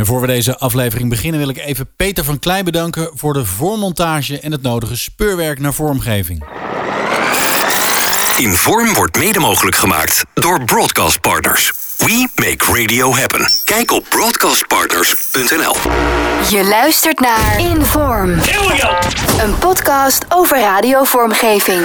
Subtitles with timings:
[0.00, 3.44] En voor we deze aflevering beginnen wil ik even Peter van Klei bedanken voor de
[3.44, 6.44] voormontage en het nodige speurwerk naar vormgeving.
[8.38, 11.72] Inform wordt mede mogelijk gemaakt door Broadcast Partners.
[11.96, 13.48] We make radio happen.
[13.64, 15.74] Kijk op broadcastpartners.nl.
[16.50, 18.30] Je luistert naar Inform.
[19.40, 21.82] Een podcast over radiovormgeving.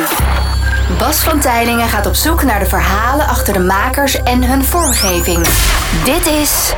[0.98, 5.48] Bas van Tijlingen gaat op zoek naar de verhalen achter de makers en hun vormgeving.
[6.04, 6.74] Dit is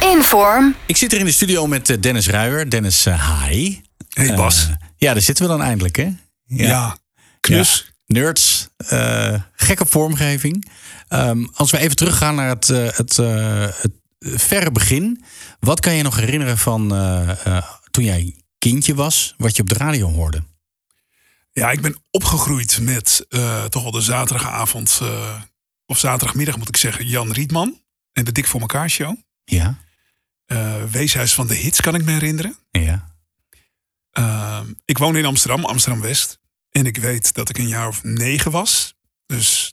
[0.00, 0.74] Inform.
[0.86, 2.70] Ik zit hier in de studio met eh, Dennis Ruijer.
[2.70, 3.80] Dennis, uh, hi.
[4.08, 4.66] Hey Bas.
[4.68, 6.02] Uh, ja, daar zitten we dan eindelijk, hè?
[6.44, 6.66] Ja.
[6.66, 6.96] ja.
[7.40, 7.84] Knus.
[7.86, 7.92] Ja.
[8.06, 8.68] Nerds.
[8.92, 10.70] Uh, gekke vormgeving.
[11.08, 15.24] Um, als we even teruggaan naar het, uh, het, uh, het, verre begin.
[15.60, 16.88] Wat kan je nog herinneren van
[17.90, 20.42] toen jij kindje was, wat je op de radio hoorde?
[21.52, 23.26] Ja, ik ben opgegroeid met
[23.68, 25.00] toch wel de zaterdagavond,
[25.86, 27.80] of zaterdagmiddag moet ik zeggen, Jan Rietman
[28.12, 29.16] en de Dik voor elkaar show.
[29.48, 29.78] Ja.
[30.90, 32.56] Weeshuis van de Hits kan ik me herinneren.
[32.70, 33.08] Ja.
[34.18, 36.38] Ehm, ik woon in Amsterdam, Amsterdam West.
[36.70, 38.94] En ik weet dat ik een jaar of negen was.
[39.26, 39.72] Dus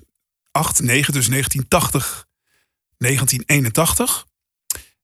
[0.51, 2.27] 8, 9, dus 1980,
[2.97, 4.25] 1981.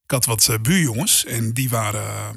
[0.04, 2.30] Ik had wat uh, buurjongens en die waren uh,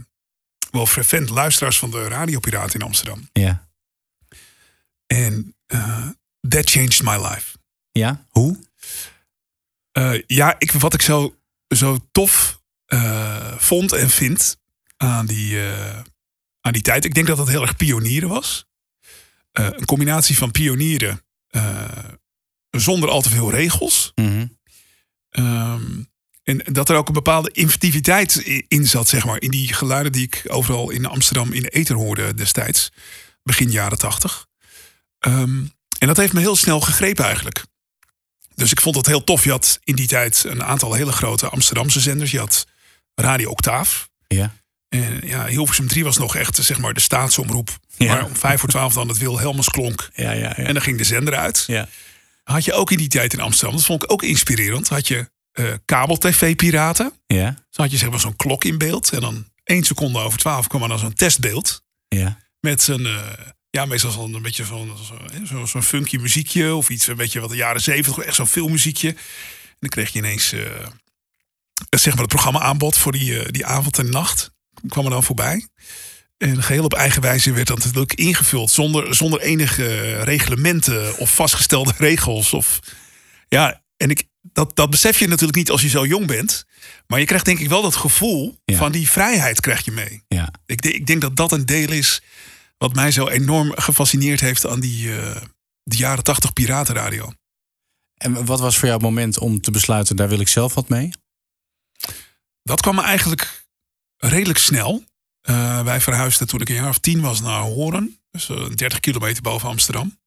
[0.71, 3.29] wel frequent luisteraars van de radiopiraat in Amsterdam.
[3.33, 3.69] Ja.
[5.07, 5.57] En
[6.49, 7.59] that changed my life.
[7.93, 8.59] Ja, hoe?
[10.27, 11.37] ja, ik, wat ik zo,
[11.77, 12.63] zo tof
[13.57, 14.57] vond en vind
[14.97, 15.61] aan die,
[16.61, 17.05] aan die tijd.
[17.05, 18.67] Ik denk dat dat heel erg pionieren was.
[19.53, 21.25] Uh, een combinatie van pionieren
[22.71, 24.13] zonder al te veel regels.
[24.15, 24.59] Mm -hmm.
[25.45, 26.13] um,
[26.45, 28.37] en dat er ook een bepaalde inventiviteit
[28.69, 29.41] in zat, zeg maar.
[29.41, 32.93] In die geluiden die ik overal in Amsterdam in de ether hoorde destijds.
[33.43, 34.47] Begin jaren tachtig.
[35.27, 37.65] Um, en dat heeft me heel snel gegrepen eigenlijk.
[38.55, 39.45] Dus ik vond het heel tof.
[39.45, 42.31] Je had in die tijd een aantal hele grote Amsterdamse zenders.
[42.31, 42.67] Je had
[43.15, 44.09] Radio Octaaf.
[44.27, 44.55] Ja.
[44.89, 47.79] En ja, Hilversum 3 was nog echt zeg maar, de staatsomroep.
[47.97, 48.15] Ja.
[48.15, 50.11] Maar om vijf voor twaalf dan het Wilhelmus klonk.
[50.15, 50.57] Ja, ja, ja.
[50.57, 51.65] En dan ging de zender uit.
[51.67, 51.89] Ja.
[52.43, 54.89] Had je ook in die tijd in Amsterdam, dat vond ik ook inspirerend.
[54.89, 57.13] Had je uh, kabel-tv-piraten.
[57.27, 57.51] Ja.
[57.51, 59.11] Dus had je zeg maar zo'n klok in beeld.
[59.13, 61.83] En dan één seconde over twaalf kwam er dan zo'n testbeeld.
[62.09, 62.39] Ja.
[62.61, 63.17] Met zijn, uh,
[63.75, 64.97] ja, meestal zo'n een beetje van
[65.45, 66.75] zo'n zo funky muziekje.
[66.75, 69.09] Of iets een beetje wat de jaren zeventig, echt zo'n filmmuziekje.
[69.09, 69.17] En
[69.81, 70.61] dan kreeg je ineens, uh,
[71.91, 74.51] zeg maar, het programma aanbod voor die, die avond en nacht
[74.89, 75.69] kwam er dan voorbij.
[76.37, 78.71] En geheel op eigen wijze werd dat natuurlijk ingevuld.
[78.71, 82.53] Zonder, zonder enige reglementen of vastgestelde regels.
[82.53, 82.81] Of,
[83.49, 86.65] ja, en ik, dat, dat besef je natuurlijk niet als je zo jong bent.
[87.07, 88.77] Maar je krijgt denk ik wel dat gevoel Ja.
[88.77, 90.23] van die vrijheid krijg je mee.
[90.29, 90.51] Ja.
[90.67, 92.23] Ik, ik denk dat dat een deel is
[92.77, 95.43] wat mij zo enorm gefascineerd heeft aan die, eh,
[95.83, 97.33] die jaren tachtig piratenradio.
[98.15, 100.89] En wat was voor jou het moment om te besluiten, daar wil ik zelf wat
[100.89, 101.11] mee?
[102.63, 103.65] Dat kwam me eigenlijk
[104.17, 105.05] redelijk snel.
[105.41, 108.19] Eh, wij verhuisden toen ik een jaar of tien was naar Horen.
[108.31, 110.19] Dus eh, 30 kilometer boven Amsterdam.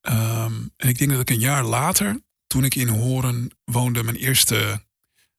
[0.00, 4.16] Ehm, en ik denk dat ik een jaar later, toen ik in Horen woonde, mijn
[4.16, 4.84] eerste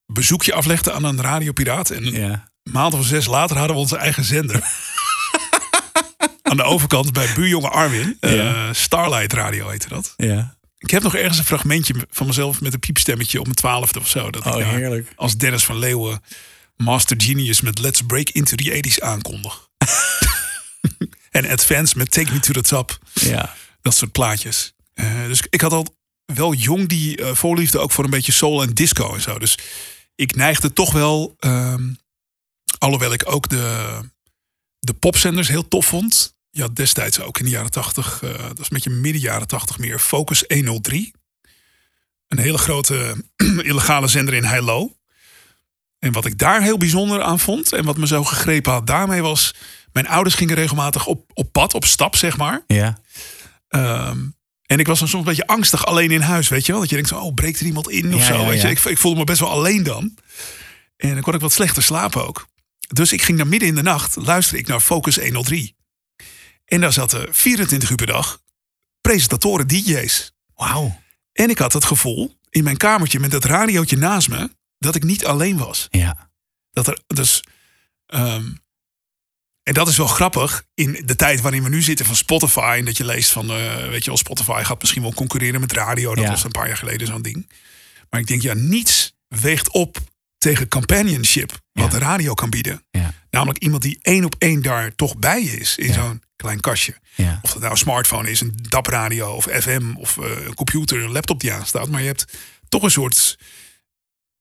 [0.06, 1.90] bezoekje aflegde aan een radiopiraat.
[1.90, 2.52] En een Ja.
[2.64, 4.62] maand of zes later hadden we onze eigen zender.
[6.52, 8.18] aan de overkant bij buurjonge Arwin.
[8.20, 8.74] eh, Ja.
[8.74, 10.14] Starlight Radio heette dat.
[10.18, 10.56] Ja.
[10.78, 14.08] Ik heb nog ergens een fragmentje van mezelf met een piepstemmetje op mijn twaalfde of
[14.08, 14.30] zo.
[14.32, 15.12] Dat Oh, heerlijk.
[15.16, 16.22] als Dennis van Leeuwen
[16.76, 19.68] Master Genius met Let's Break into the 80s aankondig.
[21.32, 23.00] en Advance met Take Me to the Top.
[23.14, 23.56] Ja.
[23.82, 24.74] Dat soort plaatjes.
[24.94, 28.62] Eh, dus ik had al wel jong die eh, voorliefde ook voor een beetje soul
[28.62, 29.40] en disco en zo.
[29.40, 29.58] Dus
[30.16, 31.84] ik neigde toch wel, ehm,
[32.78, 34.00] alhoewel ik ook de,
[34.80, 36.36] de popzenders heel tof vond.
[36.58, 39.48] Je had destijds ook in de jaren 80, eh, dat is een beetje midden jaren
[39.48, 41.14] 80 meer, Focus 103.
[42.28, 43.24] Een hele grote
[43.64, 44.96] illegale zender in Heilo.
[46.00, 49.22] En wat ik daar heel bijzonder aan vond en wat me zo gegrepen had daarmee
[49.22, 49.54] was...
[49.92, 52.64] mijn ouders gingen regelmatig op, op pad, op stap zeg maar.
[52.68, 52.98] Ja.
[53.68, 54.20] Ehm,
[54.66, 56.82] en ik was dan soms een beetje angstig alleen in huis, weet je wel?
[56.82, 58.68] Dat je denkt, zo, oh, breekt er iemand in of Ja, zo, ja, weet ja.
[58.68, 58.76] je?
[58.76, 60.18] Ik, ik voelde me best wel alleen dan.
[60.98, 62.48] En dan kon ik wat slechter slapen ook.
[62.88, 65.77] Dus ik ging naar midden in de nacht, luisterde ik naar Focus 103.
[66.68, 68.42] En daar zaten 24 uur per dag
[69.02, 70.32] presentatoren, DJ's.
[70.56, 71.02] Wauw.
[71.34, 75.04] En ik had het gevoel, in mijn kamertje met dat radiootje naast me, dat ik
[75.04, 75.88] niet alleen was.
[75.90, 76.30] Ja.
[76.72, 77.44] Dat er dus.
[78.06, 78.46] ehm,
[79.64, 82.76] en dat is wel grappig in de tijd waarin we nu zitten van Spotify.
[82.80, 85.72] En dat je leest van, eh, weet je wel, Spotify gaat misschien wel concurreren met
[85.72, 86.16] radio.
[86.16, 86.30] Dat Ja.
[86.30, 87.50] was een paar jaar geleden zo'n ding.
[88.10, 89.98] Maar ik denk, ja, niets weegt op
[90.38, 91.50] tegen companionship.
[91.72, 92.00] Wat Ja.
[92.00, 92.86] de radio kan bieden.
[92.92, 93.14] Ja.
[93.38, 95.78] Namelijk iemand die één op één daar toch bij je is.
[95.78, 95.94] In Ja.
[95.94, 96.96] zo'n klein kastje.
[97.16, 97.40] Ja.
[97.42, 101.12] Of dat nou een smartphone is, een DAP-radio of FM of eh, een computer, een
[101.12, 101.90] laptop die aanstaat.
[101.90, 102.26] Maar je hebt
[102.70, 103.38] toch een soort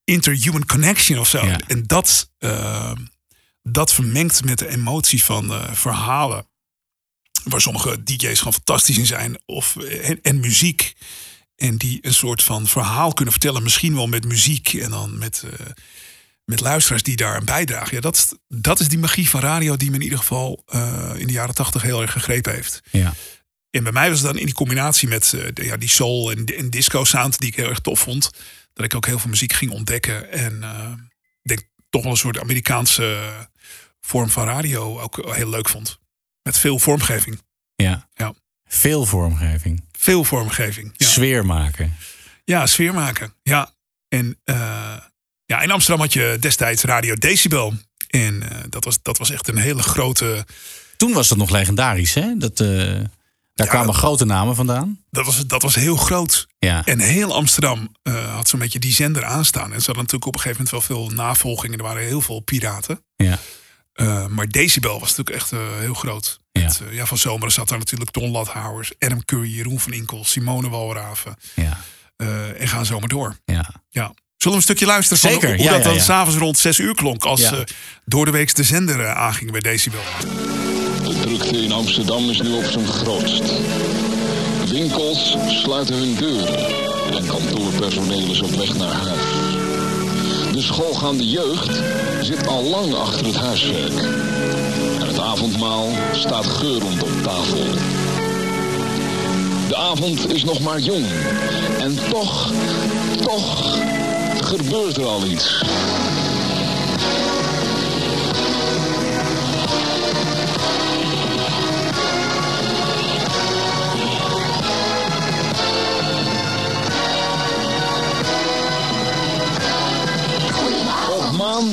[0.05, 1.47] interhuman connection of zo.
[1.47, 1.61] Ja.
[1.67, 2.93] En dat, eh,
[3.63, 6.47] dat vermengt met de emotie van eh, verhalen.
[7.45, 9.43] Waar sommige DJ's gewoon fantastisch in zijn.
[9.47, 10.95] Of, en, en muziek.
[11.57, 13.63] En die een soort van verhaal kunnen vertellen.
[13.63, 14.73] Misschien wel met muziek.
[14.75, 15.45] En dan met,
[16.47, 17.95] met luisteraars die daar aan bijdragen.
[17.95, 21.13] Ja, dat, is- dat is die magie van radio die me in ieder geval eh,
[21.17, 22.81] in de jaren tachtig heel erg gegrepen heeft.
[22.91, 23.15] Ja.
[23.71, 26.31] En bij mij was het dan in die combinatie met eh, de- ja, die soul
[26.31, 28.31] en, en disco sound die ik heel erg tof vond.
[28.73, 30.31] Dat ik ook heel veel muziek ging ontdekken.
[30.31, 30.63] En
[31.43, 33.33] ik denk toch wel een soort Amerikaanse
[34.01, 35.99] vorm van radio ook heel leuk vond.
[36.43, 37.43] Met veel vormgeving.
[37.77, 38.09] ja.
[38.15, 38.35] Ja.
[38.69, 39.85] Veel vormgeving.
[39.99, 40.93] Veel vormgeving.
[40.97, 41.97] Ja, Sfeer maken.
[42.45, 43.35] ja sfeer maken.
[43.43, 43.75] Ja.
[44.09, 44.41] En
[45.47, 47.75] ja, in Amsterdam had je destijds Radio Decibel.
[48.09, 50.47] En eh, dat, was, dat was echt een hele grote...
[50.97, 52.37] Toen was dat nog legendarisch, hè?
[52.37, 52.67] Dat, eh,
[53.55, 55.01] daar kwamen dat- grote namen vandaan.
[55.11, 56.47] Dat was, dat was heel groot.
[56.59, 56.85] Ja.
[56.85, 59.73] En heel Amsterdam eh, had zo'n beetje die zender aanstaan.
[59.73, 61.79] En ze hadden natuurlijk op een gegeven moment wel veel navolgingen.
[61.79, 63.05] Er waren heel veel piraten.
[63.17, 63.39] ja.
[64.01, 66.41] Uh, maar Decibel was natuurlijk echt uh, heel groot.
[66.53, 66.63] Ja.
[66.63, 70.25] Met, uh, ja, van zomeren zat daar natuurlijk Don Lathouwers, Adam Curry, Jeroen van Inkel,
[70.25, 71.37] Simone Walraven.
[71.55, 71.79] Ja.
[72.17, 73.37] Uh, en gaan zo maar door.
[73.45, 73.71] Ja.
[73.89, 74.15] ja.
[74.37, 76.03] Zullen we een stukje luisteren Zeker, van hoe ja, dat ja, dan ja.
[76.03, 77.53] s'avonds rond 6 uur klonk als Ja.
[77.53, 77.59] uh,
[78.05, 80.01] door de week de zender uh, aanging bij Decibel?
[81.05, 83.43] De drukte in Amsterdam is nu op zijn grootst.
[84.69, 86.59] Winkels sluiten hun deuren
[87.17, 89.25] en kantoorpersoneel is op weg naar huis.
[90.53, 91.83] De schoolgaande jeugd
[92.21, 93.99] zit al lang achter het huiswerk.
[95.01, 97.65] En het avondmaal staat geurend op tafel.
[99.69, 101.07] De avond is nog maar jong.
[101.81, 102.53] En toch,
[103.23, 103.77] toch
[104.47, 105.65] gebeurt er al iets.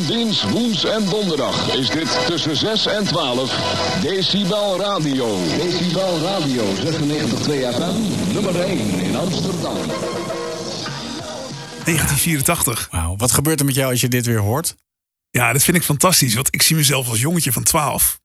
[0.07, 3.59] Dins, woens en donderdag is dit tussen 6 en 12
[4.01, 5.27] Decibel Radio.
[5.57, 6.85] Decibel Radio 96.2
[7.47, 9.77] FM, nummer 1 in Amsterdam.
[11.85, 12.88] 1984.
[12.91, 13.15] Wauw.
[13.15, 14.75] Wat gebeurt er met jou als je dit weer hoort?
[15.30, 16.33] Ja, dat vind ik fantastisch.
[16.33, 18.19] Want ik zie mezelf als jongetje van 12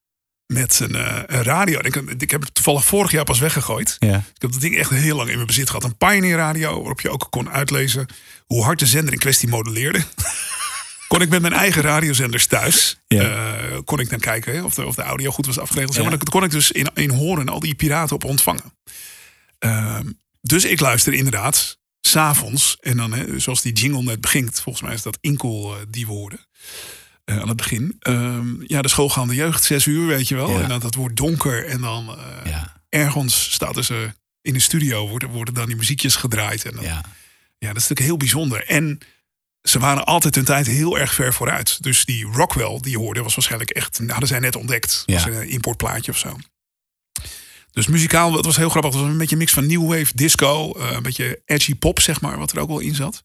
[0.46, 1.78] met een, uh, een radio.
[1.82, 3.96] Ik, ik heb het toevallig vorig jaar pas weggegooid.
[3.98, 4.16] Ja.
[4.16, 5.84] Ik heb dat ding echt heel lang in mijn bezit gehad.
[5.84, 8.06] Een Pioneer radio, waarop je ook kon uitlezen
[8.46, 10.02] hoe hard de zender in kwestie modelleerde.
[11.08, 13.56] kon ik met mijn eigen radiozenders thuis, Ja.
[13.70, 15.94] uh, kon ik dan kijken of, de, of de audio goed was afgeregeld.
[15.94, 16.00] Ja.
[16.02, 18.72] Maar dan kon ik dus in, in horen al die piraten op ontvangen.
[19.64, 19.98] Uh,
[20.40, 22.76] dus ik luister inderdaad s'avonds.
[22.80, 26.06] En dan, hè, zoals die jingle net begint, volgens mij is dat Inkel uh, die
[26.06, 26.38] woorden.
[27.24, 27.96] Uh, aan het begin.
[28.08, 30.50] Um, ja, de schoolgaande jeugd, zes uur, weet je wel.
[30.50, 30.62] Ja.
[30.62, 31.66] En dan dat wordt donker.
[31.66, 32.82] En dan uh, Ja.
[32.88, 34.12] ergens staat er ze
[34.42, 36.64] in de studio, worden, worden dan die muziekjes gedraaid.
[36.64, 37.04] En dan, ja.
[37.58, 37.68] Ja.
[37.68, 38.66] dat is natuurlijk heel bijzonder.
[38.66, 38.98] En
[39.62, 41.82] ze waren altijd hun tijd heel erg ver vooruit.
[41.82, 45.02] Dus die Rockwell die je hoorde, was waarschijnlijk echt, nou, hadden zij net ontdekt.
[45.06, 45.14] Ja.
[45.14, 46.36] Was een importplaatje of zo.
[47.72, 48.92] Dus muzikaal, het was heel grappig.
[48.92, 52.00] Het was een beetje een mix van new wave, disco, uh, een beetje edgy pop,
[52.00, 53.24] zeg maar, wat er ook wel in zat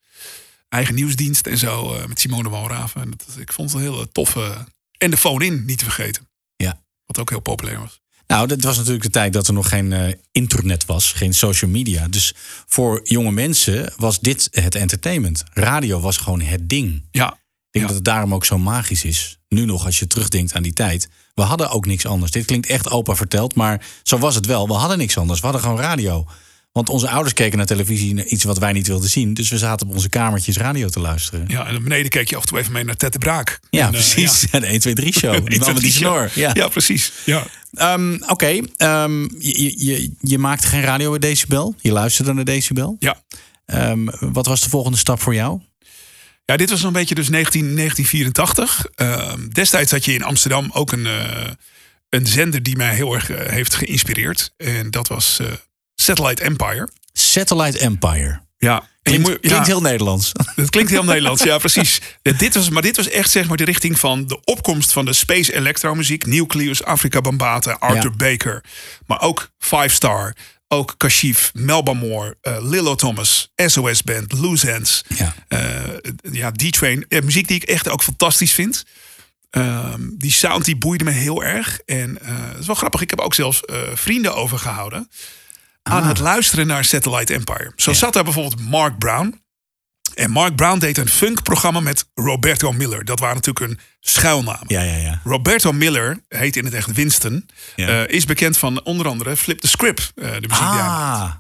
[0.74, 3.02] eigen nieuwsdienst en zo uh, met Simone Walraven.
[3.02, 4.68] En dat, ik vond het een hele toffe.
[4.98, 6.28] En de phone in, niet te vergeten.
[6.56, 6.82] Ja.
[7.06, 8.02] Wat ook heel populair was.
[8.28, 11.72] Nou, dat was natuurlijk de tijd dat er nog geen uh, internet was, geen social
[11.72, 12.08] media.
[12.08, 12.34] Dus
[12.68, 15.44] voor jonge mensen was dit het entertainment.
[15.54, 17.08] Radio was gewoon het ding.
[17.12, 17.28] Ja.
[17.28, 17.88] Ik denk ja.
[17.88, 19.40] dat het daarom ook zo magisch is.
[19.54, 21.10] Nu nog, als je terugdenkt aan die tijd.
[21.34, 22.32] We hadden ook niks anders.
[22.32, 24.68] Dit klinkt echt opa verteld, maar zo was het wel.
[24.68, 25.40] We hadden niks anders.
[25.40, 26.26] We hadden gewoon radio.
[26.74, 29.34] Want onze ouders keken naar televisie naar iets wat wij niet wilden zien.
[29.34, 31.46] Dus we zaten op onze kamertjes radio te luisteren.
[31.48, 33.60] Ja, en beneden keek je af en toe even mee naar Ted de Braak.
[33.70, 34.44] Ja, en, precies.
[34.44, 34.60] Uh, ja.
[34.60, 35.34] de 1, 2, 3 show.
[35.50, 36.32] Die man met die snor.
[36.36, 37.12] Ja, ja precies.
[37.26, 37.46] Ja.
[37.94, 39.04] Um, Oké, okay.
[39.04, 41.76] um, je, je, je maakte geen radio bij Decibel.
[41.82, 42.96] Je luisterde naar Decibel.
[43.00, 43.22] Ja.
[43.66, 45.62] Um, wat was de volgende stap voor jou?
[46.46, 48.86] Ja, dit was zo'n beetje dus 19, 1984.
[48.96, 51.48] Uh, destijds had je in Amsterdam ook een, uh,
[52.10, 54.54] een zender die mij heel erg uh, heeft geïnspireerd.
[54.58, 55.48] En dat was uh,
[55.96, 56.90] Satellite Empire.
[57.14, 58.42] Satellite Empire.
[58.58, 58.92] Ja.
[59.02, 60.32] Klinkt, moet, klinkt ja, heel Nederlands.
[60.56, 62.02] Het klinkt heel Nederlands, ja, precies.
[62.22, 65.14] dit was, maar dit was echt zeg maar de richting van de opkomst van de
[65.14, 66.26] space electromuziek.
[66.26, 68.30] Nucleus, Afrika Bambata, Arthur ja.
[68.30, 68.64] Baker.
[69.06, 70.36] Maar ook Five Star,
[70.74, 75.04] ook Kashif, Melba Moore, uh, Lilo Thomas, SOS Band, Loose Ends.
[75.16, 75.60] Ja, uh,
[76.32, 77.06] ja D-Train.
[77.10, 78.84] Uh, muziek die ik echt ook fantastisch vind.
[79.58, 81.80] Uh, die sound die boeide me heel erg.
[81.86, 83.62] En uh, het is wel grappig, ik heb ook zelfs
[83.94, 85.10] vrienden overgehouden
[85.84, 86.08] aan Ah.
[86.08, 87.72] het luisteren naar Satellite Empire.
[87.76, 87.98] Zo Ja.
[87.98, 89.42] zat daar bijvoorbeeld Mark Brown.
[90.16, 93.06] En Mark Brown deed een funkprogramma met Roberto Miller.
[93.06, 94.66] Dat waren natuurlijk een schuilnamen.
[94.68, 94.96] ja, ja.
[94.96, 95.22] ja.
[95.24, 97.88] Roberto Miller, heet in het echt Winston, Ja.
[98.06, 100.64] eh, is bekend van onder andere Flip the Script, eh, de muziek.
[100.64, 101.32] Ah,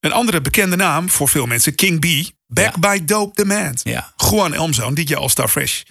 [0.00, 2.30] Een andere bekende naam voor veel mensen, King B.
[2.46, 2.78] Back Ja.
[2.78, 3.80] by Dope Demand.
[3.84, 4.12] Ja.
[4.16, 5.82] Juan Elmzoon, DJ All Star Fresh.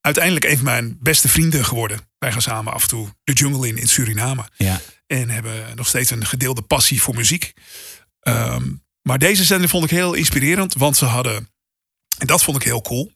[0.00, 2.00] Uiteindelijk een van mijn beste vrienden geworden.
[2.18, 4.44] Wij gaan samen af en toe de jungle in in Suriname.
[4.56, 4.80] Ja.
[5.06, 7.52] En hebben nog steeds een gedeelde passie voor muziek.
[8.20, 8.62] Ehm,
[9.02, 10.74] maar deze zender vond ik heel inspirerend.
[10.74, 11.48] Want ze hadden,
[12.20, 13.12] en dat vond ik heel cool,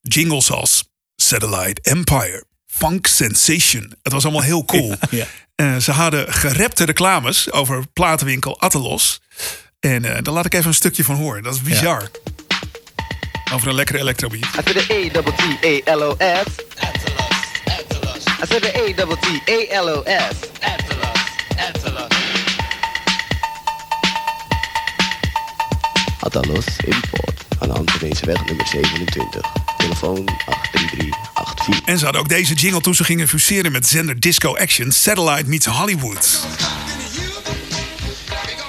[0.00, 0.84] jingles als
[1.16, 3.94] Satellite Empire, Funk Sensation.
[4.02, 4.94] Het was allemaal heel cool.
[5.10, 5.26] Ja.
[5.54, 9.20] Eh, ze hadden gerepte reclames over platenwinkel Atelos.
[9.80, 11.42] En eh, daar laat ik even een stukje van horen.
[11.42, 12.10] Dat is bizar.
[13.52, 14.44] Over een lekkere electrobeat.
[14.44, 16.46] I said the A double T A L O S.
[18.42, 19.42] I said the A double T
[26.34, 29.40] Atalos Import aan de Amsterdamseweg nummer 27.
[29.76, 31.80] Telefoon 83384.
[31.84, 34.92] En ze hadden ook deze jingle toen ze gingen fuseren met zender Disco Action.
[34.92, 36.40] Satellite meets Hollywood.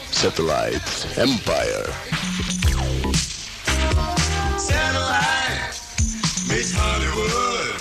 [0.09, 0.81] Satellite
[1.15, 1.89] Empire.
[6.47, 7.73] Miss Hollywood.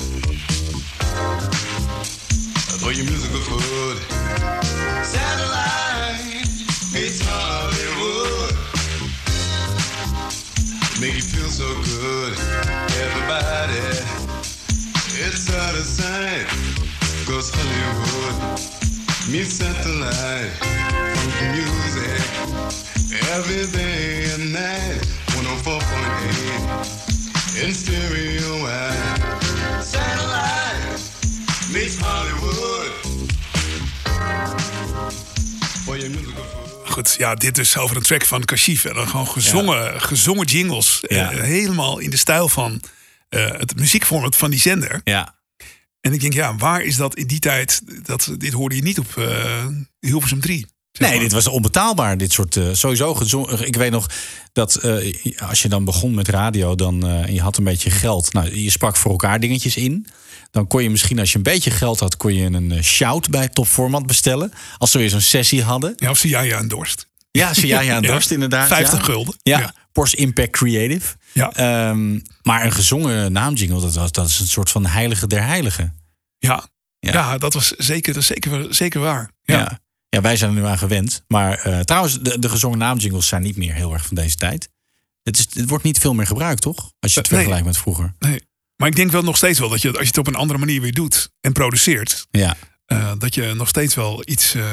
[17.32, 18.36] Cause Hollywood.
[19.28, 20.50] Meets satellite.
[21.14, 22.20] Funky music.
[23.32, 25.00] Every day and night.
[25.26, 29.22] 104.8 in stereo wide.
[29.82, 31.00] Satellite
[31.72, 32.90] meets Hollywood.
[35.84, 36.44] For your musical.
[36.84, 38.84] Goed, ja, dit is over een track van Kashif.
[38.84, 40.98] En dan gewoon gezongen, gezongen jingles.
[41.00, 41.30] Ja.
[41.30, 42.80] Eh, helemaal in de stijl van
[43.28, 45.00] eh, het muziekformat van die zender.
[45.04, 45.34] Ja.
[46.02, 47.82] En ik denk, ja, waar is dat in die tijd?
[48.02, 49.66] Dat, dit hoorde je niet op eh
[50.00, 50.66] Hilversum 3.
[50.92, 52.16] zeg Nee, dit was onbetaalbaar.
[52.16, 53.66] Dit soort eh, sowieso gezongen.
[53.66, 54.10] Ik weet nog
[54.52, 55.14] dat eh,
[55.48, 58.32] als je dan begon met radio, dan eh, en je had een beetje geld.
[58.32, 60.06] Nou, je sprak voor elkaar dingetjes in.
[60.50, 63.30] Dan kon je misschien, als je een beetje geld had, kon je een eh, shout
[63.30, 64.52] bij Top Format bestellen.
[64.78, 65.92] Als ze weer zo'n sessie hadden.
[65.96, 67.10] Ja, of zie jij ja een dorst?
[67.30, 68.68] Ja, ze ja, ja, een Ja, dorst inderdaad.
[68.68, 69.04] 50 ja.
[69.04, 69.34] gulden.
[69.42, 69.74] Ja, Ja.
[69.92, 71.14] Porsche Impact Creative.
[71.32, 71.52] Ja.
[71.52, 75.96] Ehm, maar een gezongen naamjingle, dat, was, dat is een soort van heilige der heiligen.
[76.38, 76.66] Ja.
[76.98, 77.12] Ja.
[77.12, 77.38] Ja.
[77.38, 79.30] dat was zeker, dat is zeker, zeker waar.
[79.42, 79.58] Ja.
[79.58, 79.80] Ja.
[80.08, 80.20] ja.
[80.20, 81.24] wij zijn er nu aan gewend.
[81.28, 84.68] Maar eh, trouwens, de, de gezongen naamjingles zijn niet meer heel erg van deze tijd.
[85.22, 86.92] Het, is, het wordt niet veel meer gebruikt, toch?
[87.00, 87.38] Als je het Nee.
[87.38, 88.14] vergelijkt met vroeger.
[88.18, 88.42] Nee.
[88.76, 90.58] Maar ik denk wel nog steeds wel dat je, als je het op een andere
[90.58, 92.56] manier weer doet en produceert, Ja.
[92.86, 94.64] eh, dat je nog steeds wel iets eh,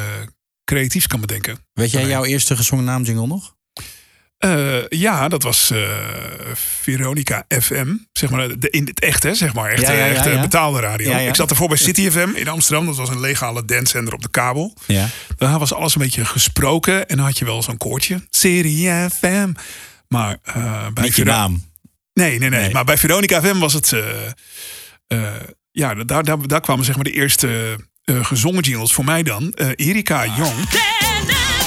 [0.63, 1.65] creatiefs kan bedenken.
[1.73, 3.55] Weet jij jouw eerste gezongen naamjingle nog?
[4.39, 5.79] Eh, ja, dat was eh,
[6.53, 7.93] Veronica FM.
[8.11, 9.33] Zeg maar, de, in het echt, hè?
[9.33, 9.71] Zeg maar.
[9.71, 10.41] Echt, Ja, ja, ja, echt eh, ja.
[10.41, 11.09] betaalde radio.
[11.09, 11.27] Ja, ja.
[11.29, 12.85] Ik zat ervoor bij City FM in Amsterdam.
[12.85, 14.73] Dat was een legale dancezender op de kabel.
[14.85, 15.07] Ja.
[15.37, 17.09] Daar was alles een beetje gesproken.
[17.09, 18.27] En dan had je wel zo'n koortje.
[18.29, 18.87] City
[19.19, 19.51] FM.
[20.07, 21.67] Maar eh, bij Niet je naam.
[22.13, 22.73] Nee, nee, nee, Nee.
[22.73, 23.93] Maar bij Veronica FM was het...
[23.93, 24.01] eh,
[25.07, 25.33] eh,
[25.71, 29.53] ja, daar, daar, daar kwamen zeg maar de eerste eh, gezongen jingles voor mij dan.
[29.53, 30.37] Eh, Erika Jong.
[30.37, 31.58] Originals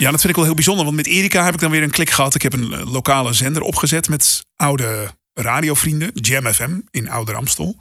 [0.00, 0.84] Ja, dat vind ik wel heel bijzonder.
[0.84, 2.34] Want met Erika heb ik dan weer een klik gehad.
[2.34, 6.10] Ik heb een eh, lokale zender opgezet met oude radiovrienden.
[6.14, 7.76] Jam FM in Ouder Amstel.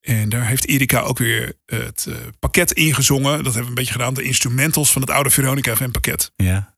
[0.00, 3.36] En daar heeft Erika ook weer het eh, pakket ingezongen.
[3.36, 4.14] Dat hebben we een beetje gedaan.
[4.14, 6.32] De instrumentals van het oude Veronica FM pakket.
[6.36, 6.74] Ja.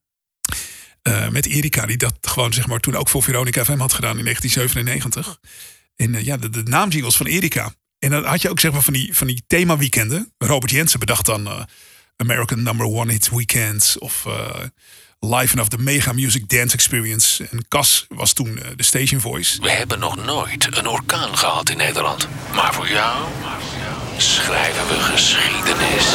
[1.03, 4.19] Eh, met Erika, die dat gewoon zeg maar toen ook voor Veronica FM had gedaan
[4.19, 5.39] in 1997.
[5.97, 7.75] En ja, de, de naamjingles van Erika.
[7.99, 10.33] En dan had je ook zeg maar van die, van die thema-weekenden.
[10.39, 11.67] Robert Jensen bedacht dan
[12.17, 13.99] American Number One Hit Weekends.
[13.99, 14.33] Of eh,
[15.21, 17.45] Live of the Mega Music Dance Experience.
[17.51, 19.61] En Cas was toen eh, de station voice.
[19.61, 22.29] We hebben nog nooit een orkaan gehad in Nederland.
[22.55, 23.17] Maar voor jou
[24.17, 26.07] schrijven we geschiedenis.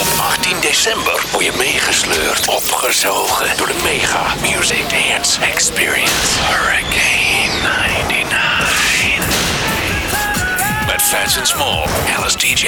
[0.00, 6.38] Op 18 december word je meegesleurd, opgezogen door de Mega Music Dance Experience.
[6.40, 7.68] Hurricane
[8.08, 10.86] 99.
[10.86, 12.66] Met Fats and Small, Alice DJ,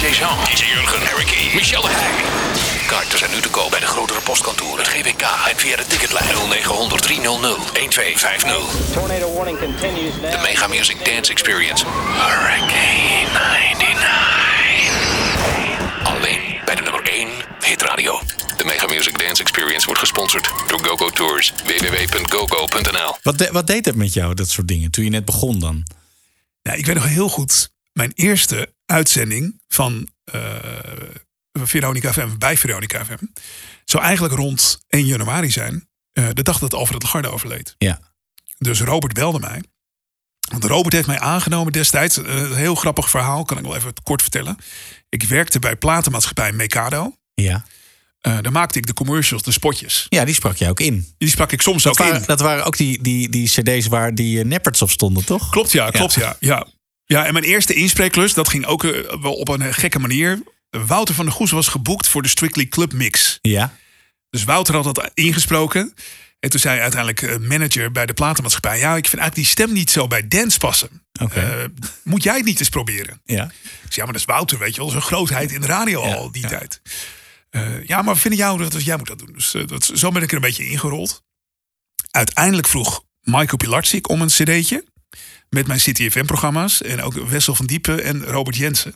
[0.00, 2.86] DJ Jean, DJ Jurgen, Eric E., Michel de Heij.
[2.86, 6.24] Kaarten zijn nu te koop bij de grotere postkantoren, het GWK en via de ticketlijn
[6.48, 8.92] 0900 300 1250.
[8.92, 10.30] Tornado warning continues now.
[10.30, 11.84] De Mega Music Dance Experience.
[11.86, 13.28] Hurricane
[13.78, 14.08] 99.
[16.04, 17.28] Alleen bij de nummer 1
[17.66, 18.20] hitradio.
[18.56, 21.52] De Mega Music Dance Experience wordt gesponsord door GoGo Tours.
[21.64, 25.58] www.gogo.nl Wat, de- wat deed het met jou, dat soort dingen, toen je net begon
[25.58, 25.86] dan?
[26.62, 30.40] Ja, ik weet nog heel goed mijn eerste uitzending van eh,
[31.52, 33.24] Veronica FM, bij Veronica FM,
[33.84, 35.88] zou eigenlijk rond 1 januari zijn.
[36.12, 37.74] eh, de dag dat Alfred Lagarde overleed.
[37.78, 38.00] Ja.
[38.58, 39.62] Dus Robert belde mij.
[40.50, 42.16] Want Robert heeft mij aangenomen destijds.
[42.22, 44.56] Eh, Een heel grappig verhaal, kan ik wel even kort vertellen.
[45.08, 47.14] Ik werkte bij platenmaatschappij Mikado.
[47.34, 47.64] Ja.
[48.20, 50.06] Eh, daar maakte ik de commercials, de spotjes.
[50.08, 51.14] ja, die sprak jij ook in.
[51.18, 52.26] Die sprak ik soms Dat ook waren, in.
[52.26, 55.50] dat waren ook die, die, die cd's waar die nepperts op stonden, toch?
[55.50, 56.36] Klopt, ja, klopt, ja.
[56.40, 56.66] ja.
[57.10, 60.42] Ja, en mijn eerste inspreeklus, dat ging ook eh, wel op een gekke manier.
[60.70, 63.38] Wouter van der Goes was geboekt voor de Strictly Club Mix.
[63.42, 63.74] Ja.
[64.30, 65.94] Dus Wouter had dat ingesproken.
[66.38, 68.78] En toen zei uiteindelijk eh, manager bij de platenmaatschappij...
[68.78, 71.02] ja, ik vind eigenlijk die stem niet zo bij dance passen.
[71.22, 71.40] Oké.
[71.40, 71.64] Eh,
[72.02, 73.20] moet jij het niet eens proberen?
[73.24, 73.44] Ja.
[73.44, 74.90] Ik zei, ja, maar dat is Wouter, weet je wel.
[74.90, 76.80] Zo'n grootheid in de radio al die tijd.
[77.50, 79.32] Eh, ja, maar vinden jou dat jij moet dat doen?
[79.32, 81.24] Dus eh, dat, zo ben ik er een beetje ingerold.
[82.10, 84.84] Uiteindelijk vroeg Michael Pilarczyk om een cd'tje...
[85.50, 86.82] met mijn City FM-programma's...
[86.82, 88.94] en ook Wessel van Diepen en Robert Jensen.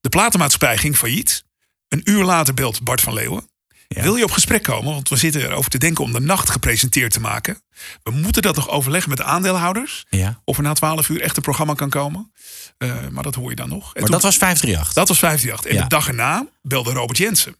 [0.00, 1.44] De platenmaatschappij ging failliet.
[1.88, 3.48] Een uur later belt Bart van Leeuwen.
[3.88, 4.92] Wil je op gesprek komen?
[4.94, 7.62] Want we zitten erover te denken om de nacht gepresenteerd te maken.
[8.02, 10.04] We moeten dat nog overleggen met de aandeelhouders.
[10.10, 10.40] Ja.
[10.44, 12.32] Of er na 12 uur echt een programma kan komen.
[12.78, 13.80] Eh, maar dat hoor je dan nog.
[13.82, 14.92] En Maar toen- dat was 538.
[14.92, 15.70] dat was 538.
[15.70, 15.82] En Ja.
[15.82, 17.56] de dag erna belde Robert Jensen.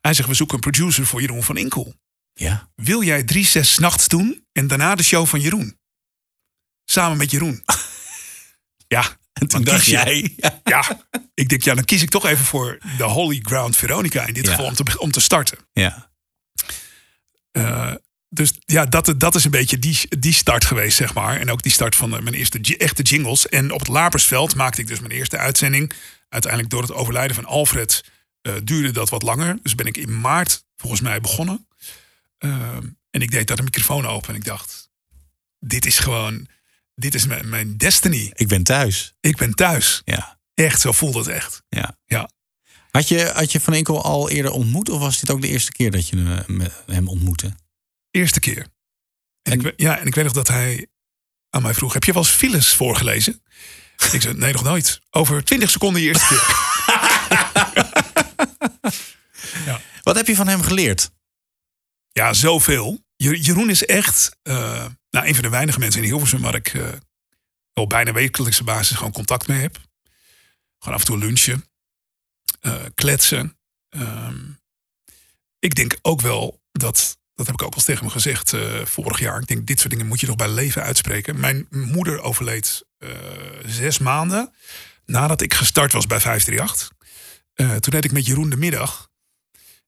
[0.00, 1.94] Hij zegt, we zoeken een producer voor Jeroen van Inkel.
[2.34, 2.68] Ja.
[2.74, 5.78] Wil jij drie zes nachts doen en daarna de show van Jeroen?
[6.90, 7.62] Samen met Jeroen.
[8.96, 9.02] ja,
[9.32, 10.34] En toen dan dacht jij...
[10.36, 10.56] Ja.
[10.64, 11.00] Ja,
[11.34, 14.44] ik denk, ja, dan kies ik toch even voor de Holy Ground Veronica in dit
[14.44, 14.50] Ja.
[14.50, 15.58] geval om te, om te starten.
[15.72, 16.10] ja.
[17.50, 17.92] Eh,
[18.28, 21.40] dus ja, dat, dat is een beetje die, die start geweest, zeg maar.
[21.40, 23.48] En ook die start van mijn eerste echte jingles.
[23.48, 25.92] En op het Lapersveld maakte ik dus mijn eerste uitzending.
[26.28, 28.04] Uiteindelijk door het overlijden van Alfred
[28.40, 29.58] eh, duurde dat wat langer.
[29.62, 31.66] Dus ben ik in maart volgens mij begonnen.
[32.38, 34.90] Ehm, en ik deed daar de microfoon open en ik dacht...
[35.58, 36.48] Dit is gewoon...
[36.98, 38.30] Dit is mijn, mijn destiny.
[38.34, 39.14] Ik ben thuis.
[39.20, 40.02] Ik ben thuis.
[40.04, 40.38] Ja.
[40.54, 41.62] Echt, zo voelt het echt.
[41.68, 41.96] Ja.
[42.06, 42.30] Ja.
[42.90, 44.88] Had je, had je Van Enkel al eerder ontmoet?
[44.88, 46.44] Of was dit ook de eerste keer dat je
[46.86, 47.54] hem ontmoette?
[48.10, 48.66] Eerste keer.
[49.42, 50.86] En, ik, ja, en ik weet nog dat hij
[51.50, 53.42] aan mij vroeg: Heb je wel eens files voorgelezen?
[54.12, 55.00] ik zei: Nee, nog nooit.
[55.10, 56.56] Over 20 seconden je eerste keer.
[60.02, 61.10] Wat heb je van hem geleerd?
[62.12, 63.04] Ja, zoveel.
[63.16, 64.86] Je- Jeroen is echt eh,
[65.18, 66.88] nou, een van de weinige mensen in Hilversum waar ik eh,
[67.74, 69.80] op bijna wekelijkse basis gewoon contact mee heb.
[70.78, 71.64] Gewoon af en toe lunchen,
[72.60, 73.58] eh, kletsen.
[73.88, 74.50] Ehm,
[75.58, 79.18] ik denk ook wel dat, dat heb ik ook al tegen hem gezegd eh, vorig
[79.18, 79.40] jaar.
[79.40, 81.40] Ik denk, dit soort dingen moet je toch bij leven uitspreken.
[81.40, 82.86] Mijn moeder overleed
[83.66, 84.52] zes maanden
[85.04, 86.96] nadat ik gestart was bij 538.
[87.54, 89.10] Eh, toen deed ik met Jeroen de middag.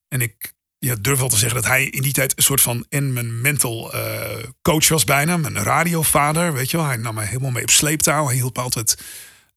[0.08, 2.86] En ik ja, durf wel te zeggen dat hij in die tijd een soort van
[2.88, 5.36] en mijn mental eh, coach was bijna.
[5.36, 6.86] Mijn radiovader, weet je wel.
[6.86, 8.26] Hij nam mij helemaal mee op sleeptouw.
[8.26, 9.02] Hij hielp me altijd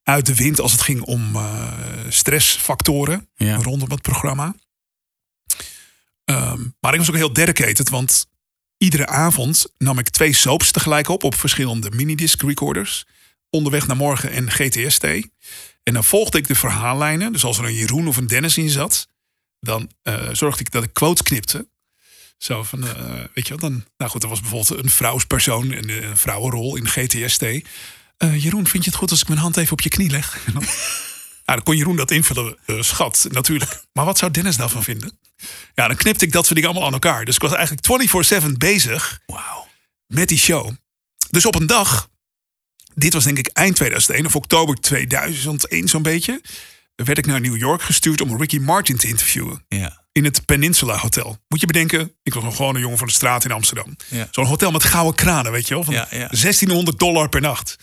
[0.03, 1.73] uit de wind als het ging om eh,
[2.09, 3.55] stressfactoren Ja.
[3.55, 4.55] rondom het programma.
[6.25, 8.27] Ehm, maar ik was ook heel dedicated, want
[8.77, 13.05] iedere avond nam ik twee soaps tegelijk op op verschillende minidisc recorders.
[13.49, 15.03] Onderweg naar morgen en GTST.
[15.83, 17.31] En dan volgde ik de verhaallijnen.
[17.31, 19.07] Dus als er een Jeroen of een Dennis in zat,
[19.63, 21.67] dan eh, zorgde ik dat ik quotes knipte.
[22.37, 25.89] Zo van, eh, weet je wel, dan, nou goed, er was bijvoorbeeld een vrouwspersoon, een,
[26.03, 27.41] een vrouwenrol in GTST.
[27.41, 30.45] Eh, Jeroen, vind je het goed als ik mijn hand even op je knie leg?
[30.45, 30.73] En dan, nou,
[31.45, 33.83] dan kon Jeroen dat invullen, schat, natuurlijk.
[33.93, 35.19] Maar wat zou Dennis daarvan vinden?
[35.73, 37.25] Ja, dan knipte ik dat soort dingen allemaal aan elkaar.
[37.25, 39.19] Dus ik was eigenlijk 24-7 bezig
[40.07, 40.71] met die show.
[41.29, 42.09] Dus op een dag,
[42.93, 46.41] dit was denk ik eind 2001 of oktober 2001 zo'n beetje,
[46.95, 49.65] werd ik naar New York gestuurd om Ricky Martin te interviewen.
[49.67, 50.01] Ja.
[50.11, 51.37] In het Peninsula Hotel.
[51.47, 53.95] Moet je bedenken, ik was nog gewoon een jongen van de straat in Amsterdam.
[54.07, 54.27] Ja.
[54.31, 55.83] Zo'n hotel met gouden kranen, weet je wel.
[55.83, 56.17] Van Ja, ja.
[56.17, 57.77] 1600 dollar per nacht.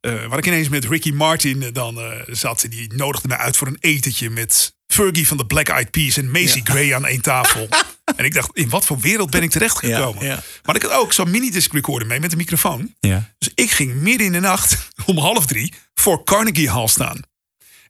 [0.00, 2.66] Eh, waar ik ineens met Ricky Martin eh, dan eh, zat.
[2.68, 6.30] Die nodigde mij uit voor een etentje met Fergie van de Black Eyed Peas en
[6.30, 7.68] Macy Gray aan één tafel.
[8.16, 10.42] en ik dacht, in wat voor wereld ben ik terechtgekomen?
[10.62, 12.94] Maar ik had ook zo'n minidisc recorder mee met een microfoon.
[13.00, 13.32] Ja.
[13.38, 17.20] Dus ik ging midden in de nacht om half drie voor Carnegie Hall staan.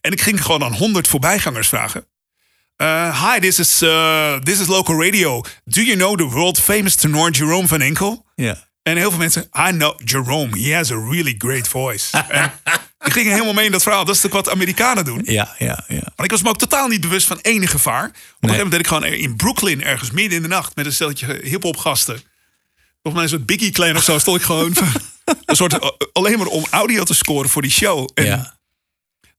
[0.01, 2.07] En ik ging gewoon aan honderd voorbijgangers vragen.
[2.83, 5.41] Uh, hi, this is, uh, this is local radio.
[5.65, 8.27] Do you know the world famous tenor Jerome van Enkel?
[8.35, 8.67] Ja.
[8.83, 12.19] En heel veel mensen, I know Jerome, he has a really great voice.
[12.29, 12.53] en
[13.09, 14.05] ik ging helemaal mee in dat verhaal.
[14.05, 15.21] Dat is toch wat Amerikanen doen?
[15.25, 16.03] Ja, ja, ja.
[16.17, 18.05] Maar ik was me ook totaal niet bewust van enig gevaar.
[18.05, 20.87] Op een gegeven moment deed ik gewoon in Brooklyn ergens midden in de nacht met
[20.87, 22.23] een steltje hip-hop gasten.
[23.03, 24.77] Volgens mij een soort Biggie Clan of zo stond ik gewoon
[25.47, 28.09] een soort eh, alleen maar om audio te scoren voor die show.
[28.15, 28.58] En Ja.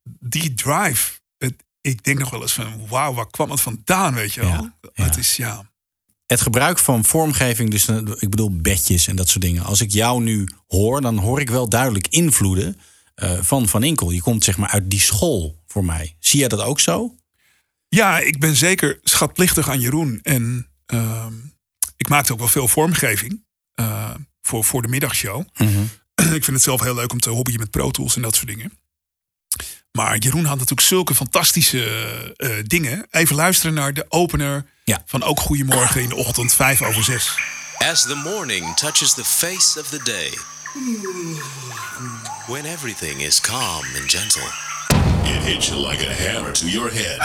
[0.03, 4.33] Die drive, het, ik denk nog wel eens van wauw, waar kwam het vandaan, weet
[4.33, 4.49] je wel?
[4.49, 5.03] Ja, ja.
[5.03, 5.69] Het is ja.
[6.25, 9.63] Het gebruik van vormgeving, dus eh, ik bedoel bedjes en dat soort dingen.
[9.63, 12.77] Als ik jou nu hoor, dan hoor ik wel duidelijk invloeden
[13.15, 14.11] eh, van Van Inkel.
[14.11, 16.15] Je komt zeg maar uit die school voor mij.
[16.19, 17.15] Zie jij dat ook zo?
[17.87, 20.19] Ja, ik ben zeker schatplichtig aan Jeroen.
[20.23, 21.33] En ehm,
[21.97, 25.43] ik maakte ook wel veel vormgeving eh, voor, voor de middagshow.
[26.15, 28.47] ik vind het zelf heel leuk om te hobbyen met Pro Tools en dat soort
[28.47, 28.71] dingen.
[29.91, 31.83] Maar Jeroen had natuurlijk zulke fantastische
[32.37, 33.07] eh, dingen.
[33.11, 35.01] Even luisteren naar de opener Ja.
[35.05, 37.31] van Ook Goedemorgen in de ochtend, vijf over zes.
[37.91, 40.29] As the morning touches the face of the day,
[42.47, 44.47] when everything is calm and gentle,
[45.23, 47.19] It hits you like a hammer to your head.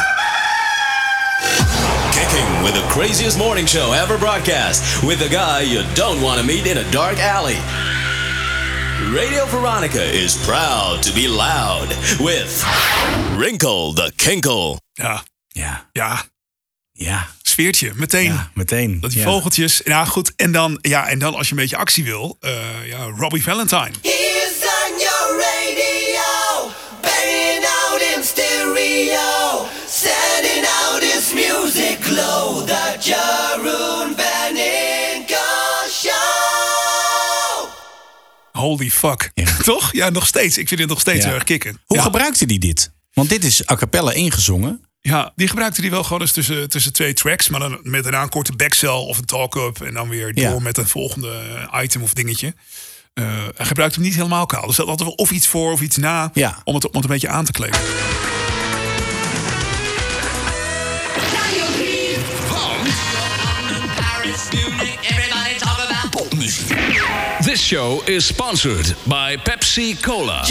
[2.13, 6.47] kicking with the craziest morning show ever broadcast with the guy you don't want to
[6.47, 7.57] meet in a dark alley.
[9.03, 11.89] Radio Veronica is proud to be loud
[12.21, 12.65] with
[13.37, 14.81] Wrinkle the Kinkle.
[14.93, 16.23] Ja, Ja, ja,
[16.93, 18.25] ja, sfeertje, meteen.
[18.25, 19.01] ja meteen.
[19.01, 19.27] Dat die ja.
[19.27, 19.81] vogeltjes.
[19.85, 20.33] Ja, goed.
[20.37, 23.91] En dan, ja, en dan als je een beetje actie wil, eh, ja, Robbie Valentine.
[24.03, 26.71] Here's on your radio,
[27.03, 32.97] banging out in stereo, sending out his music glow, the
[38.65, 39.31] Holy fuck.
[39.35, 39.57] Ja.
[39.63, 39.93] Toch?
[39.93, 40.59] Ja, nog steeds.
[40.59, 41.81] Ik vind het nog steeds heel erg kicken.
[41.87, 42.93] Hoe gebruikte die dit?
[43.13, 44.81] Want dit is a cappella ingezongen.
[45.01, 47.49] Ja, die gebruikte hij wel gewoon eens tussen, tussen twee tracks.
[47.49, 49.83] Maar dan met een korte backcell of een talk-up.
[49.83, 52.55] En dan weer door met een volgende item of dingetje.
[53.15, 53.25] Eh,
[53.57, 54.69] hij gebruikt hem niet helemaal kaal.
[54.69, 56.31] Er zat altijd wel of iets voor of iets na.
[56.65, 57.81] Om, het, om het een beetje aan te kleden.
[67.65, 70.43] Show is sponsored by Pepsi Cola.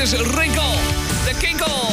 [0.00, 0.72] Is Rinkel,
[1.24, 1.88] de Kinkel.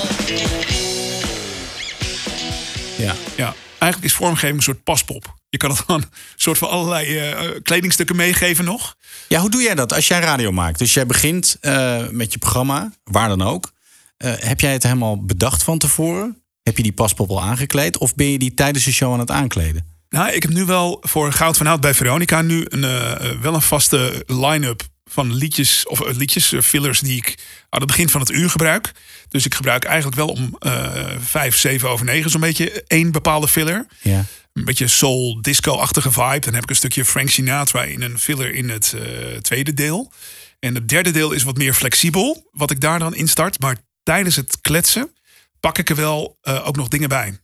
[2.98, 3.16] Ja.
[3.38, 5.36] Ja, eigenlijk is vormgeving een soort paspop.
[5.50, 8.96] Je kan het gewoon een soort van allerlei eh, kledingstukken meegeven nog.
[9.28, 10.80] Ja, hoe doe jij dat als jij radio maakt?
[10.80, 13.72] Dus jij begint eh, met je programma, waar dan ook.
[14.18, 16.42] Eh, heb jij het helemaal bedacht van tevoren?
[16.64, 17.98] Heb je die paspop al aangekleed?
[17.98, 19.96] Of ben je die tijdens de show aan het aankleden?
[20.10, 23.40] Nou, ik heb nu wel voor Goud van Hout bij Veronica nu een, eh, eh,
[23.42, 24.84] wel een vaste line-up
[25.18, 27.36] van liedjes of eh, liedjes, eh, fillers die ik
[27.70, 28.92] aan het begin van het uur gebruik.
[29.30, 33.48] Dus ik gebruik eigenlijk wel om eh vijf, zeven over negen zo'n beetje één bepaalde
[33.48, 33.86] filler.
[34.02, 34.26] Ja.
[34.54, 36.40] Een beetje soul disco-achtige vibe.
[36.40, 38.96] Dan heb ik een stukje Frank Sinatra in een filler in het
[39.42, 40.12] tweede deel.
[40.60, 43.60] En het derde deel is wat meer flexibel, wat ik daar dan instart.
[43.60, 45.12] Maar tijdens het kletsen
[45.60, 47.40] pak ik er wel ook nog dingen bij.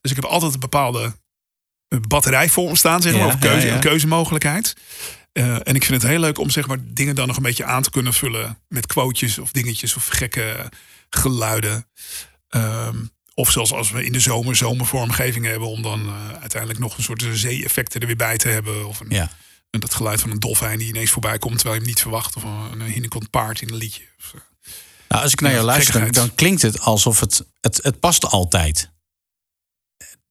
[0.00, 1.12] Dus ik heb altijd een bepaalde
[2.08, 3.74] batterij voor me staan, zeg maar, Ja, of keuze, ja, ja.
[3.74, 4.74] een keuzemogelijkheid.
[5.32, 7.64] Eh, en ik vind het heel leuk om zeg maar, dingen dan nog een beetje
[7.64, 10.68] aan te kunnen vullen met quotejes of dingetjes of gekke
[11.10, 11.86] geluiden.
[12.48, 12.96] Ehm,
[13.34, 17.02] of zelfs als we in de zomer zomervormgeving hebben, om dan eh, uiteindelijk nog een
[17.02, 18.86] soort zee-effecten er weer bij te hebben.
[18.88, 19.30] Of een, Ja.
[19.70, 22.36] en dat geluid van een dolfijn die ineens voorbij komt terwijl je hem niet verwacht.
[22.36, 24.04] Of een, een paard in een liedje.
[24.18, 24.34] Of,
[25.08, 28.00] Nou, als ik naar Ja, jou luister, dan, dan klinkt het alsof het, het, het
[28.00, 28.90] past altijd.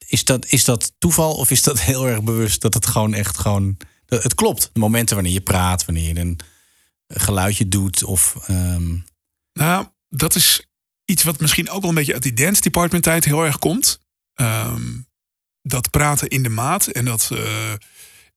[0.07, 3.37] Is dat, is dat toeval of is dat heel erg bewust dat het gewoon echt
[3.37, 3.77] gewoon...
[4.11, 4.69] dat Het klopt.
[4.73, 6.39] De momenten wanneer je praat, wanneer je een
[7.07, 8.35] geluidje doet of...
[8.47, 8.97] ehm,
[9.53, 10.67] Nou, dat is
[11.05, 13.99] iets wat misschien ook wel een beetje uit die dance department tijd heel erg komt.
[14.33, 14.81] Ehm,
[15.61, 17.73] dat praten in de maat en dat eh,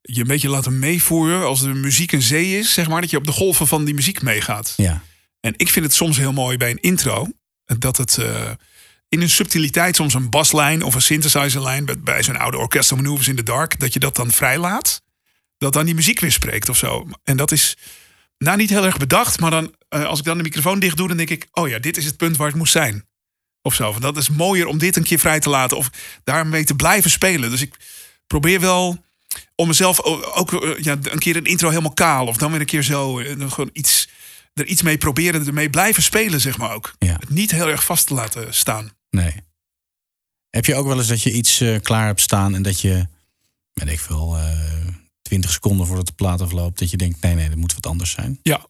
[0.00, 3.16] je een beetje laten meevoeren als de muziek een zee is, zeg maar, dat je
[3.16, 4.74] op de golven van die muziek meegaat.
[4.76, 5.02] ja.
[5.40, 7.28] En ik vind het soms heel mooi bij een intro
[7.78, 8.50] dat het eh,
[9.08, 13.28] in een subtiliteit soms een baslijn of een synthesizerlijn bij, bij zo'n oude orchestral maneuvers
[13.28, 15.02] in the dark, dat je dat dan vrijlaat,
[15.64, 17.06] dat dan die muziek weer spreekt of zo.
[17.22, 17.76] En dat is
[18.38, 21.08] nou niet heel erg bedacht, maar dan eh, als ik dan de microfoon dicht doe,
[21.08, 23.06] dan denk ik, oh ja, dit is het punt waar het moest zijn.
[23.62, 23.92] Of zo.
[23.92, 25.90] Van, Dat is mooier om dit een keer vrij te laten of
[26.24, 27.50] daarmee te blijven spelen.
[27.50, 27.74] Dus ik
[28.26, 29.04] probeer wel
[29.54, 32.66] om mezelf ook eh, ja, een keer een intro helemaal kaal of dan weer een
[32.66, 34.08] keer zo dan gewoon iets
[34.54, 36.94] er iets mee proberen, ermee blijven spelen, zeg maar ook.
[36.98, 37.16] Ja.
[37.20, 38.90] Het niet heel erg vast te laten staan.
[39.10, 39.34] Nee.
[40.50, 43.06] Heb je ook wel eens dat je iets eh, klaar hebt staan en dat je,
[43.72, 45.03] weet ik veel, eh
[45.34, 48.10] 20 seconden voordat de plaat afloopt, dat je denkt: nee, nee, dat moet wat anders
[48.10, 48.38] zijn.
[48.42, 48.66] Ja.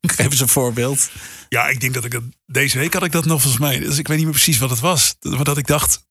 [0.00, 1.10] Geef eens een voorbeeld.
[1.48, 2.22] Ja, ik denk dat ik dat.
[2.46, 3.78] Deze week had ik dat nog volgens mij.
[3.78, 5.16] Dus ik weet niet meer precies wat het was.
[5.20, 6.08] Maar dat ik dacht.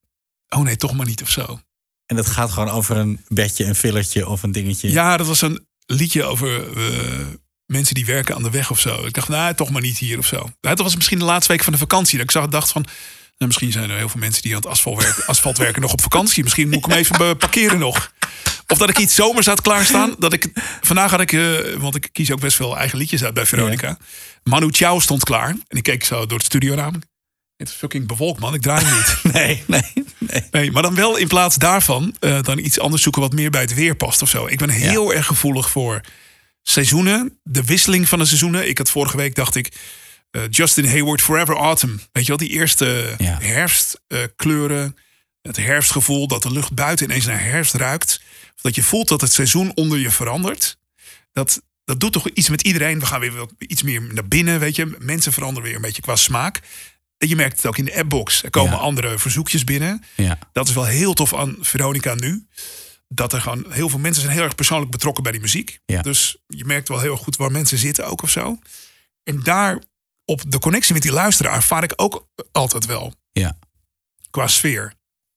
[0.50, 1.62] Oh nee, toch maar niet of zo.
[2.06, 4.92] En dat gaat gewoon over een bedje, een fillertje of een dingetje.
[4.92, 7.26] Ja, dat was een liedje over eh,
[7.66, 9.06] mensen die werken aan de weg of zo.
[9.06, 10.38] Ik dacht, nou, toch maar niet hier of zo.
[10.38, 12.18] Nou, dat was misschien de laatste week van de vakantie.
[12.18, 12.86] Dat ik zag, dacht van.
[13.40, 15.92] Nou, misschien zijn er heel veel mensen die aan het asfalt werken, asfalt werken nog
[15.92, 16.44] op vakantie.
[16.44, 18.14] Misschien moet ik hem even parkeren nog.
[18.68, 20.16] Of dat ik iets zomers had klaarstaan.
[20.18, 20.50] Dat ik,
[20.82, 23.98] vandaag had ik, eh, want ik kies ook best veel eigen liedjes uit bij Veronica.
[24.44, 25.50] Manu Chao stond klaar.
[25.50, 26.94] En ik keek zo door het studioraam.
[27.58, 28.54] Het is fucking bewolkt, man.
[28.54, 29.18] Ik draai hem niet.
[29.34, 30.44] Nee, nee, nee.
[30.52, 33.62] Nee, maar dan wel in plaats daarvan eh, dan iets anders zoeken wat meer bij
[33.62, 34.48] het weer past of zo.
[34.48, 36.02] Ik ben heel erg gevoelig voor
[36.64, 38.70] seizoenen, de wisseling van de seizoenen.
[38.70, 39.72] Ik had vorige week dacht ik
[40.32, 42.00] eh, Justin Hayward Forever Autumn.
[42.12, 44.98] Weet je wel, die eerste herfstkleuren,
[45.42, 48.22] het herfstgevoel dat de lucht buiten ineens naar herfst ruikt.
[48.56, 50.78] Of dat je voelt dat het seizoen onder je verandert.
[51.32, 53.00] Dat, dat doet toch iets met iedereen.
[53.00, 54.96] We gaan weer wat, iets meer naar binnen, weet je.
[55.00, 56.60] Mensen veranderen weer een beetje qua smaak.
[57.18, 58.44] En je merkt het ook in de appbox.
[58.44, 60.04] Er komen andere verzoekjes binnen.
[60.16, 60.38] Ja.
[60.52, 62.48] Dat is wel heel tof aan Veronica nu.
[63.08, 65.80] Dat er gewoon heel veel mensen zijn heel erg persoonlijk betrokken bij die muziek.
[65.86, 68.60] Dus je merkt wel heel goed waar mensen zitten ook of zo.
[69.24, 69.82] En daar
[70.30, 73.14] op de connectie met die luisteraar ervaar ik ook altijd wel.
[73.32, 73.58] Ja.
[74.30, 74.94] Qua sfeer.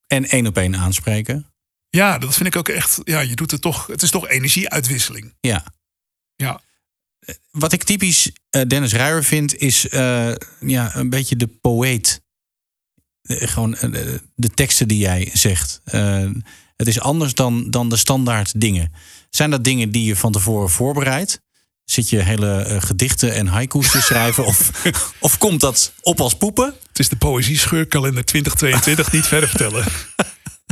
[0.07, 1.47] En één op één aanspreken.
[1.89, 3.01] Ja, dat vind ik ook echt.
[3.05, 3.87] Ja, je doet het toch.
[3.87, 5.35] Het is toch energieuitwisseling.
[5.41, 5.65] Ja.
[6.37, 6.61] Ja.
[7.51, 12.23] Wat ik typisch eh, Dennis Ruijer vind, is eh, ja, een beetje de poëet.
[13.23, 13.91] Gewoon eh,
[14.35, 15.81] de teksten die jij zegt.
[16.77, 18.93] Het is anders dan, dan de standaard dingen.
[19.31, 21.41] Zijn dat dingen die je van tevoren voorbereidt?
[21.85, 24.45] Zit je hele eh, gedichten en haiku's te schrijven?
[24.45, 24.71] Of,
[25.19, 26.75] of komt dat op als poepen?
[26.89, 29.85] Het is de poëzie scheurkalender 2022 niet verder vertellen.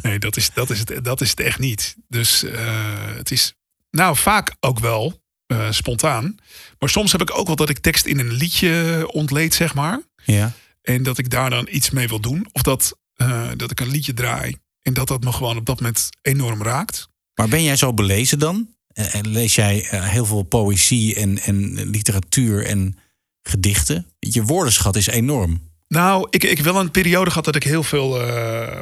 [0.03, 1.96] Nee, dat is, dat, is het, dat is het echt niet.
[2.09, 3.55] Dus eh, het is
[3.90, 6.35] nou vaak ook wel eh, spontaan.
[6.79, 10.01] Maar soms heb ik ook wel dat ik tekst in een liedje ontleed, zeg maar.
[10.25, 10.53] Ja.
[10.83, 12.46] En dat ik daar dan iets mee wil doen.
[12.53, 12.99] Of dat,
[13.57, 14.57] dat ik een liedje draai.
[14.83, 17.09] En dat dat me gewoon op dat moment enorm raakt.
[17.35, 18.68] Maar ben jij zo belezen dan?
[19.00, 22.98] Eh, En lees jij eh, heel veel poëzie en, en literatuur en
[23.42, 24.06] gedichten?
[24.18, 25.68] Je woordenschat is enorm.
[25.88, 28.80] Nou, ik, ik heb wel een periode gehad dat ik heel veel eh,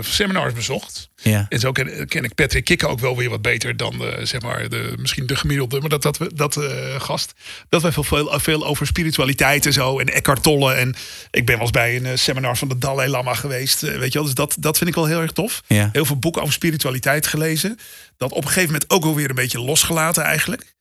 [0.00, 1.10] seminars bezocht.
[1.22, 1.46] Ja.
[1.48, 4.40] En zo ken, ken ik Patrick Kikker ook wel weer wat beter dan de, zeg
[4.40, 5.80] maar de, misschien de gemiddelde.
[5.80, 6.58] Maar dat, dat, dat
[6.98, 7.34] gast,
[7.68, 9.98] dat wij veel, veel, veel over spiritualiteit en zo.
[9.98, 10.72] En Eckhart Tolle.
[10.72, 10.94] En
[11.30, 13.80] ik ben wel eens bij een seminar van de Dalai Lama geweest.
[13.80, 15.62] weet je wel, dus dat, dat vind ik wel heel erg tof.
[15.66, 15.88] Ja.
[15.92, 17.78] Heel veel boeken over spiritualiteit gelezen.
[18.20, 20.74] Dat op een gegeven moment ook wel weer een beetje losgelaten eigenlijk.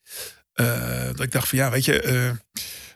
[0.54, 2.02] Eh, dat ik dacht van ja, weet je...
[2.02, 2.32] eh,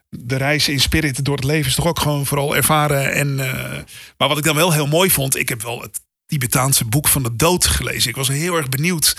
[0.10, 3.14] de reis in spirit door het leven is toch ook gewoon vooral ervaren.
[3.14, 3.80] En, eh,
[4.18, 7.24] maar wat ik dan wel heel mooi vond, ik heb wel het Tibetaanse boek van
[7.24, 8.10] de dood gelezen.
[8.10, 9.18] Ik was heel erg benieuwd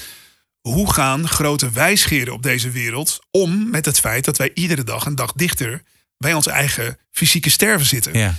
[0.61, 5.07] hoe gaan grote wijsgeren op deze wereld om met het feit dat wij iedere dag
[5.07, 5.83] een dag dichter
[6.19, 8.19] bij ons eigen fysieke sterven zitten.
[8.19, 8.35] Ja.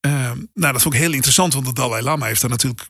[0.00, 2.88] Ehm, nou, dat vond ik heel interessant, want de Dalai Lama heeft dan natuurlijk.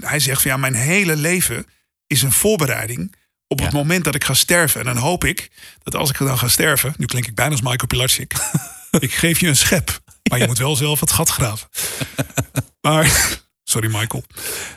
[0.00, 1.66] Hij zegt van ja, mijn hele leven
[2.10, 3.14] is een voorbereiding
[3.46, 4.80] op het moment dat ik ga sterven.
[4.80, 5.50] En dan hoop ik
[5.82, 8.34] dat als ik dan ga sterven, nu klink ik bijna als Michael Pilatschik,
[8.98, 11.68] ik geef je een schep, maar je moet wel zelf het gat graven.
[12.80, 14.24] Maar, sorry Michael.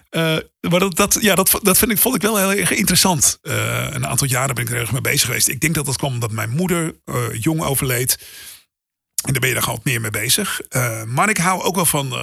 [0.10, 0.38] Eh,
[0.70, 3.38] maar dat, dat, ja, dat, dat vind ik, vond ik wel heel erg interessant.
[3.42, 5.48] Eh, een aantal jaren ben ik er erg mee bezig geweest.
[5.48, 8.18] Ik denk dat dat kwam omdat mijn moeder eh, jong overleed.
[9.26, 10.62] En daar ben je daar gewoon meer mee bezig.
[11.06, 12.14] Maar ik hou ook wel van,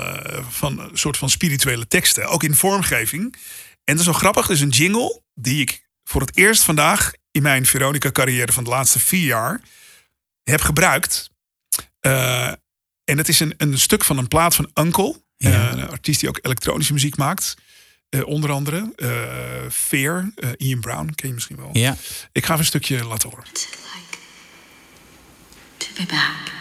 [0.48, 2.26] van een soort van spirituele teksten.
[2.26, 3.36] Ook in vormgeving.
[3.84, 4.46] En dat is wel grappig.
[4.46, 7.12] Er is een jingle die ik voor het eerst vandaag...
[7.30, 9.60] in mijn Veronica-carrière van de laatste vier jaar...
[10.42, 11.30] heb gebruikt.
[12.00, 12.52] Eh,
[13.04, 15.22] en het is een, een stuk van een plaat van Uncle.
[15.36, 17.56] Eh, een artiest die ook elektronische muziek maakt.
[18.10, 21.70] Eh, onder andere eh Fear, eh, Ian Brown, ken je misschien wel.
[21.72, 21.96] Ja.
[22.32, 23.44] Ik ga even een stukje laten horen.
[25.76, 26.52] to be back.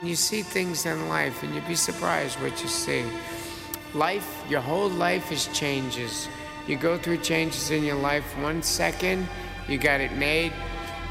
[0.00, 3.04] You see things in life and you'd be surprised what you see.
[3.96, 6.28] Life, your whole life is changes.
[6.66, 8.24] You go through changes in your life.
[8.42, 9.26] One second,
[9.68, 10.52] you got it made.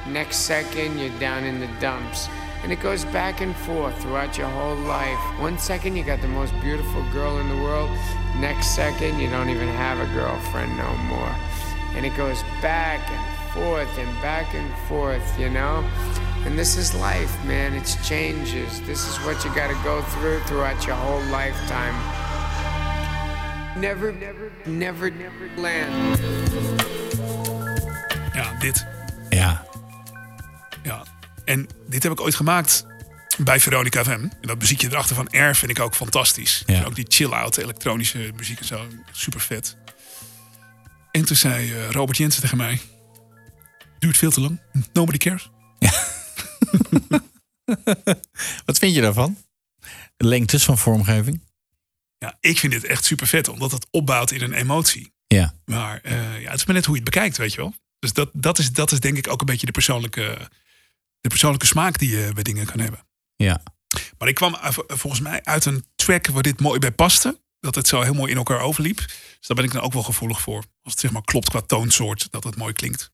[0.08, 2.30] Next second, you're down in the dumps.
[2.62, 5.18] And it goes back and forth throughout your whole life.
[5.40, 7.90] One second, you got the most beautiful girl in the world.
[8.38, 11.36] Next second, you don't even have a girlfriend no more.
[11.96, 15.84] And it goes back and forth and back and forth, you know?
[16.46, 17.74] And this is life, man.
[17.74, 18.80] It's changes.
[18.82, 22.25] This is what you got to go through throughout your whole lifetime.
[23.76, 26.20] Never, never, never, never land.
[28.34, 28.86] Ja, dit.
[29.30, 29.66] Ja.
[30.84, 31.04] Ja.
[31.46, 32.86] En dit heb ik ooit gemaakt
[33.38, 34.10] bij Veronica FM.
[34.10, 36.64] En dat muziekje erachter van Air vind ik ook fantastisch.
[36.66, 36.84] Ja.
[36.84, 38.88] Ook die chill-out elektronische muziek en zo.
[39.12, 39.78] Super vet.
[41.12, 42.82] En toen zei eh, Robert Jensen tegen mij...
[44.00, 44.62] Duurt veel te lang.
[44.94, 45.50] Nobody cares.
[48.66, 49.38] Wat vind je daarvan?
[50.18, 51.42] Lengtes van vormgeving?
[52.26, 55.14] Ja, ik vind dit echt super vet, omdat het opbouwt in een emotie.
[55.28, 55.54] Ja.
[55.66, 57.74] Maar eh, ja, het is maar net hoe je het bekijkt, weet je wel.
[58.00, 60.50] Dus dat, dat, is, dat is denk ik ook een beetje de persoonlijke,
[61.20, 63.08] de persoonlijke smaak die je bij dingen kan hebben.
[63.36, 63.62] Ja.
[64.18, 67.42] Maar ik kwam eh, volgens mij uit een track waar dit mooi bij paste.
[67.60, 68.98] Dat het zo heel mooi in elkaar overliep.
[68.98, 70.64] Dus daar ben ik dan ook wel gevoelig voor.
[70.82, 73.12] Als het zeg maar klopt qua toonsoort, dat het mooi klinkt.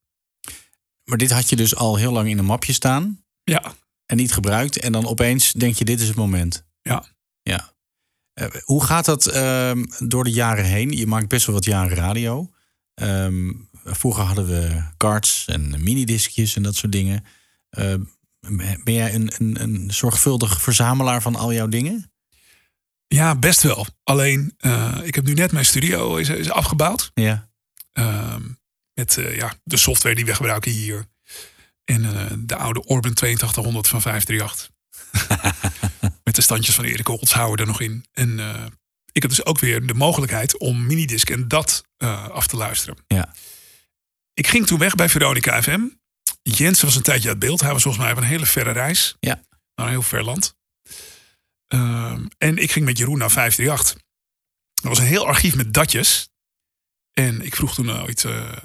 [1.04, 3.24] Maar dit had je dus al heel lang in een mapje staan.
[3.44, 3.74] Ja.
[4.06, 4.80] En niet gebruikt.
[4.80, 6.66] En dan opeens denk je, dit is het moment.
[6.82, 7.06] Ja.
[7.42, 7.74] Ja.
[8.34, 10.92] Eh, hoe gaat dat ehm, door de jaren heen?
[10.92, 12.52] Je maakt best wel wat jaren radio.
[12.94, 13.52] Ehm,
[13.84, 17.26] vroeger hadden we cards en minidiscjes en dat soort dingen.
[17.70, 18.02] Ehm,
[18.84, 22.12] ben jij een, een, een zorgvuldig verzamelaar van al jouw dingen?
[23.08, 23.86] Ja, best wel.
[24.04, 27.12] Alleen, eh, ik heb nu net mijn studio is, is afgebouwd.
[27.14, 27.50] Ja.
[28.94, 31.06] Met eh, ja, de software die we gebruiken hier.
[31.86, 32.02] En
[32.46, 34.70] de oude Orban 8200 van 538.
[36.32, 38.06] met de standjes van Erik Holtzhauer er nog in.
[38.12, 38.66] En eh,
[39.12, 42.98] ik had dus ook weer de mogelijkheid om minidisc en dat eh, af te luisteren.
[43.08, 43.34] Ja.
[44.34, 45.82] Ik ging toen weg bij Veronica FM.
[46.42, 47.62] Jensen was een tijdje uit beeld.
[47.62, 49.16] Hij was volgens mij op een hele verre reis.
[49.20, 49.44] Ja.
[49.76, 50.56] Naar een heel ver land.
[51.68, 54.08] Ehm, en ik ging met Jeroen naar 538.
[54.84, 56.30] Er was een heel archief met datjes.
[57.12, 58.26] En ik vroeg toen ooit...
[58.26, 58.58] eh,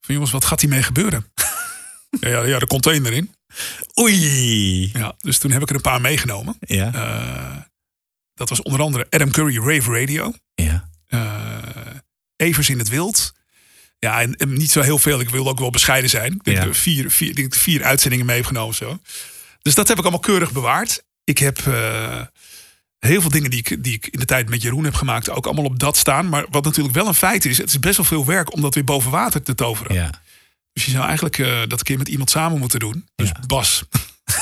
[0.00, 1.32] van jongens, wat gaat hiermee gebeuren?
[2.20, 3.34] ja, ja, ja, de container in.
[4.00, 4.90] Oei.
[4.92, 6.56] Ja, dus toen heb ik er een paar meegenomen.
[6.60, 6.92] Ja.
[6.94, 7.56] Eh,
[8.34, 10.32] dat was onder andere Adam Curry Rave Radio.
[10.54, 10.88] Ja.
[11.06, 11.58] Eh,
[12.36, 13.32] Evers in het Wild.
[13.98, 15.20] Ja, en, en niet zo heel veel.
[15.20, 16.32] Ik wil ook wel bescheiden zijn.
[16.32, 16.64] Ik denk Ja.
[16.64, 18.74] ik vier, denk vier uitzendingen mee heb genomen.
[18.74, 18.98] Zo.
[19.62, 21.02] Dus dat heb ik allemaal keurig bewaard.
[21.24, 22.20] Ik heb eh,
[22.98, 25.30] heel veel dingen die ik, die ik in de tijd met Jeroen heb gemaakt...
[25.30, 26.28] ook allemaal op dat staan.
[26.28, 27.58] Maar wat natuurlijk wel een feit is...
[27.58, 29.94] het is best wel veel werk om dat weer boven water te toveren.
[29.94, 30.10] Ja.
[30.72, 33.04] Dus je zou eigenlijk eh, dat een keer met iemand samen moeten doen.
[33.14, 33.82] Dus Bas.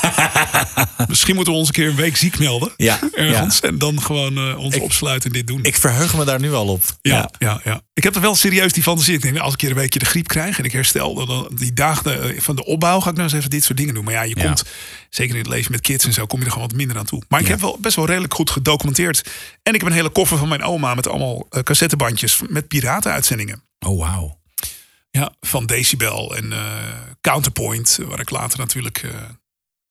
[1.07, 2.71] Misschien moeten we ons een keer een week ziek melden.
[2.77, 3.59] Ja, Ergens.
[3.59, 5.59] En dan gewoon eh, ons opsluiten en dit doen.
[5.63, 6.83] Ik verheug me daar nu al op.
[7.01, 7.61] Ja, ja.
[7.63, 9.13] Ja, Ik heb er wel serieus die fantasie.
[9.13, 11.27] Ik denk, als ik een keer een weekje de griep krijg en ik herstel, dan-
[11.27, 13.93] dan die dagen eh, van de opbouw ga ik nou eens even dit soort dingen
[13.93, 14.03] doen.
[14.03, 14.63] Maar ja, je komt,
[15.09, 17.05] zeker in het leven met kids en zo, kom je er gewoon wat minder aan
[17.05, 17.23] toe.
[17.29, 19.21] Maar ik heb wel best wel redelijk goed gedocumenteerd.
[19.63, 23.63] En ik heb een hele koffer van mijn oma met allemaal eh, cassettebandjes met piratenuitzendingen.
[23.79, 24.39] Oh, wauw.
[25.11, 26.83] Ja, van Decibel en eh,
[27.21, 29.13] Counterpoint, waar ik later natuurlijk eh,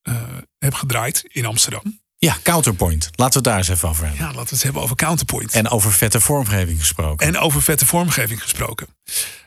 [0.03, 2.01] eh, heb gedraaid in Amsterdam.
[2.17, 3.05] Ja, Counterpoint.
[3.05, 4.21] Laten we het daar eens even over hebben.
[4.25, 5.53] Ja, laten we het hebben over Counterpoint.
[5.53, 7.27] En over vette vormgeving gesproken.
[7.27, 8.87] En over vette vormgeving gesproken.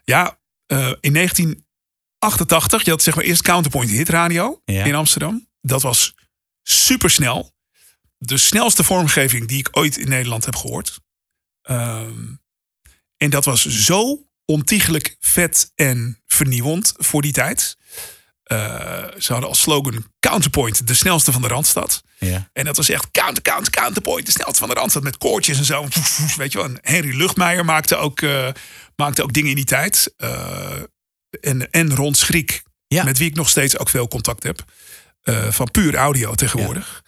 [0.04, 0.40] Ja,
[1.00, 4.84] in 1988, je had zeg maar eerst Counterpoint Hit Radio Ja.
[4.84, 5.48] in Amsterdam.
[5.62, 6.14] Dat was
[6.64, 7.54] supersnel.
[8.18, 11.00] De snelste vormgeving die ik ooit in Nederland heb gehoord.
[11.62, 12.34] Ehm,
[13.18, 17.78] en dat was zo ontiegelijk vet en vernieuwend voor die tijd.
[18.44, 22.04] Eh, ze hadden als slogan Counterpoint, de snelste van de Randstad.
[22.18, 22.50] Ja.
[22.54, 24.26] En dat was echt counter, counter, counterpoint.
[24.26, 25.88] De snelste van de Randstad met koortjes en zo.
[26.38, 26.68] Weet je wel.
[26.68, 28.48] En Henry Luchtmeijer maakte ook, eh,
[28.96, 30.14] maakte ook dingen in die tijd.
[30.18, 30.72] Eh,
[31.42, 34.64] en, en Ron Schriek, met wie ik nog steeds ook veel contact heb.
[35.50, 37.03] van Puur Audio tegenwoordig.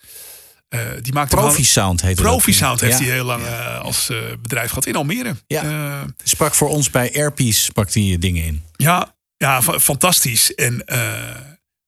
[0.70, 2.54] Eh, die maakte Profi gewoon- Sound heette dat Profi toen.
[2.54, 3.04] Sound heeft Ja.
[3.06, 5.36] hij heel lang eh, als eh, bedrijf gehad in Almere.
[5.48, 5.64] Ja.
[5.64, 8.64] Eh, Sprak voor ons bij Airpiece, sprak die dingen in.
[8.76, 10.54] ja, ja fa- fantastisch.
[10.56, 11.14] En eh,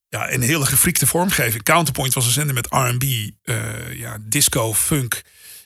[0.10, 1.64] ja, een hele gefriekte vormgeving.
[1.64, 3.04] Counterpoint was een zender met R&B,
[3.44, 5.22] eh, ja, disco, funk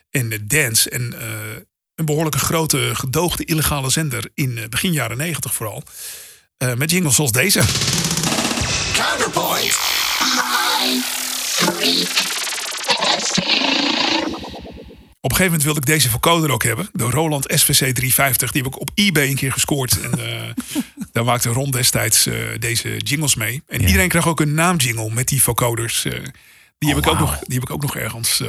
[0.09, 0.89] en dance.
[0.89, 1.27] En eh,
[1.95, 5.83] een behoorlijke grote gedoogde illegale zender in begin jaren negentig vooral.
[6.57, 7.61] Eh, met jingles zoals deze.
[8.93, 9.77] Counterpoint.
[15.23, 16.89] Op een gegeven moment wilde ik deze vocoder ook hebben.
[16.93, 18.51] De Roland SVC 350.
[18.51, 20.01] Die heb ik op eBay een keer gescoord.
[20.01, 20.49] En eh,
[21.11, 23.63] daar maakte Ron destijds eh, deze jingles mee.
[23.67, 26.05] En iedereen kreeg ook een naamjingle met die vocoders.
[26.05, 26.11] eh,
[26.77, 28.43] die, heb ik ook nog, die heb ik ook nog ergens,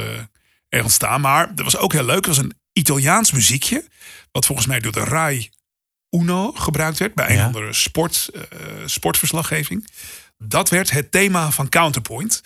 [0.69, 1.21] ergens staan.
[1.21, 2.15] Maar dat was ook heel leuk.
[2.15, 3.87] Het was een Italiaans muziekje.
[4.31, 5.49] Wat volgens mij door de RAI
[6.09, 7.13] Uno gebruikt werd.
[7.13, 7.45] Bij een Ja.
[7.45, 8.29] andere sport,
[8.85, 9.87] sportverslaggeving.
[10.37, 12.41] Dat werd het thema van Counterpoint.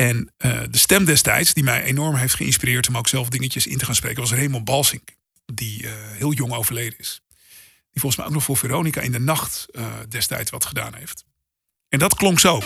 [0.00, 3.78] En eh, de stem destijds, die mij enorm heeft geïnspireerd om ook zelf dingetjes in
[3.78, 5.08] te gaan spreken, was Raymond Balsink.
[5.54, 7.22] Die eh, heel jong overleden is.
[7.90, 11.24] Die volgens mij ook nog voor Veronica in de nacht eh, destijds wat gedaan heeft.
[11.88, 12.62] En dat klonk zo.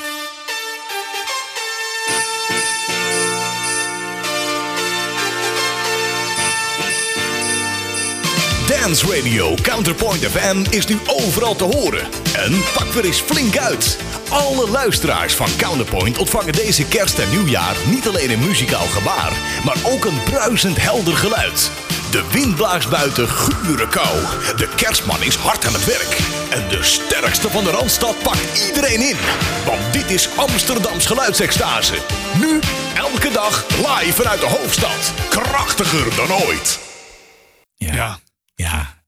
[8.84, 12.06] Dance Radio Counterpoint FM is nu overal te horen.
[12.36, 13.98] En pak weer eens flink uit.
[14.28, 19.32] Alle luisteraars van Counterpoint ontvangen deze kerst en nieuwjaar niet alleen een muzikaal gebaar,
[19.64, 21.70] maar ook een bruisend helder geluid.
[22.10, 24.18] De wind blaast buiten gure kou.
[24.56, 26.18] De kerstman is hard aan het werk.
[26.50, 29.16] En de sterkste van de Randstad pakt iedereen in.
[29.66, 31.94] Want dit is Amsterdams geluidsextase.
[32.40, 32.60] Nu,
[32.94, 35.12] elke dag, live vanuit de hoofdstad.
[35.28, 36.78] Krachtiger dan ooit.
[37.76, 37.94] Ja.
[37.94, 38.18] Ja.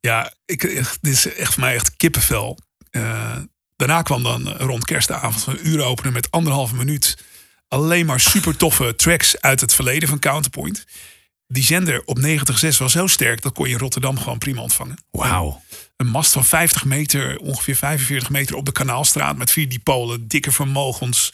[0.00, 2.58] Ja, ik, echt, dit is echt voor mij echt kippenvel.
[2.90, 3.36] Eh,
[3.76, 7.24] daarna kwam dan rond kerstavond een uur openen met anderhalve minuut.
[7.68, 10.84] Alleen maar super toffe tracks uit het verleden van Counterpoint.
[11.46, 14.98] Die zender op 90.6 was zo sterk, dat kon je in Rotterdam gewoon prima ontvangen.
[15.10, 15.62] Wauw.
[15.96, 20.52] Een mast van 50 meter, ongeveer 45 meter op de Kanaalstraat met vier dipolen, dikke
[20.52, 21.32] vermogens.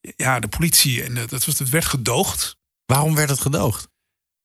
[0.00, 2.56] Ja, de politie en eh, dat, was, dat werd gedoogd.
[2.86, 3.88] Waarom werd het gedoogd?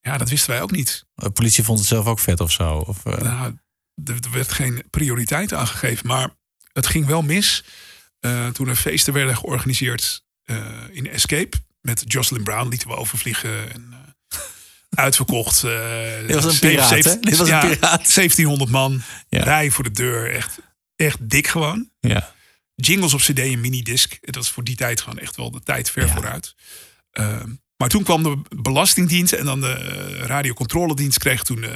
[0.03, 1.05] Ja, dat wisten wij ook niet.
[1.15, 2.77] De politie vond het zelf ook vet of zo?
[2.77, 3.57] Of, eh, Nou,
[4.03, 6.07] er er werd geen prioriteit aangegeven.
[6.07, 6.29] Maar
[6.73, 7.63] het ging wel mis
[8.19, 11.57] eh, toen er feesten werden georganiseerd eh, in Escape.
[11.81, 13.73] Met Jocelyn Brown lieten we overvliegen.
[13.73, 13.93] En,
[15.05, 15.61] uitverkocht.
[15.61, 17.19] Dit was een piraat, hè?
[17.19, 18.13] Dit was een ja, piraat.
[18.13, 19.01] 1700 man.
[19.29, 19.43] Ja.
[19.43, 20.31] Rij voor de deur.
[20.31, 20.59] Echt,
[20.95, 21.89] echt dik gewoon.
[21.99, 22.31] ja.
[22.75, 24.17] Jingles op cd en minidisc.
[24.21, 26.55] Dat was voor die tijd gewoon echt wel de tijd ver vooruit.
[27.11, 27.49] Ehm,
[27.83, 31.71] maar toen kwam de Belastingdienst en dan de eh, radiocontroledienst kreeg toen eh,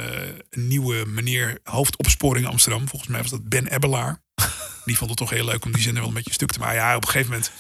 [0.50, 2.88] een nieuwe meneer hoofdopsporing Amsterdam.
[2.88, 4.22] Volgens mij was dat Ben Ebbelaar.
[4.86, 6.76] Die vond het toch heel leuk om die zender wel een beetje stuk te maken.
[6.76, 7.52] Ja, op een gegeven moment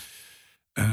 [0.73, 0.83] eh,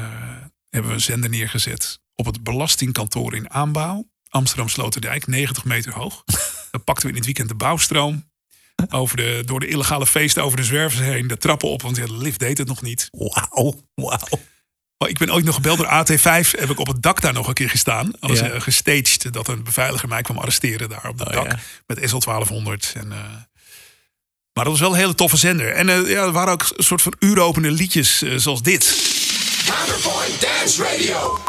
[0.69, 4.09] hebben we een zender neergezet op het belastingkantoor in aanbouw.
[4.29, 6.23] Amsterdam Sloterdijk, 90 meter hoog.
[6.71, 8.29] Dan pakten we in het weekend de bouwstroom.
[8.89, 11.27] Over de, door de illegale feesten over de zwervers heen.
[11.27, 13.07] De trappen op, want ja, de lift deed het nog niet.
[13.11, 14.39] Wauw, wauw.
[14.97, 16.51] Oh, ik ben ooit nog gebeld door AT5.
[16.59, 18.11] Heb ik op het dak daar nog een keer gestaan.
[18.19, 18.49] Alles Ja.
[18.49, 19.33] eh, gestaged.
[19.33, 21.43] Dat een beveiliger mij kwam arresteren daar op het dak.
[21.43, 21.59] Oh, ja.
[21.87, 22.93] Met SL 1200.
[22.95, 23.17] En, eh,
[24.53, 25.71] maar dat was wel een hele toffe zender.
[25.71, 28.95] En eh, ja, er waren ook een soort van uuropende liedjes zoals dit.
[29.65, 31.39] Counterpoint Dance Radio.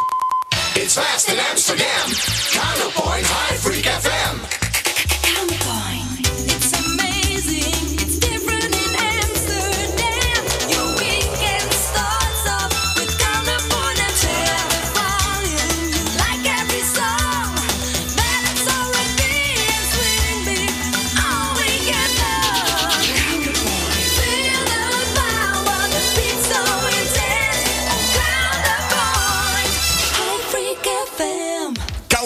[0.75, 2.13] It's fast in Amsterdam.
[2.51, 4.66] Counterpoint High Freak FM.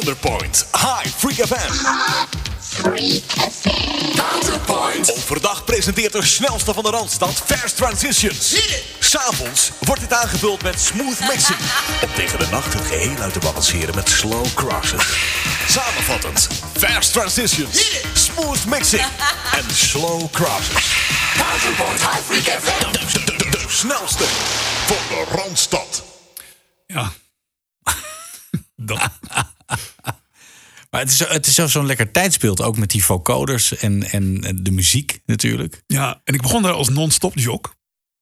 [0.05, 1.85] Counterpoint, High Freak FM.
[4.17, 5.13] Counterpoint.
[5.13, 8.55] Overdag presenteert de snelste van de Randstad Fast Transitions.
[8.99, 11.59] S'avonds wordt dit aangevuld met smooth mixing.
[12.03, 15.03] Om tegen de nacht het geheel uit te balanceren met slow crosses.
[15.69, 16.49] Samenvattend,
[16.79, 19.03] Fast Transitions, smooth mixing
[19.59, 20.85] en slow crosses.
[21.37, 22.93] Counterpoint High Freak FM.
[22.93, 24.25] De, de- de- de snelste
[24.87, 26.03] van de Randstad.
[26.87, 27.13] Ja.
[28.77, 29.11] dat.
[31.01, 34.41] Maar het is, het is zo- zo'n lekker tijdsbeeld, ook met die vocoders en, en
[34.63, 35.83] de muziek natuurlijk.
[35.87, 37.75] Ja, en ik begon daar als non-stop jok.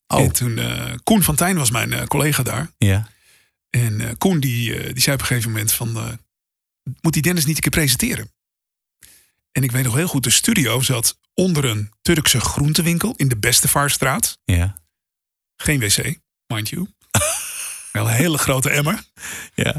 [0.07, 0.20] Oh.
[0.20, 2.70] En toen, eh, Koen van Tijn was mijn eh, collega daar.
[2.79, 3.09] Ja.
[3.70, 6.18] En eh, Koen die, die zei op een gegeven moment van...
[7.01, 8.33] moet die Dennis niet een keer presenteren?
[9.53, 13.14] En ik weet nog heel goed, de studio zat onder een Turkse groentewinkel...
[13.16, 14.39] in de Bestevaarstraat.
[14.45, 14.83] Ja.
[15.57, 16.87] Geen wc, mind you.
[17.93, 19.05] Wel een hele grote emmer.
[19.55, 19.76] Ja.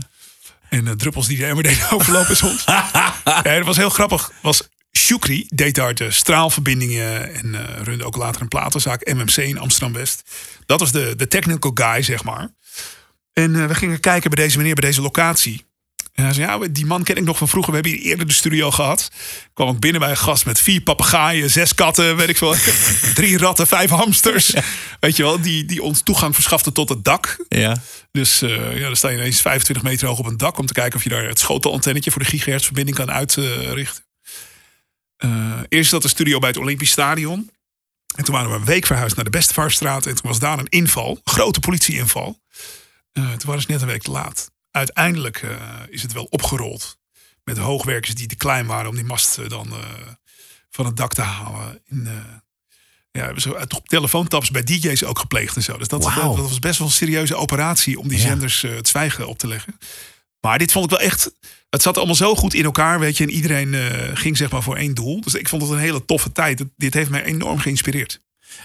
[0.70, 2.64] En eh, druppels die de emmer deden overlopen soms.
[2.66, 4.32] ja, dat was heel grappig.
[4.42, 9.58] Was Shukri deed daar de straalverbindingen en eh, runde ook later een platenzaak MMC in
[9.58, 10.30] Amsterdam-West.
[10.66, 12.54] Dat was de, de technical guy, zeg maar.
[13.34, 15.66] En eh, we gingen kijken bij deze meneer, bij deze locatie.
[16.20, 17.72] En hij zei, ja, die man ken ik nog van vroeger.
[17.74, 19.12] We hebben hier eerder de studio gehad.
[19.54, 22.56] Kwam ik binnen bij een gast met vier papegaaien, zes katten, weet ik veel.
[23.14, 24.54] drie ratten, vijf hamsters.
[25.00, 27.46] Weet je wel, die, die ons toegang verschafte tot het dak.
[27.50, 27.82] Ja.
[28.12, 30.58] Dus eh, ja, dan sta je ineens 25 meter hoog op een dak...
[30.58, 34.04] om te kijken of je daar het schotelantennetje voor de gigahertzverbinding kan uitrichten.
[35.18, 37.50] Eh eerst zat de studio bij het Olympisch Stadion.
[38.16, 40.06] En toen waren we een week verhuisd naar de Bestevaarstraat.
[40.06, 42.40] En toen was daar een inval, grote politieinval.
[43.12, 44.50] Eh toen waren ze net een week te laat.
[44.72, 45.58] Uiteindelijk eh,
[45.90, 47.00] is het wel opgerold.
[47.44, 49.78] Met hoogwerkers die te klein waren om die mast eh, dan eh,
[50.70, 51.82] van het dak te halen.
[51.86, 52.08] In,
[53.12, 55.78] ja, hebben zo uit telefoontaps bij DJ's ook gepleegd en zo.
[55.78, 59.48] Dus dat, was best wel een serieuze operatie om die zenders het zwijgen op te
[59.48, 59.78] leggen.
[60.40, 61.32] Maar dit vond ik wel echt.
[61.70, 63.24] Het zat allemaal zo goed in elkaar, weet je.
[63.24, 63.76] En iedereen
[64.18, 65.22] ging zeg maar voor één doel.
[65.22, 66.64] Dus ik vond het een hele toffe tijd.
[66.76, 68.22] Dit heeft mij enorm geïnspireerd.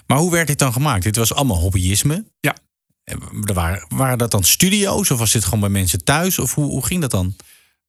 [0.06, 1.02] Maar hoe werd dit dan gemaakt?
[1.02, 2.24] Dit was allemaal hobbyisme?
[2.40, 2.56] Ja.
[3.04, 6.38] Er waren, waren dat dan studio's of was dit gewoon bij mensen thuis?
[6.38, 7.36] Of hoe, hoe ging dat dan?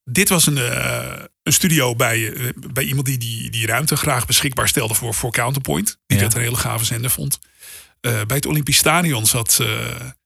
[0.03, 4.25] Dit was een, eh, een studio bij, eh, bij iemand die, die die ruimte graag
[4.25, 5.97] beschikbaar stelde voor, voor Counterpoint.
[6.07, 6.23] Die Ja.
[6.23, 7.39] dat een hele gave zender vond.
[8.01, 9.59] Eh, bij het Olympisch Stadion zat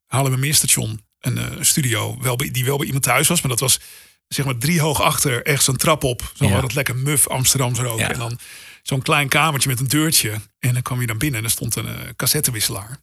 [0.06, 3.42] Haarlemmermeerstation een studio wel bij, die wel bij iemand thuis was.
[3.42, 3.80] Maar dat was
[4.28, 6.32] zeg maar drie hoog achter, echt zo'n trap op.
[6.36, 6.52] Zo Ja.
[6.54, 8.00] had het lekker muf Amsterdamse rook.
[8.00, 8.12] Ja.
[8.12, 8.40] En dan
[8.84, 10.32] zo'n klein kamertje met een deurtje.
[10.60, 13.00] En dan kwam je dan binnen en er stond een cassettewisselaar.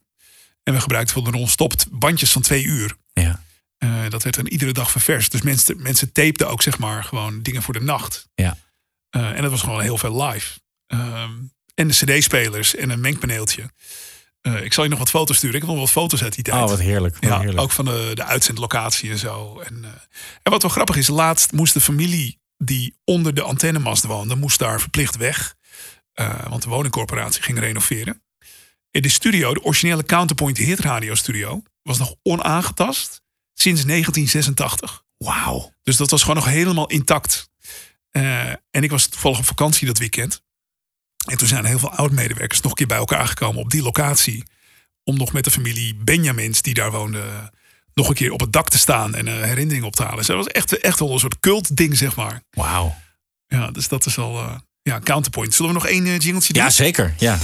[0.67, 2.95] En we gebruikten voor de non-stop bandjes van twee uur.
[3.13, 3.43] Ja.
[3.77, 5.31] Eh, dat werd dan iedere dag ververst.
[5.31, 8.29] Dus mensen, mensen tapten ook zeg maar gewoon dingen voor de nacht.
[8.35, 8.57] Ja.
[9.09, 10.59] Eh, en dat was gewoon heel veel live.
[10.87, 11.31] Ehm,
[11.73, 13.71] en de cd-spelers en een mengpaneeltje.
[14.41, 15.55] Eh, ik zal je nog wat foto's sturen.
[15.55, 16.63] Ik heb nog wat foto's uit die tijd.
[16.63, 17.13] Oh, wat heerlijk.
[17.13, 17.59] Wat Ja, heerlijk.
[17.59, 19.59] ook van de, de uitzendlocatie en zo.
[19.59, 19.85] En,
[20.43, 24.59] en wat wel grappig is, laatst moest de familie die onder de antennemast woonde, moest
[24.59, 25.55] daar verplicht weg.
[26.47, 28.21] Want de woningcorporatie ging renoveren.
[28.97, 33.21] In de studio, de originele Counterpoint Hit Radio Studio, was nog onaangetast
[33.53, 35.03] sinds 1986.
[35.17, 35.73] Wauw.
[35.83, 37.49] Dus dat was gewoon nog helemaal intact.
[38.11, 40.41] Eh, en ik was toevallig op vakantie dat weekend.
[41.25, 44.43] En toen zijn heel veel oud-medewerkers nog een keer bij elkaar gekomen op die locatie.
[45.03, 47.51] Om nog met de familie Benjamins, die daar woonde,
[47.93, 50.17] nog een keer op het dak te staan en eh, herinneringen op te halen.
[50.17, 52.41] Dus dat was echt, echt wel een soort cult-ding, zeg maar.
[52.49, 52.95] Wauw.
[53.47, 54.37] Ja, dus dat is al.
[54.37, 55.53] eh, ja, counterpoint.
[55.53, 56.63] Zullen we nog één uh, jingletje doen?
[56.63, 57.13] Ja, zeker.
[57.17, 57.39] Ja.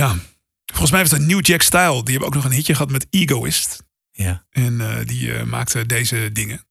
[0.00, 0.16] Ja,
[0.66, 2.02] volgens mij was dat New Jack Style.
[2.02, 3.82] Die hebben ook nog een hitje gehad met Egoist.
[4.12, 4.44] Ja.
[4.50, 6.66] En eh, die eh, maakte deze dingen.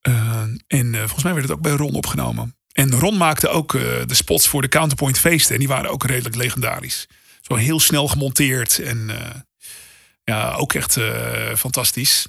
[0.00, 2.56] Eh, en volgens mij werd het ook bij Ron opgenomen.
[2.72, 5.52] En Ron maakte ook de spots voor de Counterpoint feesten.
[5.52, 7.06] En die waren ook redelijk legendarisch.
[7.40, 8.78] Zo heel snel gemonteerd.
[8.78, 9.10] En
[10.24, 10.98] ja, ook echt
[11.56, 12.26] fantastisch.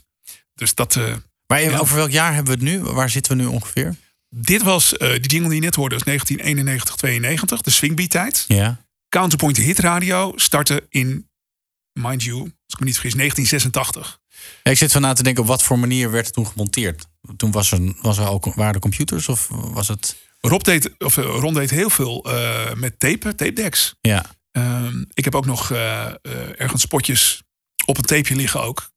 [0.54, 1.00] Dus dat...
[1.48, 1.78] Maar ja.
[1.78, 2.92] over welk jaar hebben we het nu?
[2.92, 3.96] Waar zitten we nu ongeveer?
[4.30, 7.62] Dit was, die jingle die je net hoorde, was 1991, 92.
[7.62, 8.46] De swingbeat tijd.
[8.48, 8.80] Ja.
[9.10, 11.30] Counterpoint Hit Radio startte in,
[11.94, 14.20] mind you, als ik me niet vergis, 1986.
[14.64, 17.06] Ja, ik zit van na te denken op wat voor manier werd het toen gemonteerd.
[17.38, 20.16] Toen was er, was er al, waren er computers of was het...
[20.42, 23.96] Rob deed, of eh, Ron deed heel veel eh, met tape, tape decks.
[24.02, 24.26] Ja.
[24.52, 26.06] Ehm, ik heb ook nog eh,
[26.58, 27.44] ergens spotjes
[27.86, 28.92] op een tapeje liggen ook.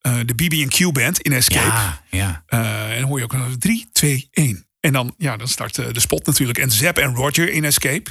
[0.00, 1.66] Eh, de BB&Q band in Escape.
[1.66, 2.42] Ja, ja.
[2.46, 4.66] Eh, en dan hoor je ook nog 3, 2, 1.
[4.80, 6.58] En dan, ja, dan start de spot natuurlijk.
[6.58, 8.10] En Zap en Roger in Escape.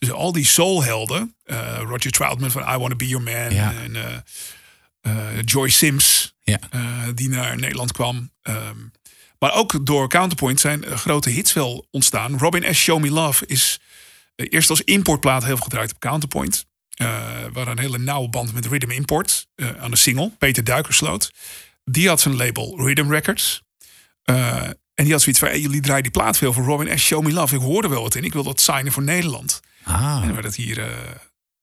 [0.00, 1.34] Dus al die soulhelden.
[1.44, 3.54] eh Roger Troutman van I Wanna Be Your Man.
[3.54, 3.72] Ja.
[3.72, 4.16] En eh,
[5.00, 6.58] eh, Joy Sims, Ja.
[7.14, 8.30] die naar Nederland kwam.
[8.42, 8.76] Ehm,
[9.38, 12.38] maar ook door Counterpoint zijn grote hits wel ontstaan.
[12.38, 12.78] Robin S.
[12.78, 13.78] Show Me Love is
[14.36, 16.66] eerst als importplaat heel veel gedraaid op Counterpoint.
[16.96, 19.46] We hadden een hele nauwe band met Rhythm Import
[19.80, 20.30] aan de single.
[20.38, 21.30] Peter Duikersloot.
[21.84, 23.62] Die had zijn label Rhythm Records.
[24.24, 27.02] En die had zoiets van, hey, jullie draaien die plaat veel voor Robin S.
[27.02, 27.54] Show Me Love.
[27.54, 28.24] Ik hoorde wel wat in.
[28.24, 29.60] Ik wil dat signen voor Nederland.
[29.82, 30.20] Ah.
[30.22, 31.14] En werd het hier eh,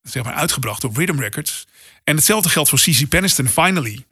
[0.01, 1.67] zeg maar uitgebracht op Rhythm Records.
[2.03, 4.05] En hetzelfde geldt voor CC Peniston, Finally.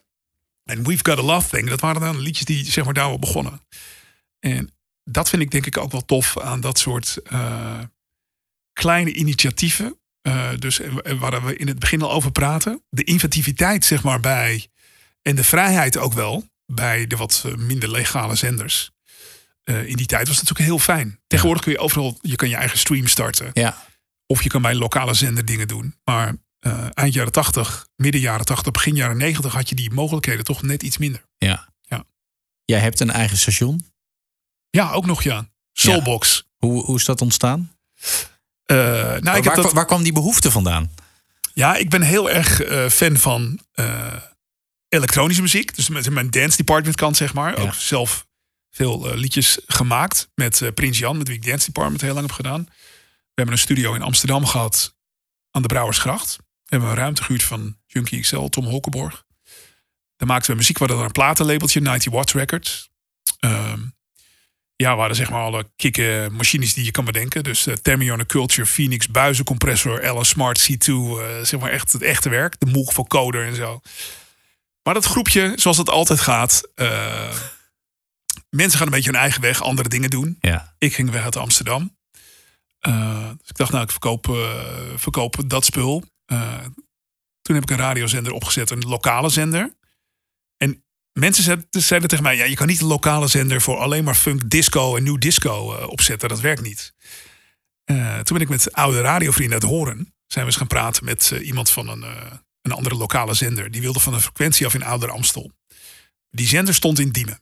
[0.63, 1.69] En We've Got a Love Thing.
[1.69, 3.61] Dat waren dan liedjes die zeg maar daar wel begonnen.
[4.39, 7.79] En dat vind ik denk ik ook wel tof aan dat soort eh,
[8.73, 9.99] kleine initiatieven.
[10.21, 10.81] Eh, dus
[11.19, 12.83] waar we in het begin al over praten.
[12.89, 14.67] De inventiviteit zeg maar bij.
[15.21, 16.53] En de vrijheid ook wel.
[16.65, 18.91] Bij de wat minder legale zenders.
[19.63, 21.19] In die tijd was het natuurlijk heel fijn.
[21.27, 22.17] Tegenwoordig kun je overal.
[22.21, 23.49] Je kan je eigen stream starten.
[23.53, 23.85] Ja.
[24.27, 25.95] Of je kan bij een lokale zender dingen doen.
[26.03, 30.43] Maar eh, eind jaren 80, midden jaren 80, begin jaren 90 had je die mogelijkheden
[30.43, 31.25] toch net iets minder.
[31.37, 31.69] Ja.
[31.81, 32.03] Ja.
[32.65, 33.85] Jij hebt een eigen station.
[34.69, 35.49] Ja, ook nog ja.
[35.71, 36.47] Soulbox.
[36.57, 37.75] Hoe, hoe is dat ontstaan?
[38.65, 40.91] Eh, nou, ik waar, heb dat, waar kwam die behoefte vandaan?
[41.53, 43.59] ja, ik ben heel erg eh, fan van
[44.89, 45.75] elektronische muziek.
[45.75, 47.57] Dus met mijn dance department kant, zeg maar.
[47.57, 48.27] Ook zelf
[48.69, 52.67] veel liedjes gemaakt met Prins Jan, met wie ik dance department heel lang heb gedaan.
[53.35, 54.95] We hebben een studio in Amsterdam gehad
[55.51, 56.35] aan de Brouwersgracht.
[56.37, 59.23] We hebben een ruimte gehuurd van Junkie XL, Tom Holkenborg.
[60.15, 62.89] Daar maakten we muziek, we hadden een platenlabeltje, 90 Watts Records.
[63.39, 63.79] Ehm,
[64.75, 67.43] ja, we hadden zeg maar alle kikke machines die je kan bedenken.
[67.43, 70.87] Dus uh, Thermione Culture, Phoenix, buizencompressor, LS Smart C2.
[70.87, 72.59] eh, zeg maar echt het echte werk.
[72.59, 73.81] De Moog vocoder en zo.
[74.83, 76.61] Maar dat groepje, zoals het altijd gaat.
[76.75, 77.35] eh,
[78.49, 80.37] mensen gaan een beetje hun eigen weg, andere dingen doen.
[80.39, 80.75] Ja.
[80.77, 81.94] Ik ging weg uit Amsterdam.
[82.85, 84.61] Eh, dus ik dacht, nou, ik verkoop, eh,
[84.95, 86.03] verkoop dat spul.
[86.25, 86.65] Eh,
[87.41, 89.75] toen heb ik een radiozender opgezet, een lokale zender.
[90.57, 90.83] En
[91.13, 94.49] mensen zeiden, tegen mij: ja, je kan niet een lokale zender voor alleen maar funk,
[94.49, 96.29] disco en nieuw disco opzetten.
[96.29, 96.93] Dat werkt niet.
[97.85, 101.69] Toen ben ik met oude radiovrienden uit Horen zijn we eens gaan praten met iemand
[101.69, 102.05] van een,
[102.61, 103.71] een andere lokale zender.
[103.71, 105.51] Die wilde van een frequentie af in Ouder Amstel.
[106.29, 107.39] Die zender stond in Diemen.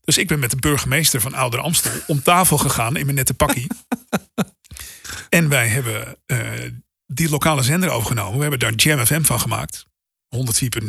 [0.00, 3.34] Dus ik ben met de burgemeester van Ouder Amstel om tafel gegaan in mijn nette
[3.34, 3.66] pakkie.
[5.28, 6.40] en wij hebben eh,
[7.06, 8.34] die lokale zender overgenomen.
[8.34, 9.86] We hebben daar Jam FM van gemaakt.
[10.36, 10.88] 104.9.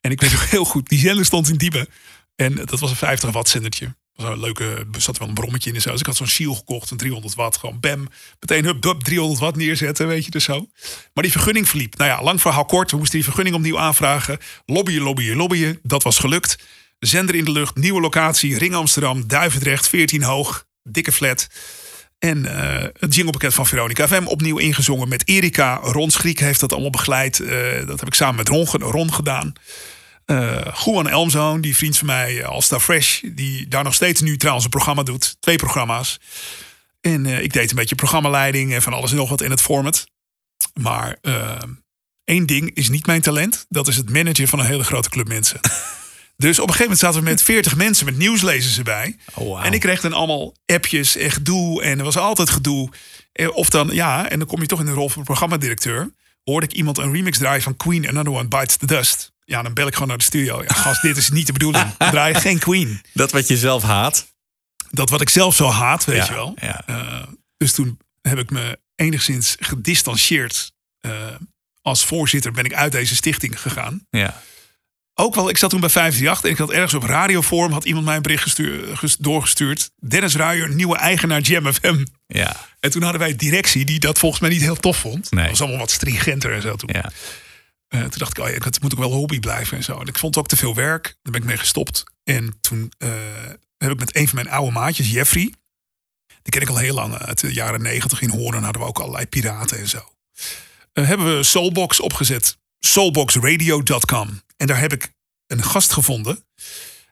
[0.00, 1.88] En ik weet nog heel goed, die zender stond in Diemen.
[2.36, 3.96] En dat was een 50 watt zendertje.
[4.14, 5.90] Was een leuke, er zat wel een brommetje in en zo.
[5.90, 7.56] Dus ik had zo'n Shield gekocht, een 300 watt.
[7.56, 8.08] Gewoon bam,
[8.40, 10.68] meteen hup, dup, 300 watt neerzetten, weet je dus zo.
[11.14, 11.96] Maar die vergunning verliep.
[11.96, 12.90] Nou ja, lang verhaal kort.
[12.90, 14.38] We moesten die vergunning opnieuw aanvragen.
[14.66, 15.78] Lobbyen, lobbyen, lobbyen.
[15.82, 16.58] Dat was gelukt.
[16.98, 21.48] Zender in de lucht, nieuwe locatie, Ring Amsterdam, Duivendrecht, 14 hoog, dikke flat.
[22.18, 25.74] En eh, het jinglepakket van Veronica FM opnieuw ingezongen met Erika.
[25.82, 27.40] Ron Schriek heeft dat allemaal begeleid.
[27.40, 29.52] Eh, dat heb ik samen met Ron, ge- Ron gedaan.
[30.24, 34.36] Eh Juan Elmzoon, die vriend van mij, eh, Alsta Fresh, die daar nog steeds nu
[34.36, 35.36] trouwens een programma doet.
[35.40, 36.20] Twee programma's.
[37.00, 40.06] En ik deed een beetje programmaleiding en van alles en nog wat in het format.
[40.80, 41.18] Maar
[42.24, 43.66] één ding is niet mijn talent.
[43.68, 45.60] Dat is het managen van een hele grote club mensen.
[46.42, 49.16] Dus op een gegeven moment zaten we met 40 mensen met nieuwslezers erbij.
[49.62, 51.82] En ik kreeg dan allemaal appjes en gedoe.
[51.82, 52.90] En er was altijd gedoe.
[53.32, 56.10] Eh, Of dan, ja, en dan kom je toch in de rol van programmadirecteur.
[56.44, 59.32] Hoorde ik iemand een remix draaien van Queen, Another One Bites the Dust.
[59.44, 60.62] Ja, dan bel ik gewoon naar de studio.
[60.62, 61.84] Ja, gast, dit is niet de bedoeling.
[61.98, 63.02] We draaien geen Queen.
[63.14, 64.32] Dat wat je zelf haat.
[64.90, 66.54] Dat wat ik zelf zo haat, weet Ja, je wel.
[66.60, 66.82] ja.
[66.86, 67.22] Eh,
[67.56, 70.72] dus toen heb ik me enigszins gedistanceerd.
[71.00, 71.12] Eh,
[71.82, 74.06] als voorzitter ben ik uit deze stichting gegaan.
[74.10, 74.42] Ja.
[75.20, 78.04] Ook wel, ik zat toen bij 538 en ik had ergens op radioforum had iemand
[78.04, 79.90] mij een bericht gestuur- ges- doorgestuurd.
[80.08, 82.04] Dennis Ruijer, nieuwe eigenaar Jam FM.
[82.26, 82.56] Ja.
[82.80, 85.30] En toen hadden wij directie die dat volgens mij niet heel tof vond.
[85.30, 85.40] Nee.
[85.40, 86.90] Dat was allemaal wat stringenter en zo toen.
[86.92, 87.10] Ja.
[87.88, 90.00] Eh, toen dacht ik, oh ja, het moet ook wel hobby blijven en zo.
[90.00, 91.02] En ik vond het ook te veel werk.
[91.22, 92.04] Daar ben ik mee gestopt.
[92.24, 93.08] En toen eh,
[93.78, 95.52] heb ik met een van mijn oude maatjes, Jeffrey.
[96.42, 97.14] Die ken ik al heel lang.
[97.14, 100.12] Uit de jaren negentig in Hoorn hadden we ook allerlei piraten en zo.
[100.92, 102.58] Eh, hebben we Soulbox opgezet.
[102.78, 104.40] Soulboxradio.com.
[104.58, 105.12] En daar heb ik
[105.46, 106.44] een gast gevonden.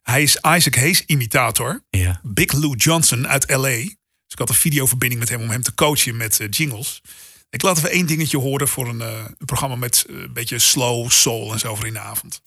[0.02, 1.84] Hij is Isaac Hayes imitator.
[1.90, 2.20] Ja.
[2.22, 3.76] Big Lou Johnson uit L.A.
[3.76, 7.02] Dus ik had een videoverbinding met hem om hem te coachen met eh, jingles.
[7.50, 10.58] Ik laat even één dingetje horen voor een, eh, een programma met eh, een beetje
[10.58, 12.42] slow soul en zo voor in de avond.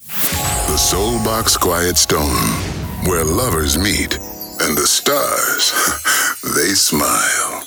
[0.66, 2.50] The Soulbox Quiet Storm,
[3.02, 4.20] where lovers meet
[4.58, 5.74] and the stars,
[6.56, 7.66] they smile.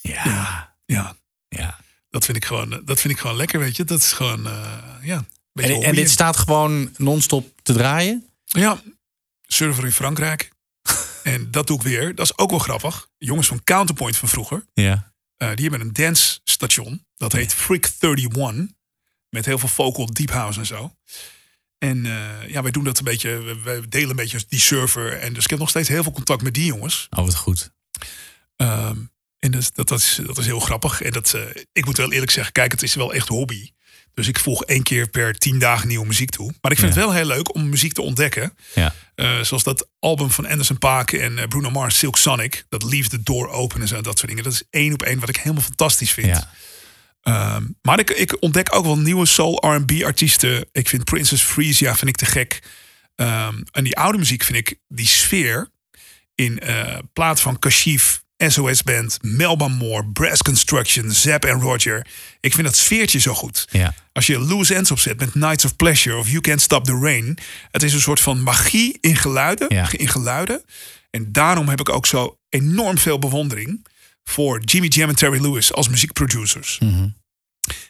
[0.00, 0.74] Ja.
[0.86, 1.16] Ja.
[1.48, 1.78] Ja.
[2.10, 3.84] Dat vind ik gewoon, dat vind ik gewoon lekker, weet je.
[3.84, 5.24] Dat is gewoon, eh, ja.
[5.64, 8.26] En, en dit staat gewoon non-stop te draaien?
[8.44, 8.82] Ja,
[9.46, 10.50] server in Frankrijk.
[11.22, 12.14] en dat doe ik weer.
[12.14, 13.08] Dat is ook wel grappig.
[13.18, 14.66] Jongens van Counterpoint van vroeger.
[14.74, 15.12] Ja.
[15.36, 17.06] Eh, die hebben een dance station.
[17.16, 18.66] Dat heet Freak 31.
[19.28, 20.96] Met heel veel vocal deep house en zo.
[21.78, 23.38] En eh, ja, wij doen dat een beetje.
[23.62, 25.12] we- delen een beetje die server.
[25.18, 27.06] En dus ik heb nog steeds heel veel contact met die jongens.
[27.10, 27.70] Oh, wat goed.
[28.56, 28.98] Ehm,
[29.38, 31.02] en dus, dat, dat, is, dat is heel grappig.
[31.02, 31.42] En dat, eh,
[31.72, 33.70] ik moet wel eerlijk zeggen, kijk, het is wel echt hobby.
[34.16, 36.52] Dus ik volg één keer per tien dagen nieuwe muziek toe.
[36.60, 38.56] Maar ik vind het wel heel leuk om muziek te ontdekken.
[38.74, 38.94] Ja.
[39.14, 42.64] Eh, zoals dat album van Anderson Paak en eh, Bruno Mars, Silk Sonic.
[42.68, 44.44] Dat Leave the Door Open en zo, dat soort dingen.
[44.44, 46.26] Dat is één op één wat ik helemaal fantastisch vind.
[46.26, 46.50] Ja.
[47.22, 50.68] Ehm, maar ik, ik ontdek ook wel nieuwe soul R&B artiesten.
[50.72, 52.62] Ik vind Princess Freesia vind ik te gek.
[53.14, 55.70] Ehm, en die oude muziek vind ik die sfeer
[56.34, 62.06] in eh plaat van Kashif, SOS Band, Melba Moore, Brass Construction, Zap en Roger.
[62.40, 63.66] Ik vind dat sfeertje zo goed.
[63.70, 63.94] Ja.
[64.12, 67.38] Als je Loose Ends opzet met Nights of Pleasure of You Can't Stop the Rain.
[67.70, 69.66] Het is een soort van magie in geluiden.
[69.74, 69.88] Ja.
[69.92, 70.64] In geluiden.
[71.10, 73.86] En daarom heb ik ook zo enorm veel bewondering
[74.24, 76.78] voor Jimmy Jam en Terry Lewis als muziekproducers.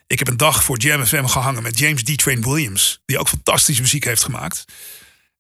[0.07, 2.19] Ik heb een dag voor Jam FM gehangen met James D.
[2.19, 3.03] Train Williams.
[3.05, 4.65] Die ook fantastische muziek heeft gemaakt.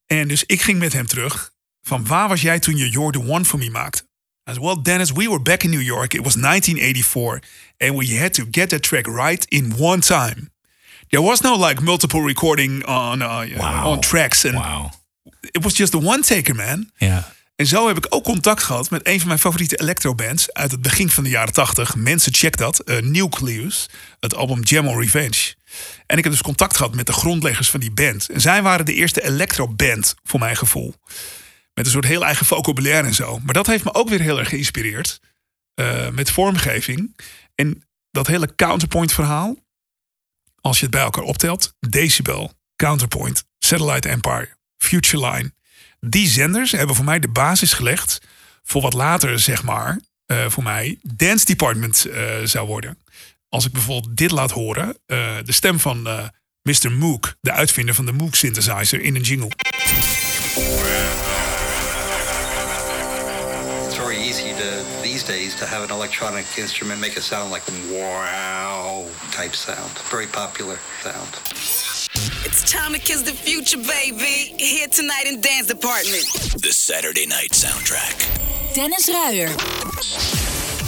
[0.06, 1.52] En dus ik ging met hem terug.
[1.82, 4.05] Van waar was jij toen je You're the One for Me maakte?
[4.52, 6.14] Zei, well Dennis, we were back in New York.
[6.14, 7.42] It was 1984.
[7.78, 10.50] And we had to get that track right in one time.
[11.08, 14.44] There was no like multiple recording on, uh, on tracks.
[14.44, 14.54] And
[15.40, 16.90] It was just the one taker, man.
[16.96, 17.34] Ja.
[17.56, 20.82] En zo heb ik ook contact gehad met een van mijn favoriete electrobands uit het
[20.82, 21.94] begin van de jaren 80.
[21.96, 22.78] Mensen, check dat.
[22.80, 23.88] eh, Nucleus,
[24.20, 25.54] het album Jam on Revenge.
[26.06, 28.28] En ik heb dus contact gehad met de grondleggers van die band.
[28.30, 30.94] En zij waren de eerste electroband, voor mijn gevoel.
[31.76, 33.38] Met een soort heel eigen vocabulaire en zo.
[33.38, 35.20] Maar dat heeft me ook weer heel erg geïnspireerd.
[35.74, 37.16] eh, met vormgeving.
[37.54, 39.56] En dat hele counterpoint verhaal.
[40.60, 41.74] Als je het bij elkaar optelt.
[41.88, 45.52] Decibel, Counterpoint, Satellite Empire, Futureline.
[46.00, 48.20] Die zenders hebben voor mij de basis gelegd.
[48.62, 52.98] Voor wat later, zeg maar, eh, voor mij Dance Department eh, zou worden.
[53.48, 54.96] als ik bijvoorbeeld dit laat horen.
[55.44, 56.02] de stem van
[56.62, 56.92] Mr.
[56.92, 59.50] Moog, de uitvinder van de Moog synthesizer, in een jingle.
[65.16, 69.90] These days to have an electronic instrument make a sound like wow type sound.
[70.10, 71.28] Very popular sound.
[72.44, 74.54] It's time to kiss the future, baby.
[74.58, 76.22] Here tonight in Dance Department.
[76.60, 78.74] The Saturday Night Soundtrack.
[78.74, 79.48] Dennis Ruijer.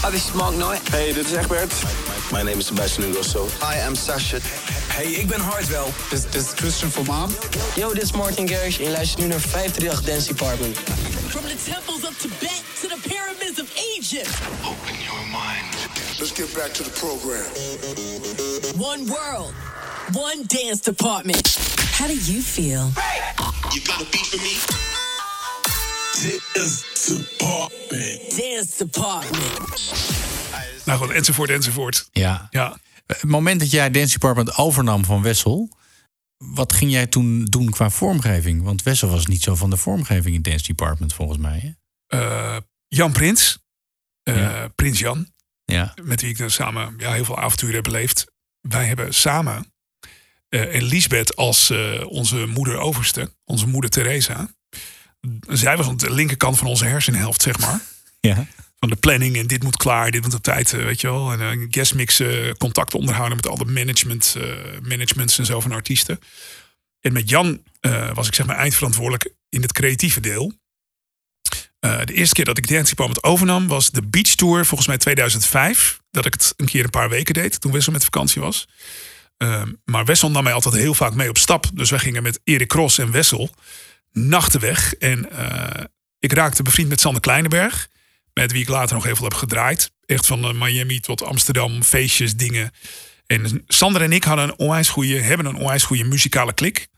[0.02, 0.86] Hi, this is Mark Knight.
[0.90, 2.07] Hey, dit is Egbert.
[2.30, 3.48] My name is Sebastian Ingrosso.
[3.60, 4.38] Hi, I'm Sasha.
[4.92, 5.92] Hey, ik ben Hardwell.
[6.10, 7.30] This, this is Christian van Maan.
[7.74, 10.76] Yo, dit is Martin Garrix en je luistert nu naar 538 Dance Department.
[11.28, 14.28] From the temples of Tibet to the pyramids of Egypt.
[14.64, 15.64] Open your mind.
[16.18, 17.44] Let's get back to the program.
[18.76, 19.52] One world,
[20.12, 21.58] one dance department.
[21.98, 22.92] How do you feel?
[23.72, 24.54] You got a beat for me?
[26.54, 28.36] Dance Department.
[28.36, 30.47] Dance department.
[30.88, 32.08] Nou goed, enzovoort, enzovoort.
[32.12, 32.46] Ja.
[32.50, 32.78] ja.
[33.06, 35.76] Het moment dat jij Dance Department overnam van Wessel...
[36.36, 38.62] wat ging jij toen doen qua vormgeving?
[38.62, 41.58] Want Wessel was niet zo van de vormgeving in Dance Department volgens mij.
[41.58, 41.70] Hè?
[42.18, 42.56] Eh,
[42.88, 43.58] Jan Prins,
[44.22, 45.32] eh, Prins Jan,
[45.64, 45.94] Ja.
[46.02, 48.26] met wie ik dan samen ja, heel veel avonturen heb beleefd.
[48.60, 49.72] Wij hebben samen
[50.48, 54.48] eh en Lisbeth als eh, onze moeder overste, onze moeder Teresa.
[55.48, 57.80] Zij was aan de linkerkant van onze hersenhelft, zeg maar.
[58.20, 58.46] Ja.
[58.78, 61.32] Van de planning en dit moet klaar, dit moet op tijd, eh, weet je wel.
[61.32, 66.18] En uh, guestmixen, contact onderhouden met al de management, eh, managements en zo van artiesten.
[67.00, 70.52] En met Jan eh, was ik zeg maar eindverantwoordelijk in het creatieve deel.
[71.80, 74.98] Eh, de eerste keer dat ik Dance Department overnam was de Beach Tour, volgens mij
[74.98, 76.00] 2005.
[76.10, 78.68] Dat ik het een keer een paar weken deed, toen Wessel met vakantie was.
[79.36, 81.66] Ehm, maar Wessel nam mij altijd heel vaak mee op stap.
[81.74, 83.50] Dus wij gingen met Erik Cross en Wessel
[84.12, 84.94] nachten weg.
[84.94, 85.84] En eh,
[86.18, 87.88] ik raakte bevriend met Sander Kleinenberg.
[88.38, 89.92] Met wie ik later nog heel veel heb gedraaid.
[90.06, 92.70] Echt van Miami tot Amsterdam, feestjes, dingen.
[93.26, 96.88] En Sander en ik hadden een onwijs goede, hebben een onwijs goede muzikale klik.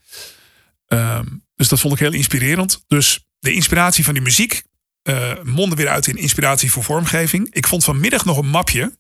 [0.86, 1.26] Ehm,
[1.57, 2.84] dus dat vond ik heel inspirerend.
[2.86, 4.62] Dus de inspiratie van die muziek
[5.03, 7.55] eh mondde weer uit in inspiratie voor vormgeving.
[7.55, 8.97] Ik vond vanmiddag nog een mapje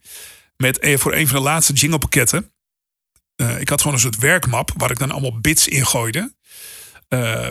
[0.56, 2.52] met eh, voor een van de laatste jinglepakketten.
[3.36, 6.34] Eh, ik had gewoon een soort werkmap waar ik dan allemaal bits in gooide.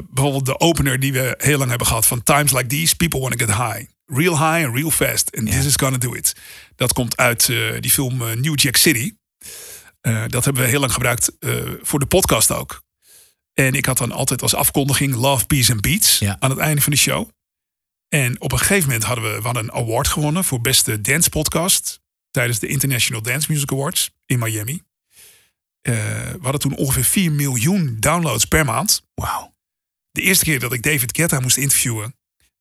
[0.10, 3.38] Bijvoorbeeld de opener die we heel lang hebben gehad van Times Like These, People Wanna
[3.38, 3.99] Get High.
[4.12, 5.38] Real high and real fast.
[5.38, 6.36] And this is gonna do it.
[6.76, 9.14] Dat komt uit eh, die film eh, New Jack City.
[10.01, 11.32] Eh, dat hebben we heel lang gebruikt
[11.82, 12.84] voor de podcast ook.
[13.53, 16.91] En ik had dan altijd als afkondiging Love, Peace and Beats aan het einde van
[16.91, 17.30] de show.
[18.07, 21.30] En op een gegeven moment hadden we, we hadden een award gewonnen voor beste dance
[21.30, 22.01] podcast
[22.32, 24.82] tijdens de International Dance Music Awards in Miami.
[25.82, 29.01] We hadden toen ongeveer 4 miljoen downloads per maand.
[29.14, 29.55] Wauw.
[30.12, 32.19] De eerste keer dat ik David Guetta moest interviewen,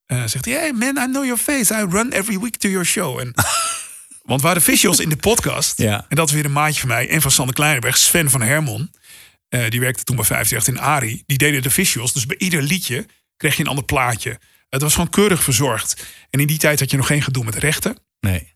[0.09, 1.75] eh, zegt hij: Hey man, I know your face.
[1.75, 3.19] I run every week to your show.
[3.19, 3.33] En,
[4.31, 5.79] want we hadden visuals in de podcast.
[5.79, 6.07] Ja.
[6.09, 8.91] En dat is weer een maatje van mij en van Sander Kleinenberg, Sven van Hermon.
[9.49, 11.23] Eh, die werkte toen bij 58 in Ari.
[11.27, 12.13] Die deden de visuals.
[12.13, 13.07] Dus bij ieder liedje
[13.37, 14.39] kreeg je een ander plaatje.
[14.69, 16.07] Het was gewoon keurig verzorgd.
[16.31, 17.97] En in die tijd had je nog geen gedoe met rechten.
[18.21, 18.53] Nee.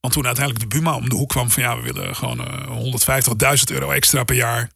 [0.00, 3.56] Want toen uiteindelijk de Buma om de hoek kwam van ja, we willen gewoon eh
[3.58, 4.70] 150.000 euro extra per jaar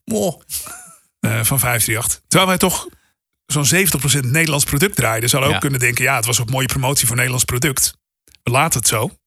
[1.19, 2.21] eh, van 538.
[2.27, 2.87] Terwijl wij toch
[3.51, 5.29] zo'n 70% Nederlands product draaiden.
[5.29, 5.61] Zouden ook Ja.
[5.61, 7.93] kunnen denken, ja, het was ook mooie promotie voor Nederlands product.
[8.43, 9.17] We laten het zo.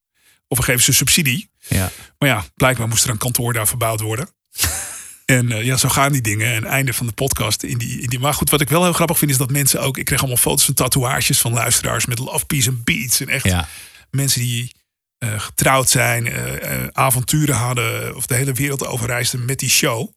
[0.47, 1.49] Of we geven ze subsidie.
[1.67, 1.91] Ja.
[2.17, 4.29] Maar ja, blijkbaar moest er een kantoor daar verbouwd worden.
[5.25, 6.53] en eh, ja, zo gaan die dingen.
[6.53, 7.63] En einde van de podcast.
[7.63, 9.81] In die, in die, maar goed, wat ik wel heel grappig vind is dat mensen
[9.81, 9.97] ook...
[9.97, 13.19] Ik kreeg allemaal foto's van tatoeages van luisteraars met Love, Peace and Beats.
[13.19, 13.67] En echt Ja.
[14.09, 14.71] mensen die
[15.17, 18.15] eh, getrouwd zijn, eh, avonturen hadden...
[18.15, 20.09] of de hele wereld overreisden met die show.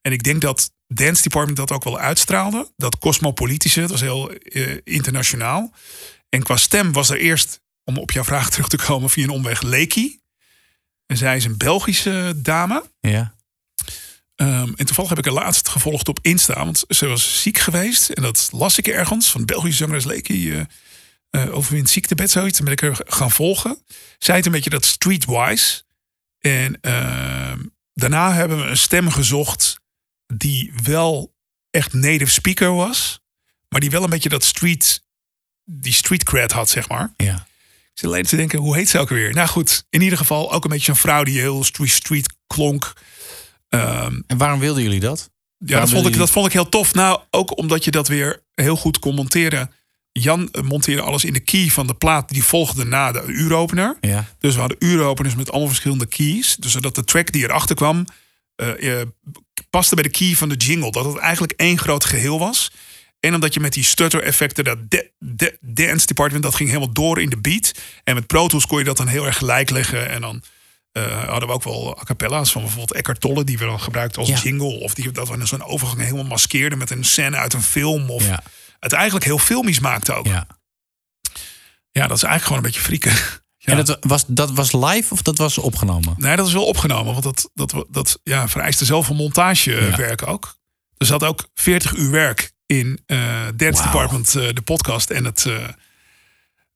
[0.00, 2.72] En ik denk dat Dance Department dat ook wel uitstraalde.
[2.76, 5.72] Dat cosmopolitische, het was heel eh, internationaal.
[6.28, 9.30] En qua stem was er eerst, om op jouw vraag terug te komen, via een
[9.30, 10.22] omweg Leekie.
[11.06, 12.90] En zij is een Belgische dame.
[13.00, 13.34] Ja.
[14.34, 16.54] Ehm, en toevallig heb ik haar laatst gevolgd op Insta.
[16.64, 18.08] Want ze was ziek geweest.
[18.08, 19.30] En dat las ik ergens.
[19.30, 20.54] Van Belgische zangeres Leekie.
[20.54, 20.64] eh
[21.30, 22.58] eh overwint ziektebed, zoiets.
[22.58, 23.78] Dan ben ik er gaan volgen.
[24.18, 25.82] Zij heeft een beetje dat streetwise.
[26.38, 27.58] En ehm,
[27.92, 29.80] daarna hebben we een stem gezocht.
[30.26, 31.34] Die wel
[31.70, 33.20] echt native speaker was.
[33.68, 35.04] Maar die wel een beetje dat street...
[35.64, 37.12] Die street cred had, zeg maar.
[37.16, 37.34] Ja.
[37.34, 39.34] Ik zit alleen te denken, hoe heet ze ook weer?
[39.34, 42.92] Nou goed, in ieder geval ook een beetje een vrouw die heel street, street klonk.
[43.68, 45.30] Ehm, En waarom wilden jullie dat?
[45.58, 46.94] ja, dat vond, ik, dat vond ik heel tof.
[46.94, 49.70] Nou, ook omdat je dat weer heel goed kon monteren.
[50.12, 53.96] Jan eh, monteerde alles in de key van de plaat die volgde na de uuropener.
[54.00, 54.24] Ja.
[54.38, 56.56] Dus we hadden uuropeners met allemaal verschillende keys.
[56.56, 58.04] Dus zodat de track die erachter kwam,
[58.54, 59.06] eh, eh,
[59.70, 60.90] paste bij de key van de jingle.
[60.90, 62.70] Dat het eigenlijk één groot geheel was.
[63.20, 66.92] En omdat je met die stutter effecten, dat de, de- dance department, dat ging helemaal
[66.92, 67.72] door in de beat.
[68.04, 70.08] En met Pro Tools kon je dat dan heel erg gelijk leggen.
[70.08, 70.42] En dan
[70.92, 74.20] eh, hadden we ook wel a cappella's van bijvoorbeeld Eckhart Tolle, die we dan gebruikten
[74.20, 74.38] als Ja.
[74.42, 74.80] jingle.
[74.80, 78.10] Of die, dat we zo'n overgang helemaal maskeerden met een scène uit een film.
[78.10, 78.42] Of Ja.
[78.80, 80.26] het eigenlijk heel filmisch maakte ook.
[80.26, 80.46] Ja.
[81.90, 83.12] Ja, dat is eigenlijk gewoon een beetje frieken.
[83.66, 86.14] En dat was, dat was live of dat was opgenomen?
[86.16, 90.56] Nee, dat is wel opgenomen, want dat, dat, dat ja, vereiste zoveel montagewerk ook.
[90.96, 95.46] Er zat ook 40 uur werk in eh Dance Department, eh, de podcast en het,
[95.46, 95.68] eh,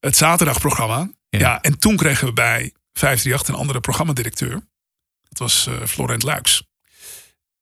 [0.00, 1.10] het zaterdagprogramma.
[1.28, 1.60] Ja.
[1.60, 4.68] en toen kregen we bij 538 een andere programmadirecteur.
[5.28, 6.68] Dat was Florent Luiks.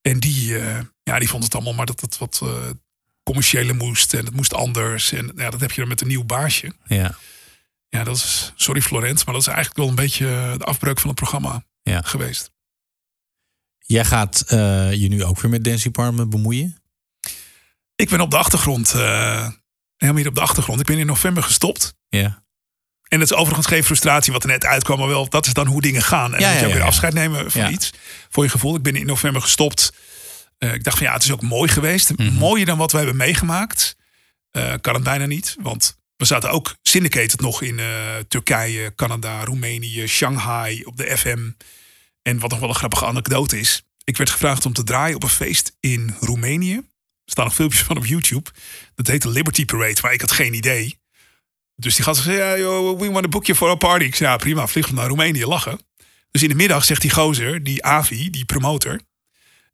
[0.02, 0.58] En die,
[1.02, 2.42] ja, die vond het allemaal maar dat het wat
[3.22, 5.12] commerciële moest en het moest anders.
[5.12, 6.72] En ja, dat heb je dan met een nieuw baasje.
[6.86, 7.14] Ja.
[7.88, 11.08] Ja, dat is, sorry Florent, maar dat is eigenlijk wel een beetje de afbreuk van
[11.08, 12.00] het programma Ja.
[12.02, 12.50] geweest.
[13.78, 16.82] Jij gaat eh, je nu ook weer met Dance Department bemoeien?
[17.96, 19.48] Ik ben op de achtergrond, eh,
[19.96, 20.80] helemaal hier op de achtergrond.
[20.80, 21.94] Ik ben in november gestopt.
[22.08, 22.46] Ja.
[23.08, 25.66] En het is overigens geen frustratie wat er net uitkwam, maar wel, dat is dan
[25.66, 26.34] hoe dingen gaan.
[26.34, 27.90] En Ja, dan moet je ook weer afscheid nemen van iets.
[28.28, 29.92] Voor je gevoel, ik ben in november gestopt.
[30.58, 32.16] Eh, ik dacht van ja, het is ook mooi geweest.
[32.16, 32.32] Mhm.
[32.32, 33.96] Mooier dan wat we hebben meegemaakt.
[34.80, 40.06] Kan het bijna niet, want we zaten ook syndicated nog in eh, Turkije, Canada, Roemenië,
[40.06, 41.50] Shanghai op de FM.
[42.22, 43.82] En wat nog wel een grappige anekdote is.
[44.04, 46.74] Ik werd gevraagd om te draaien op een feest in Roemenië.
[46.74, 46.82] Er
[47.24, 48.50] staan nog filmpjes van op YouTube.
[48.94, 50.98] Dat heet de Liberty Parade, maar ik had geen idee.
[51.74, 54.04] Dus die gast zei, ja, we want to book you for a party.
[54.04, 55.80] Ik zei, ja, prima, vlieg naar Roemenië, lachen.
[56.30, 59.00] Dus in de middag zegt die gozer, die Avi, die promotor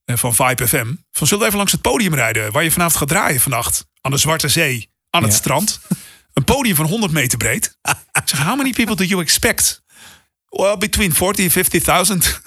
[0.05, 0.95] eh, van Vibe FM...
[1.11, 2.53] van zullen we even langs het podium rijden...
[2.53, 3.87] waar je vanavond gaat draaien vannacht.
[4.01, 5.81] Aan de Zwarte Zee, aan het strand.
[6.35, 7.79] Een podium van 100 meter breed.
[8.13, 9.83] Ik zeg, how many people do you expect?
[10.49, 12.39] Well, between 40 and 50.000.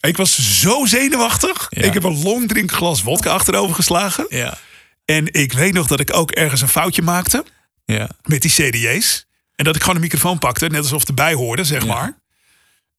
[0.00, 1.66] Ik was zo zenuwachtig.
[1.70, 4.26] Ik heb een long drink glas wodka achterover geslagen.
[4.28, 4.58] Ja.
[5.04, 7.44] En ik weet nog dat ik ook ergens een foutje maakte
[7.84, 8.10] Ja.
[8.22, 9.26] met die CD's.
[9.54, 12.18] En dat ik gewoon een microfoon pakte, net alsof het erbij hoorde, zeg maar.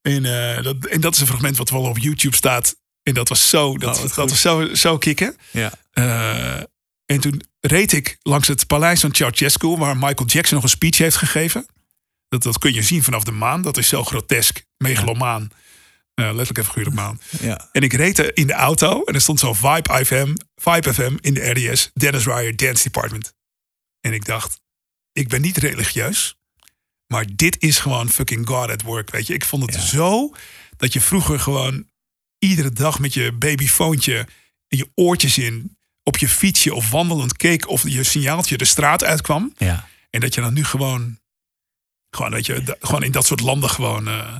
[0.01, 2.75] En, eh, dat, en dat is een fragment wat wel op YouTube staat.
[3.03, 5.37] En dat was zo, dat, Oh, dat was zo, zo kicken.
[5.51, 5.71] Ja.
[5.91, 6.63] Eh,
[7.07, 10.97] en toen reed ik langs het paleis van Ceausescu, waar Michael Jackson nog een speech
[10.97, 11.65] heeft gegeven.
[12.29, 13.61] Dat, dat kun je zien vanaf de maan.
[13.61, 15.51] Dat is zo grotesk, megalomaan.
[16.13, 17.19] Eh, letterlijk even figuurlijk maan.
[17.41, 17.69] Ja.
[17.71, 21.33] En ik reed in de auto en er stond zo Vibe FM, Vibe FM in
[21.33, 23.33] de RDS, Dennis Ryer Dance Department.
[23.99, 24.61] En ik dacht,
[25.11, 26.37] ik ben niet religieus,
[27.07, 29.33] maar dit is gewoon fucking God at work, weet je.
[29.33, 30.33] Ik vond het zo
[30.77, 31.89] dat je vroeger gewoon
[32.39, 34.17] iedere dag met je babyfoontje
[34.67, 35.76] en je oortjes in
[36.07, 39.53] op je fietsje of wandelend keek of je signaaltje de straat uitkwam.
[39.57, 39.87] Ja.
[40.09, 41.19] En dat je dan nu gewoon,
[42.09, 44.07] gewoon, weet je, da- gewoon in dat soort landen gewoon...
[44.07, 44.35] eh,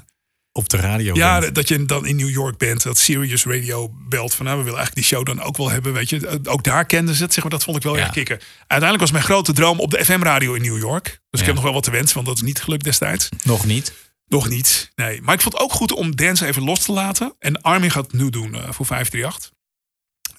[0.51, 1.15] Op de radio.
[1.15, 1.55] ja, bent.
[1.55, 4.79] dat je dan in New York bent, dat Sirius Radio belt van nou, we willen
[4.79, 6.39] eigenlijk die show dan ook wel hebben, weet je.
[6.43, 8.39] Ook daar kenden ze het, zeg maar, dat vond ik wel erg kicken.
[8.59, 11.03] Uiteindelijk was mijn grote droom op de FM-radio in New York.
[11.03, 11.45] Dus ik Ja.
[11.45, 13.29] heb nog wel wat te wensen, want dat is niet gelukt destijds.
[13.43, 13.93] Nog niet.
[14.27, 15.21] Nog niet, nee.
[15.21, 17.35] Maar ik vond het ook goed om Dance even los te laten.
[17.39, 19.51] En Armin gaat het nu doen eh, voor 538.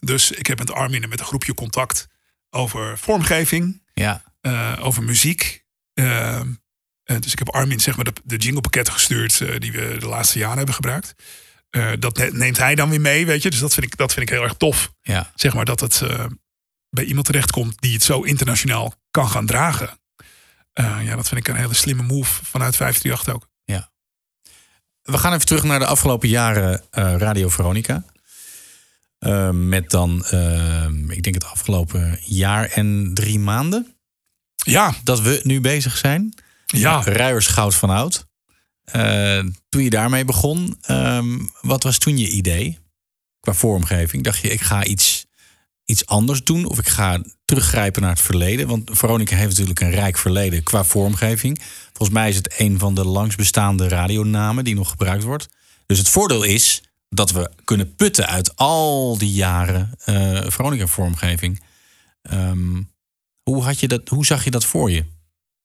[0.00, 2.06] Dus ik heb met Armin en met een groepje contact
[2.50, 4.22] over vormgeving, Ja.
[4.40, 5.64] eh, over muziek.
[5.94, 6.46] Eh, eh,
[7.20, 10.56] dus ik heb Armin zeg maar de, de jinglepakketten gestuurd die we de laatste jaren
[10.56, 11.14] hebben gebruikt.
[11.98, 13.50] Dat ne- neemt hij dan weer mee, weet je.
[13.50, 14.92] Dus dat vind ik, dat vind ik heel erg tof.
[15.02, 15.32] Ja.
[15.34, 16.02] Zeg maar dat het
[16.90, 19.98] bij iemand terechtkomt die het zo internationaal kan gaan dragen.
[20.72, 23.48] Ja, dat vind ik een hele slimme move vanuit 538 ook.
[23.64, 23.90] Ja.
[25.02, 28.04] We gaan even terug naar de afgelopen jaren Radio Veronica.
[29.18, 33.96] Eh, met dan, eh, ik denk het afgelopen jaar en drie maanden.
[34.54, 34.94] Ja.
[35.04, 36.34] Dat we nu bezig zijn.
[36.66, 37.02] Ja.
[37.04, 38.26] Ruiers Goud van Oud.
[38.84, 42.78] Eh, toen je daarmee begon, ehm, wat was toen je idee?
[43.40, 44.24] Qua vormgeving.
[44.24, 45.26] Dacht je, ik ga iets,
[45.84, 46.64] iets anders doen?
[46.64, 48.66] Of ik ga teruggrijpen naar het verleden?
[48.66, 51.62] Want Veronica heeft natuurlijk een rijk verleden qua vormgeving.
[51.92, 55.48] Volgens mij is het een van de langstbestaande radionamen die nog gebruikt wordt.
[55.86, 61.62] Dus het voordeel is dat we kunnen putten uit al die jaren eh Veronica-vormgeving.
[62.22, 62.82] Ehm,
[63.42, 65.04] hoe, had je dat, hoe zag je dat voor je?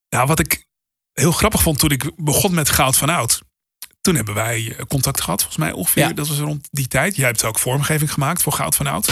[0.09, 0.65] Nou, wat ik
[1.13, 3.41] heel grappig vond toen ik begon met Goud van Oud.
[4.01, 6.15] Toen hebben wij eh, contact gehad, volgens mij ongeveer.
[6.15, 7.15] Dat was rond die tijd.
[7.15, 9.07] Jij hebt ook vormgeving gemaakt voor Goud van Oud.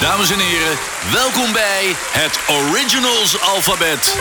[0.00, 0.78] Dames en heren,
[1.12, 4.16] welkom bij het Originals Alfabet.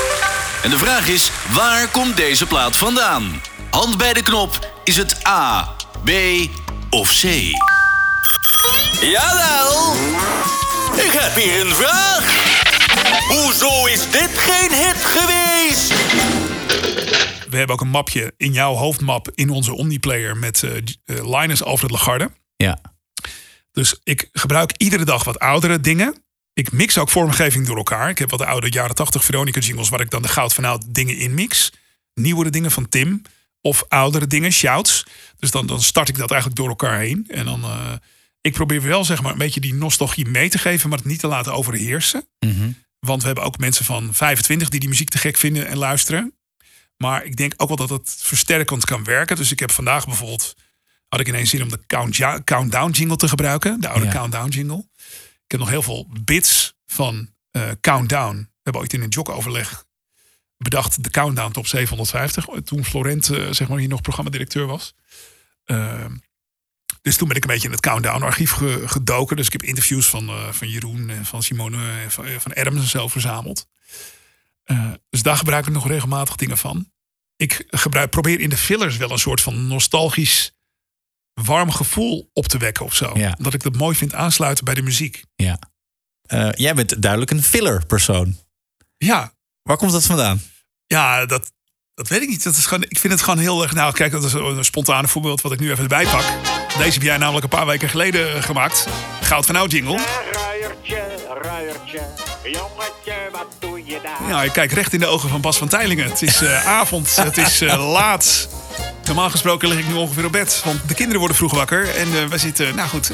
[0.64, 3.42] En de vraag is, waar komt deze plaat vandaan?
[3.70, 5.76] Hand bij de knop, is het A,
[6.06, 6.12] B
[6.90, 7.24] of C?
[9.02, 9.94] Jawel!
[11.06, 12.24] Ik heb hier een vraag.
[13.28, 15.94] Hoezo is dit geen hit geweest?
[17.50, 21.64] We hebben ook een mapje in jouw hoofdmap in onze Omniplayer met eh, eh, Linus
[21.64, 22.32] Alfred Lagarde.
[22.56, 22.82] Ja.
[23.72, 26.16] Dus ik gebruik iedere dag wat oudere dingen.
[26.54, 28.10] Ik mix ook vormgeving door elkaar.
[28.10, 30.94] Ik heb wat oude jaren 80 Veronica jingles waar ik dan de goud van oud
[30.94, 31.72] dingen in mix.
[32.14, 33.22] Nieuwere dingen van Tim.
[33.66, 35.04] Of oudere dingen, shouts.
[35.40, 37.26] Dus dan, dan start ik dat eigenlijk door elkaar heen.
[37.28, 37.94] En dan, eh,
[38.42, 41.20] ik probeer wel zeg maar een beetje die nostalgie mee te geven, maar het niet
[41.20, 42.28] te laten overheersen.
[43.00, 46.34] Want we hebben ook mensen van 25 die die muziek te gek vinden en luisteren.
[46.98, 49.36] Maar ik denk ook wel dat het versterkend kan werken.
[49.36, 50.54] Dus ik heb vandaag bijvoorbeeld,
[51.08, 53.82] had ik ineens zin om de count, Countdown jingle te gebruiken.
[53.82, 54.12] De oude Ja.
[54.12, 54.86] Countdown jingle.
[55.44, 58.36] Ik heb nog heel veel bits van eh, Countdown.
[58.38, 59.86] We hebben ooit in een jogoverleg
[60.64, 62.46] bedacht de Countdown top 750.
[62.64, 64.94] Toen Florent eh, zeg maar hier nog programmadirecteur was.
[65.66, 66.16] Ehm,
[67.02, 69.36] dus toen ben ik een beetje in het Countdown-archief ge- gedoken.
[69.36, 72.54] Dus ik heb interviews van, eh, van Jeroen en van Simone en van, eh, van
[72.54, 73.68] Adams en zo verzameld.
[75.10, 76.92] Dus daar gebruik ik nog regelmatig dingen van.
[77.36, 80.52] Ik gebruik, probeer in de fillers wel een soort van nostalgisch
[81.34, 83.12] warm gevoel op te wekken of zo.
[83.18, 83.34] Ja.
[83.38, 85.24] Omdat ik dat mooi vind aansluiten bij de muziek.
[85.36, 85.60] Ja.
[86.52, 88.38] Jij bent duidelijk een filler persoon.
[88.98, 89.34] Ja.
[89.62, 90.42] Waar komt dat vandaan?
[90.88, 91.52] Ja, dat,
[91.96, 92.44] dat weet ik niet.
[92.44, 93.74] Dat is gewoon, ik vind het gewoon heel erg...
[93.74, 96.24] Nou, kijk, dat is een spontane voorbeeld wat ik nu even erbij pak.
[96.78, 98.88] Deze heb jij namelijk een paar weken geleden eh, gemaakt.
[99.22, 100.00] Goud van Oud jingle.
[100.32, 101.04] Ruiertje,
[101.42, 102.02] ruiertje,
[102.44, 104.30] jongetje, wat doe je daar?
[104.30, 106.10] Ja, ik kijk recht in de ogen van Bas van Teilingen.
[106.10, 108.50] Het is eh, avond, het is eh, laat.
[109.06, 110.62] Normaal gesproken lig ik nu ongeveer op bed.
[110.66, 111.96] Want de kinderen worden vroeg wakker.
[111.96, 113.12] En eh, we zitten, nou goed.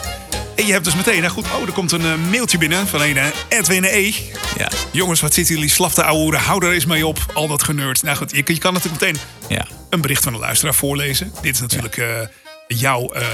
[0.60, 3.02] En je hebt dus meteen, nou goed, oh, er komt een eh, mailtje binnen van
[3.02, 3.18] een
[3.50, 4.14] Edwin E.
[4.58, 4.70] Ja.
[4.92, 6.40] Jongens, wat zitten jullie slaf te ouwehoeren?
[6.40, 8.04] Hou er eens mee op, al dat geneurd.
[8.04, 9.68] Nou goed, je, je kan natuurlijk meteen Ja.
[9.90, 11.34] een bericht van een luisteraar voorlezen.
[11.42, 12.08] Dit is natuurlijk eh,
[12.68, 13.28] jouw eh,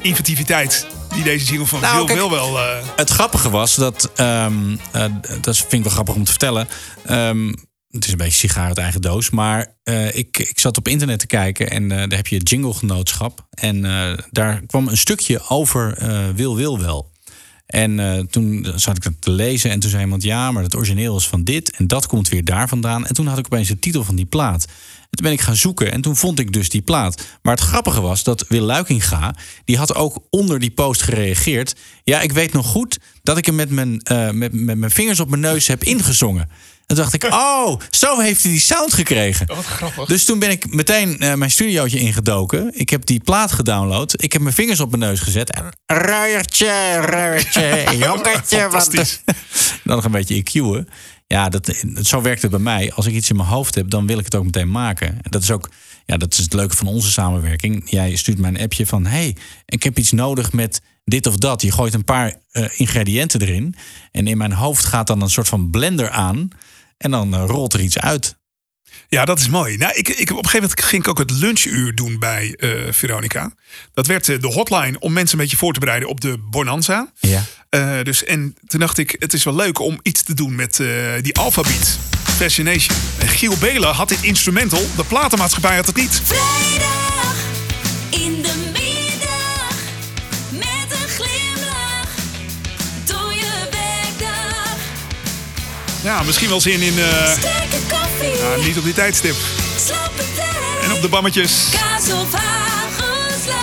[0.00, 2.58] inventiviteit die deze jingle van Nou, Wil wel...
[2.96, 5.04] Het grappige was dat, ehm, eh,
[5.40, 6.68] dat vind ik wel grappig om te vertellen.
[7.06, 7.52] Ehm,
[7.96, 9.30] het is een beetje sigaar uit eigen doos.
[9.30, 13.46] Maar eh, ik, ik zat op internet te kijken en eh, daar heb je jingle-genootschap.
[13.50, 15.98] En eh, daar kwam een stukje over
[16.34, 17.14] Wil Wil Wel.
[17.66, 20.22] En toen zat ik dat te lezen en toen zei iemand...
[20.22, 23.06] ja, maar het origineel is van dit en dat komt weer daar vandaan.
[23.06, 24.64] En toen had ik opeens de titel van die plaat.
[24.64, 27.26] En toen ben ik gaan zoeken en toen vond ik dus die plaat.
[27.42, 29.34] Maar het grappige was dat Wil Luikinga...
[29.64, 31.76] die had ook onder die post gereageerd...
[32.04, 34.00] ja, ik weet nog goed dat ik hem met mijn,
[34.32, 36.48] met, met mijn vingers op mijn neus heb ingezongen.
[36.86, 39.46] En toen dacht ik, oh, zo heeft hij die sound gekregen.
[39.46, 40.08] Wat grappig.
[40.08, 42.70] Dus toen ben ik meteen eh, mijn studiootje ingedoken.
[42.74, 44.22] Ik heb die plaat gedownload.
[44.22, 45.50] Ik heb mijn vingers op mijn neus gezet.
[45.50, 48.68] En ruiertje, ruiertje, jongetje.
[48.68, 48.90] Wat...
[49.84, 50.88] Dan nog een beetje EQ'en.
[51.26, 52.92] Ja, dat, zo werkt het bij mij.
[52.92, 55.08] Als ik iets in mijn hoofd heb, dan wil ik het ook meteen maken.
[55.08, 55.70] En dat is ook
[56.06, 57.90] ja, dat is het leuke van onze samenwerking.
[57.90, 59.06] Jij stuurt mij een appje van...
[59.06, 61.62] hey, ik heb iets nodig met dit of dat.
[61.62, 63.74] Je gooit een paar eh, ingrediënten erin.
[64.12, 66.48] En in mijn hoofd gaat dan een soort van blender aan.
[66.98, 68.36] En dan eh, rolt er iets uit.
[69.08, 69.76] Ja, dat is mooi.
[69.76, 72.70] Nou, ik, ik, op een gegeven moment ging ik ook het lunchuur doen bij eh,
[72.90, 73.52] Veronica.
[73.92, 77.12] Dat werd eh, de hotline om mensen een beetje voor te bereiden op de Bonanza.
[77.20, 77.44] Ja.
[77.68, 80.80] Eh, dus, en toen dacht ik, het is wel leuk om iets te doen met
[80.80, 80.88] eh,
[81.20, 81.98] die alfabeet.
[82.36, 82.96] Fascination.
[83.18, 84.82] En Giel Belen had dit instrumental.
[84.96, 86.20] De platenmaatschappij had het niet.
[86.24, 87.34] Vrijdag
[88.10, 88.65] in de
[96.06, 96.98] Ja, misschien wel zin in...
[96.98, 97.36] eh,
[98.40, 99.34] nou, niet op die tijdstip.
[100.82, 101.68] En op de bammetjes.
[101.70, 103.54] kaas of hagelslag.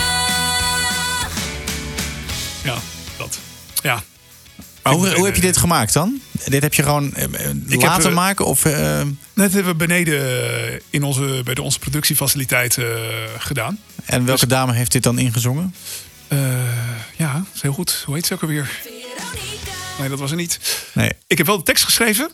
[2.64, 2.76] Ja,
[3.18, 3.40] dat.
[3.84, 4.04] Ja.
[4.84, 6.22] Maar hoe, hoe heb je dit gemaakt dan?
[6.46, 8.46] Dit heb je gewoon eh, eh, Ik laten heb, maken?
[8.46, 9.02] Of, eh,
[9.34, 12.86] Net hebben we beneden in onze, bij de, onze productiefaciliteit eh,
[13.38, 13.80] gedaan.
[14.06, 15.76] en welke dame heeft dit dan ingezongen?
[16.28, 16.40] Eh,
[17.18, 18.04] ja, dat is heel goed.
[18.06, 18.70] Hoe heet ze ook alweer?
[20.00, 20.60] Nee, dat was er niet.
[20.94, 21.12] Nee.
[21.28, 22.32] Ik heb wel de tekst geschreven.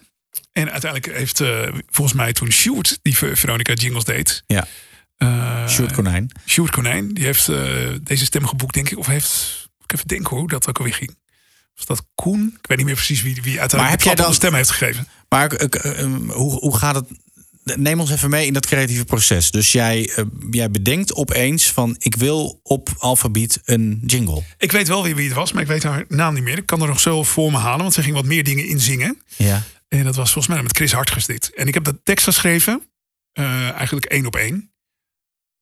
[0.51, 4.43] En uiteindelijk heeft eh, volgens mij toen Sjoerd, die Ver- Veronica Jingles deed.
[4.47, 4.68] Ja.
[5.18, 6.32] Uh, Sjoerd Konijn.
[6.47, 8.97] Sjoerd Konijn, die heeft eh, deze stem geboekt, denk ik.
[8.97, 11.18] Of heeft, ik even denken hoe dat ook alweer ging.
[11.76, 12.57] Was dat Koen?
[12.62, 14.53] Ik weet niet meer precies wie, wie uiteindelijk Maar heb de jij dan- de stem
[14.53, 15.07] heeft gegeven.
[15.30, 17.05] Maar eh, eh, eh, hoe, hoe gaat het?
[17.76, 19.51] Neem ons even mee in dat creatieve proces.
[19.51, 21.95] Dus jij, eh, jij bedenkt opeens van...
[21.97, 24.43] ik wil op alfabeet een jingle.
[24.57, 26.57] Ik weet wel wie het was, maar ik weet haar naam niet meer.
[26.57, 29.22] Ik kan er nog zo voor me halen, want ze ging wat meer dingen inzingen.
[29.38, 29.63] Ja.
[29.88, 31.53] En dat was volgens mij met Chris Hartges dit.
[31.53, 32.82] En ik heb dat tekst geschreven,
[33.32, 34.72] eh, eigenlijk één op één.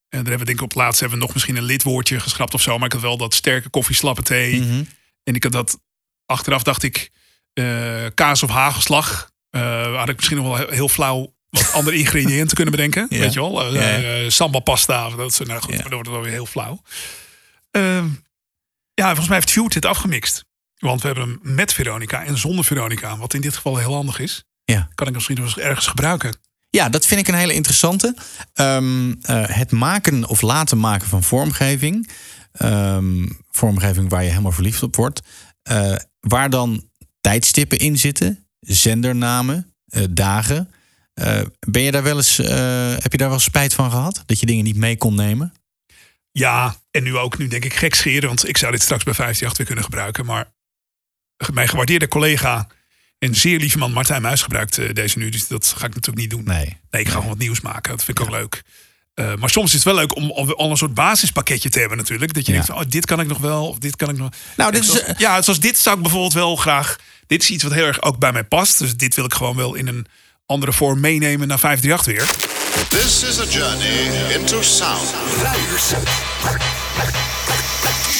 [0.10, 2.20] En daar hebben we denk ik op het laatst hebben we nog misschien een lidwoordje
[2.20, 2.78] geschrapt of zo.
[2.78, 4.60] Maar ik had wel dat sterke koffie, slappe thee.
[4.62, 4.84] Mhm.
[5.24, 5.80] En ik had dat,
[6.26, 7.12] achteraf dacht ik,
[7.53, 9.32] eh, kaas of hagelslag.
[9.49, 13.06] Eh, had ik misschien nog wel heel, heel flauw wat andere ingrediënten kunnen bedenken.
[13.10, 13.20] Ja.
[13.20, 14.24] Weet je wel, Eh, Ja.
[14.24, 15.10] eh, samba pasta.
[15.10, 16.82] Dat is, nou goed, maar dan wordt het wel weer heel flauw.
[17.72, 18.08] Ehm,
[18.93, 20.45] ja, volgens mij heeft Sjoerd dit afgemixt.
[20.78, 23.18] Want we hebben hem met Veronica en zonder Veronica.
[23.18, 24.43] Wat in dit geval heel handig is.
[24.64, 24.88] Ja.
[24.95, 26.38] Kan ik misschien nog ergens gebruiken.
[26.70, 28.16] Ja, dat vind ik een hele interessante.
[28.54, 32.10] Ehm, eh, het maken of laten maken van vormgeving.
[32.52, 35.22] Ehm, vormgeving waar je helemaal verliefd op wordt.
[35.64, 36.89] Eh, waar dan
[37.22, 40.72] tijdstippen in zitten, zendernamen, eh, dagen.
[41.18, 44.24] Eh, ben je daar wel eens, eh, heb je daar wel spijt van gehad?
[44.26, 45.53] Dat je dingen niet mee kon nemen?
[46.32, 49.13] Ja, en nu ook, nu denk ik gek scheren, want ik zou dit straks bij
[49.13, 50.26] 538 weer kunnen gebruiken.
[50.26, 50.51] Maar
[51.53, 52.68] mijn gewaardeerde collega
[53.20, 56.18] en zeer lieve man Martijn Muis gebruikt eh, deze nu, dus dat ga ik natuurlijk
[56.18, 56.43] niet doen.
[56.43, 56.78] Nee.
[56.91, 58.63] Nee, ik ga gewoon wat nieuws maken, dat vind ik ook leuk.
[59.39, 62.34] Maar soms is het wel leuk om al al een soort basispakketje te hebben natuurlijk.
[62.34, 62.57] Dat je Ja.
[62.57, 64.30] denkt, van, oh, dit kan ik nog wel, of dit kan ik nog...
[64.57, 66.95] Nou, dit is, ja, zoals dit zou ik bijvoorbeeld wel graag...
[67.28, 68.80] Dit is iets wat heel erg ook bij mij past.
[68.80, 70.07] Dus dit wil ik gewoon wel in een
[70.48, 72.89] andere vorm meenemen naar 538 weer.
[72.89, 75.14] This is a journey into sound.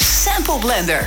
[0.00, 1.06] Sample Blender.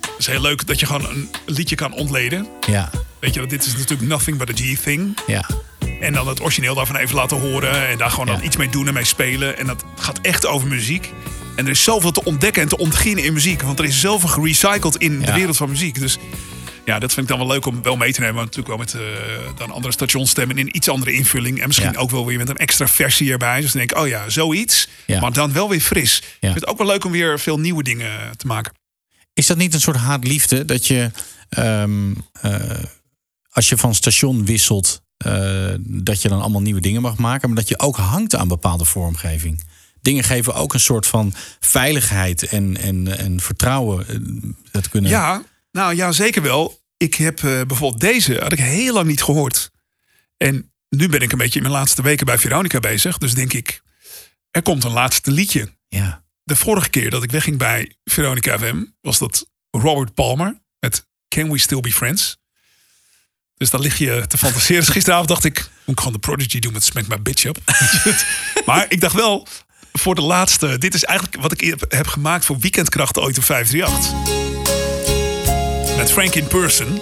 [0.00, 2.46] Het is heel leuk dat je gewoon een liedje kan ontleden.
[2.66, 5.18] Ja, Weet je, want dit is natuurlijk nothing but a G-thing.
[5.26, 5.46] ja.
[6.00, 7.88] En dan het origineel daarvan even laten horen.
[7.88, 9.58] En daar gewoon dan iets mee doen en mee spelen.
[9.58, 11.12] En dat gaat echt over muziek.
[11.56, 13.62] En er is zoveel te ontdekken en te ontginnen in muziek.
[13.62, 16.00] Want er is zoveel gerecycled in de wereld van muziek.
[16.00, 16.18] Dus
[16.86, 18.34] ja, dat vind ik dan wel leuk om wel mee te nemen.
[18.34, 21.60] Maar natuurlijk wel met eh, dan andere stationsstemmen in iets andere invulling.
[21.60, 21.98] En misschien Ja.
[21.98, 23.60] ook wel weer met een extra versie erbij.
[23.60, 24.88] Dus dan denk ik, oh ja, zoiets.
[25.06, 25.20] Ja.
[25.20, 26.18] Maar dan wel weer fris.
[26.18, 28.72] Ik vind het ook wel leuk om weer veel nieuwe dingen te maken.
[29.34, 30.64] Is dat niet een soort haat-liefde?
[30.64, 31.10] Dat je,
[31.48, 32.60] ehm, eh,
[33.50, 37.48] als je van station wisselt, eh, dat je dan allemaal nieuwe dingen mag maken.
[37.48, 39.64] Maar dat je ook hangt aan bepaalde vormgeving.
[40.00, 44.08] Dingen geven ook een soort van veiligheid en, en, en vertrouwen.
[44.08, 44.16] eh,
[44.70, 45.10] Dat kunnen...
[45.10, 45.42] Ja,
[45.76, 46.80] nou ja, zeker wel.
[46.96, 49.70] Ik heb eh, bijvoorbeeld deze, had ik heel lang niet gehoord.
[50.36, 53.18] En nu ben ik een beetje in mijn laatste weken bij Veronica bezig.
[53.18, 53.82] Dus denk ik,
[54.50, 55.72] er komt een laatste liedje.
[55.88, 56.24] Ja.
[56.42, 61.50] De vorige keer dat ik wegging bij Veronica FM, was dat Robert Palmer met Can
[61.50, 62.36] We Still Be Friends?
[63.54, 64.84] Dus dan lig je te fantaseren.
[64.84, 67.58] Dus gisteravond dacht ik, moet ik gewoon de Prodigy doen met Smack My Bitch Up.
[68.66, 69.46] maar ik dacht wel,
[69.92, 74.45] voor de laatste, dit is eigenlijk wat ik heb, gemaakt voor Weekendkracht ooit op 538.
[76.10, 77.00] Frank in Person.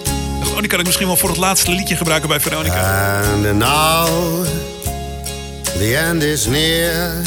[0.59, 3.21] Die kan ik misschien wel voor het laatste liedje gebruiken bij Veronica.
[3.33, 4.07] And now
[5.77, 7.21] the end is near,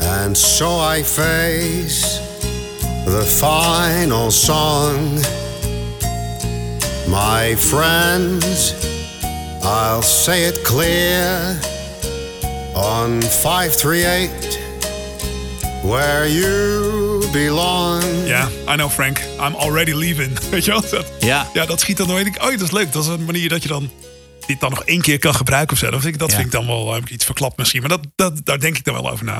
[0.00, 2.20] and so I face
[3.04, 5.24] the final song.
[7.06, 8.74] My friends,
[9.62, 11.58] I'll say it clear
[12.74, 14.58] on 538
[15.82, 18.26] where you belong.
[18.26, 19.18] Ja, I know Frank.
[19.18, 20.38] I'm already leaving.
[20.50, 20.80] Weet je wel?
[20.90, 21.50] Dat, ja.
[21.54, 22.26] ja, dat schiet dan nooit.
[22.26, 22.92] Ik, oh, dat is leuk.
[22.92, 23.90] Dat is een manier dat je dan
[24.46, 25.90] dit dan nog één keer kan gebruiken of zo.
[25.90, 26.34] Dat vind ik, dat Ja.
[26.34, 27.80] vind ik dan wel heb ik iets verklapt misschien.
[27.80, 29.34] Maar dat, dat, daar denk ik dan wel over na.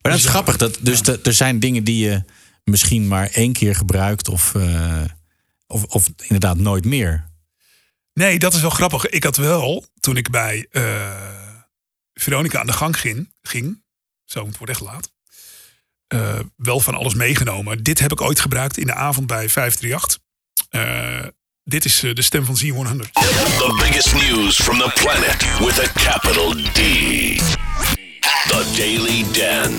[0.00, 0.56] Maar dat is grappig.
[0.56, 2.24] Dat, dus de- er zijn dingen die je
[2.64, 5.02] misschien maar één keer gebruikt of, eh,
[5.66, 7.28] of, of inderdaad nooit meer.
[8.12, 9.06] Nee, dat is wel grappig.
[9.06, 11.10] Ik had wel, toen ik bij eh,
[12.14, 13.82] Veronica aan de gang ging, ging
[14.24, 15.12] zo, het wordt echt laat,
[16.10, 17.82] eh, wel van alles meegenomen.
[17.82, 20.18] Dit heb ik ooit gebruikt in de avond bij 538.
[20.68, 21.28] Eh,
[21.64, 23.10] dit is eh, de stem van Z100.
[23.12, 26.80] The biggest news from the planet with a capital D.
[28.48, 29.76] The Daily Dan.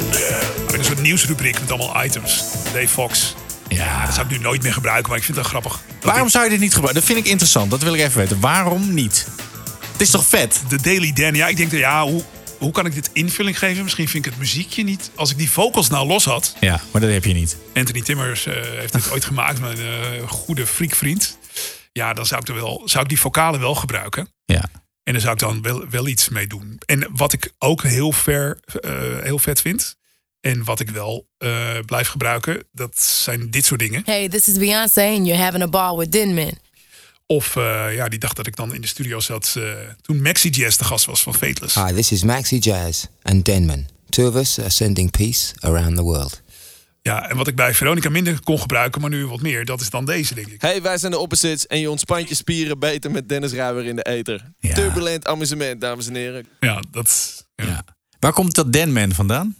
[0.65, 2.43] Maar een soort nieuwsrubriek met allemaal items.
[2.73, 3.36] Dave Fox.
[3.67, 4.05] Ja.
[4.05, 5.79] dat zou ik nu nooit meer gebruiken, maar ik vind dat grappig.
[6.01, 7.01] Waarom zou je dit niet gebruiken?
[7.01, 7.71] Dat vind ik interessant.
[7.71, 8.39] Dat wil ik even weten.
[8.39, 9.27] Waarom niet?
[9.91, 10.61] Het is toch vet?
[10.67, 12.23] De Daily Dan, ja, ik denk dat ja, hoe,
[12.62, 13.84] hoe kan ik dit invulling geven?
[13.84, 15.12] Misschien vind ik het muziekje niet.
[15.16, 16.55] Als ik die vocals nou los had.
[16.59, 17.57] Ja, maar dat heb je niet.
[17.74, 21.38] Anthony Timmers eh, heeft dit ooit gemaakt, mijn eh, goede freakvriend.
[21.91, 24.34] Ja, dan zou ik, er wel, zou ik die vocalen wel gebruiken.
[24.45, 24.70] Ja.
[25.03, 26.80] En daar zou ik dan wel, wel iets mee doen.
[26.86, 28.91] En wat ik ook heel, ver, eh,
[29.22, 29.99] heel vet vind.
[30.39, 34.01] En wat ik wel eh, blijf gebruiken, dat zijn dit soort dingen.
[34.05, 36.57] Hey, this is Beyonce and you're having a ball with Dinman.
[37.32, 39.64] Of eh, ja, die dag dat ik dan in de studio zat eh,
[40.02, 41.76] toen Maxi Jazz de gast was van Fateless.
[41.76, 43.88] Hi, this is Maxi Jazz and Denman.
[44.10, 46.41] Two of us are sending peace around the world.
[47.02, 49.90] Ja, en wat ik bij Veronica minder kon gebruiken, maar nu wat meer, dat is
[49.90, 50.62] dan deze, denk ik.
[50.62, 53.95] Hey, wij zijn de Opposites en je ontspant je spieren beter met Dennis Ruijer in
[53.95, 54.53] de ether.
[54.60, 56.48] Turbulent amusement, dames en heren.
[56.60, 57.84] Ja, dat ja.
[58.20, 59.56] Waar komt dat Denman vandaan?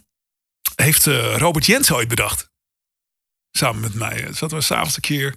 [0.74, 2.50] heeft eh, Robert Jensen ooit bedacht.
[3.50, 4.28] Samen met mij.
[4.32, 5.36] Zaten we s'avonds een keer.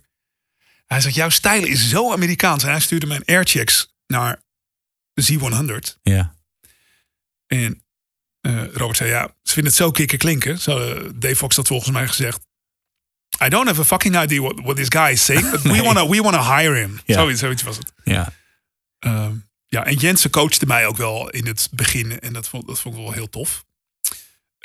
[0.85, 2.63] Hij zegt, jouw stijl is zo Amerikaans.
[2.63, 4.41] En hij stuurde mijn airchecks naar
[5.21, 5.99] Z100.
[6.01, 6.35] Ja.
[7.47, 7.83] En
[8.41, 10.59] eh, Robert zei, ja, ze vinden het zo kikker klinken.
[10.59, 12.47] Zo, eh, Dave Fox had volgens mij gezegd.
[13.43, 16.07] I don't have a fucking idea what, what this guy is saying, but we wanna,
[16.07, 16.99] we wanna hire him.
[17.05, 17.13] Ja.
[17.13, 17.93] Zoiets, zoiets was het.
[18.03, 18.33] Ja.
[18.99, 19.33] Ehm,
[19.65, 22.19] ja, en Jensen coachte mij ook wel in het begin.
[22.19, 23.65] En dat vond, dat vond ik wel heel tof.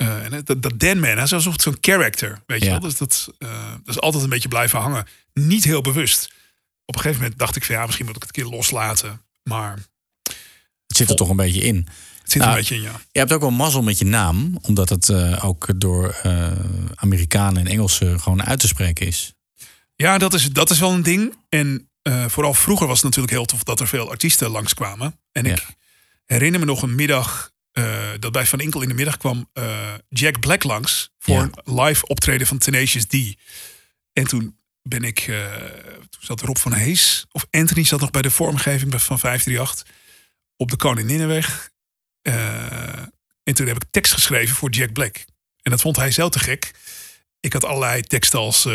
[0.00, 2.70] Eh, en dat, dat Danman, hij zocht zo'n character, weet je Ja.
[2.70, 2.80] wel.
[2.80, 5.06] Dus dat, eh, dat is altijd een beetje blijven hangen.
[5.34, 6.32] Niet heel bewust.
[6.84, 9.22] Op een gegeven moment dacht ik van ja, misschien moet ik het een keer loslaten.
[9.42, 9.78] Maar
[10.86, 11.76] Het zit er toch een beetje in.
[12.22, 13.00] het zit een beetje in, ja.
[13.12, 16.16] Je hebt ook wel mazzel met je naam, omdat het eh, ook door
[16.94, 19.34] Amerikanen en Engelsen gewoon uit te spreken is.
[19.96, 21.36] Ja, dat is, dat is wel een ding.
[21.48, 21.90] En
[22.26, 25.20] vooral vroeger was het natuurlijk heel tof dat er veel artiesten langskwamen.
[25.32, 25.66] En ik
[26.26, 29.94] herinner me nog een middag eh, dat bij Van Inkel in de middag kwam eh,
[30.08, 31.48] Jack Black langs voor Ja.
[31.64, 33.14] een live optreden van Tenacious D.
[34.12, 35.54] En toen ben ik, eh,
[36.10, 39.86] toen zat Rob van Hees of Anthony zat nog bij de vormgeving van 538
[40.56, 41.70] op de Koninginnenweg.
[43.42, 45.24] En toen heb ik tekst geschreven voor Jack Black.
[45.62, 46.72] En dat vond hij zo te gek.
[47.40, 48.68] Ik had allerlei teksten als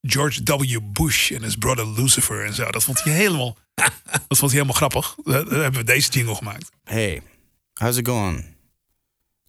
[0.00, 0.78] George W.
[0.82, 2.70] Bush en his brother Lucifer en zo.
[2.70, 3.56] Dat vond hij helemaal,
[4.28, 5.14] dat vond hij helemaal grappig.
[5.24, 6.70] Daar hebben we deze jingle gemaakt.
[6.84, 7.22] Hey,
[7.78, 8.54] how's it going,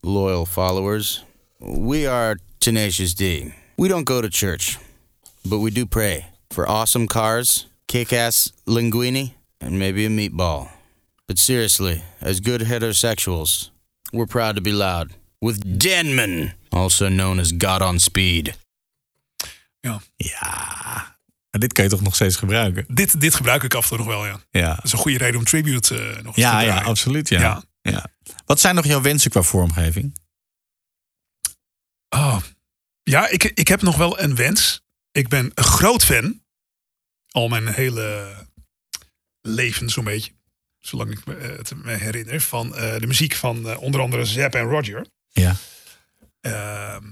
[0.04, 1.24] loyal followers?
[1.60, 3.54] We are Tenacious D.
[3.78, 4.78] We don't go to church,
[5.46, 10.70] but we do pray for awesome cars, kick ass linguine, and maybe a meatball.
[11.28, 13.70] But seriously, as good heterosexuals,
[14.14, 15.14] we're proud to be loud.
[15.42, 18.58] With Denman, also known as God on Speed.
[19.82, 20.02] Ja.
[20.16, 21.16] Ja.
[21.52, 22.86] Maar dit kan je toch nog steeds gebruiken?
[22.88, 24.40] Dit, dit gebruik ik af en toe nog wel, ja.
[24.52, 24.76] Ja.
[24.76, 27.30] Dat is een goede reden om tribute eh, nog eens te Ja, ja, absoluut.
[27.30, 27.40] Ja.
[27.40, 27.64] Ja.
[27.92, 28.08] Ja.
[28.46, 30.20] Wat zijn nog jouw wensen qua vormgeving?
[32.10, 32.42] Oh.
[33.04, 34.82] Ja, ik, ik heb nog wel een wens.
[35.12, 36.42] Ik ben een groot fan.
[37.28, 38.36] Al mijn hele
[39.42, 40.32] leven zo'n beetje.
[40.80, 42.42] Zolang ik me, eh, het me herinner.
[42.42, 45.06] Van eh, de muziek van eh, onder andere Zapp en Roger.
[45.30, 45.56] Ja.
[46.42, 47.06] Ehm,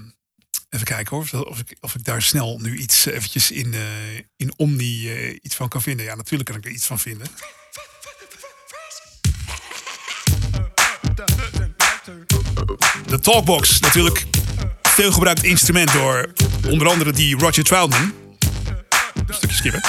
[0.68, 1.22] even kijken hoor.
[1.22, 3.74] Of, of, ik, of ik daar snel nu iets eventjes in,
[4.36, 6.06] in Omni iets van kan vinden.
[6.06, 7.26] Ja, natuurlijk kan ik er iets van vinden.
[13.06, 14.24] De Talkbox, natuurlijk
[14.82, 16.32] veel gebruikt instrument door
[16.70, 18.12] onder andere die Roger Troutman.
[19.26, 19.80] Een stukje skippen.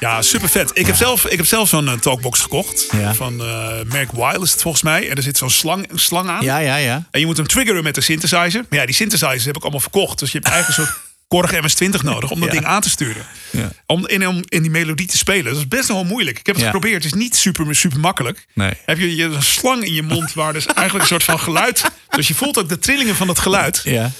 [0.00, 0.70] Ja, super vet.
[0.74, 2.88] Ik heb zelf, ik heb zelf zo'n eh, talkbox gekocht.
[2.92, 3.14] Ja.
[3.14, 5.08] Van eh Merk het volgens mij.
[5.08, 6.44] En er zit zo'n slang, slang aan.
[6.44, 7.06] Ja, ja, ja.
[7.10, 8.64] En je moet hem triggeren met de synthesizer.
[8.68, 10.18] Maar ja, die synthesizers heb ik allemaal verkocht.
[10.18, 13.26] Dus je hebt eigenlijk een soort Korg MS-20 nodig om dat ding aan te sturen.
[13.50, 13.72] Ja.
[13.86, 15.44] Om in, om in die melodie te spelen.
[15.44, 16.38] Dat is best wel moeilijk.
[16.38, 17.04] Ik heb het geprobeerd.
[17.04, 18.46] Het is niet super, super makkelijk.
[18.54, 18.72] Nee.
[18.84, 21.90] Heb je, je een slang in je mond waar dus eigenlijk een soort van geluid...
[22.16, 23.80] Dus je voelt ook de trillingen van het geluid.
[23.84, 24.10] Ja.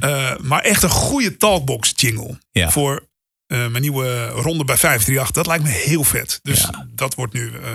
[0.00, 2.38] Eh, maar echt een goede talkbox jingle.
[2.50, 2.70] Ja.
[2.70, 3.08] Voor
[3.46, 5.30] eh, mijn nieuwe ronde bij 538.
[5.30, 6.40] Dat lijkt me heel vet.
[6.42, 7.70] Dus dat wordt nu eh,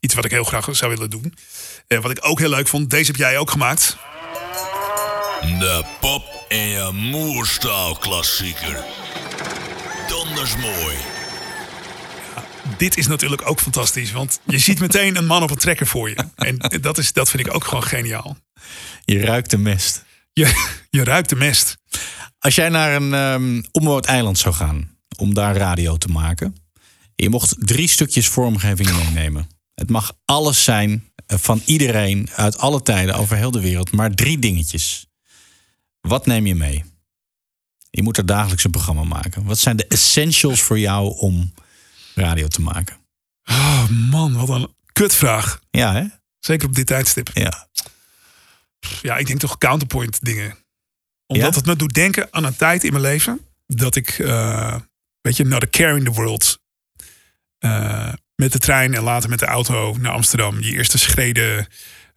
[0.00, 1.34] iets wat ik heel graag zou willen doen.
[1.86, 2.90] En wat ik ook heel leuk vond.
[2.90, 3.96] Deze heb jij ook gemaakt.
[5.40, 8.84] De pop en je moerstaal klassieker.
[10.08, 10.96] Donders mooi.
[12.76, 14.12] Dit is natuurlijk ook fantastisch.
[14.12, 16.16] Want je ziet meteen een man op een trekker voor je.
[16.36, 18.36] En dat, is, dat vind ik ook gewoon geniaal.
[19.04, 20.04] Je ruikt de mest.
[20.32, 21.76] Je, je ruikt de mest.
[22.38, 26.56] Als jij naar een um, onbewoond eiland zou gaan om daar radio te maken.
[27.14, 29.48] Je mocht drie stukjes vormgeving meenemen.
[29.74, 33.92] Het mag alles zijn eh, van iedereen uit alle tijden over heel de wereld.
[33.92, 35.06] Maar drie dingetjes.
[36.06, 36.84] Wat neem je mee?
[37.90, 39.44] Je moet er dagelijks een programma maken.
[39.44, 41.54] Wat zijn de essentials voor jou om
[42.14, 42.96] radio te maken?
[43.44, 45.60] Oh man, wat een kutvraag.
[45.70, 46.04] Ja, hè?
[46.38, 47.30] Zeker op dit tijdstip.
[47.34, 47.68] Ja.
[49.02, 50.56] Ja, ik denk toch counterpoint dingen.
[51.26, 51.56] Omdat Ja?
[51.56, 53.40] het me doet denken aan een tijd in mijn leven.
[53.66, 54.76] Dat ik, eh,
[55.20, 56.58] weet je, naar de care in the world.
[57.58, 60.60] eh, met de trein en later met de auto naar Amsterdam.
[60.60, 61.68] Je eerste schreden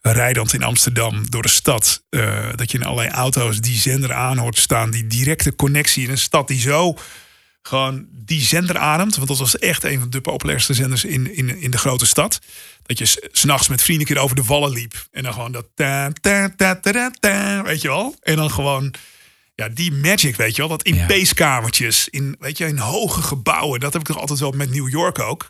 [0.02, 2.04] rijdend in Amsterdam door de stad.
[2.10, 4.92] eh, dat je in allerlei auto's die zender aan hoort staan.
[4.92, 6.98] Die directe connectie in een stad die zo
[7.62, 9.16] gewoon die zender ademt.
[9.16, 12.40] Want dat was echt een van de populairste zenders in, in, in de grote stad.
[12.84, 15.08] Dat je s- s'nachts met vrienden een keer over de wallen liep.
[15.12, 15.66] En dan gewoon dat...
[15.76, 18.16] Ta, ta, ta, ta, ta, ta, weet je wel?
[18.22, 18.94] En dan gewoon...
[19.56, 20.70] Ja, die magic, weet je wel.
[20.70, 23.80] Dat in peeskamertjes, in, weet je, in hoge gebouwen.
[23.80, 25.50] Dat heb ik toch altijd wel met New York ook.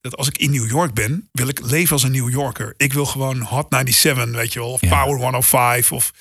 [0.00, 2.74] Dat als ik in New York ben, wil ik leven als een New Yorker.
[2.76, 4.70] Ik wil gewoon Hot 97, weet je wel.
[4.70, 6.12] Of Power 105 of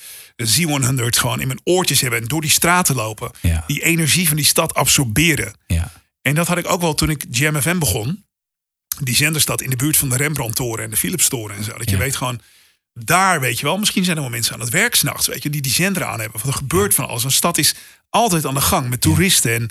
[0.43, 2.21] Z100 gewoon in mijn oortjes hebben.
[2.21, 3.31] En door die straten lopen.
[3.67, 5.53] Die energie van die stad absorberen.
[5.67, 5.91] Ja.
[6.21, 8.25] En dat had ik ook wel toen ik Jam FM begon.
[8.99, 11.77] Die zender staat in de buurt van de Rembrandt-toren en de Philips-toren en zo.
[11.77, 12.41] Dat je weet gewoon,
[12.93, 15.49] daar weet je wel, misschien zijn er wel mensen aan het werk s'nachts, weet je,
[15.49, 16.41] die die zender aan hebben.
[16.41, 17.23] Want er gebeurt van alles.
[17.23, 17.75] Een stad is
[18.09, 19.53] altijd aan de gang met toeristen.
[19.53, 19.69] En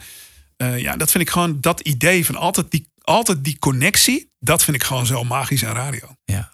[0.56, 4.64] eh, ja, dat vind ik gewoon, dat idee van altijd die, altijd die connectie, dat
[4.64, 6.16] vind ik gewoon zo magisch aan radio.
[6.24, 6.52] Ja.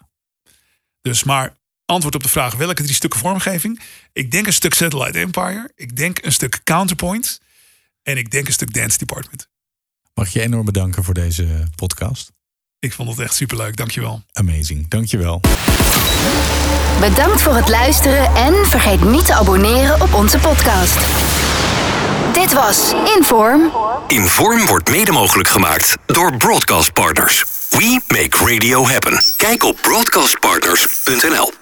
[1.01, 3.81] Dus maar antwoord op de vraag, welke drie stukken vormgeving?
[4.13, 5.71] Ik denk een stuk Satellite Empire.
[5.75, 7.41] Ik denk een stuk Counterpoint.
[8.03, 9.49] En ik denk een stuk Dance Department.
[10.15, 12.33] Mag ik je enorm bedanken voor deze podcast.
[12.79, 14.23] Ik vond het echt superleuk, dankjewel.
[14.33, 15.41] Amazing, dankjewel.
[17.01, 20.99] Bedankt voor het luisteren en vergeet niet te abonneren op onze podcast.
[22.41, 23.73] Dit was Inform.
[24.07, 27.45] Inform wordt mede mogelijk gemaakt door Broadcast Partners.
[27.71, 29.23] We make radio happen.
[29.37, 31.60] Kijk op broadcastpartners.nl.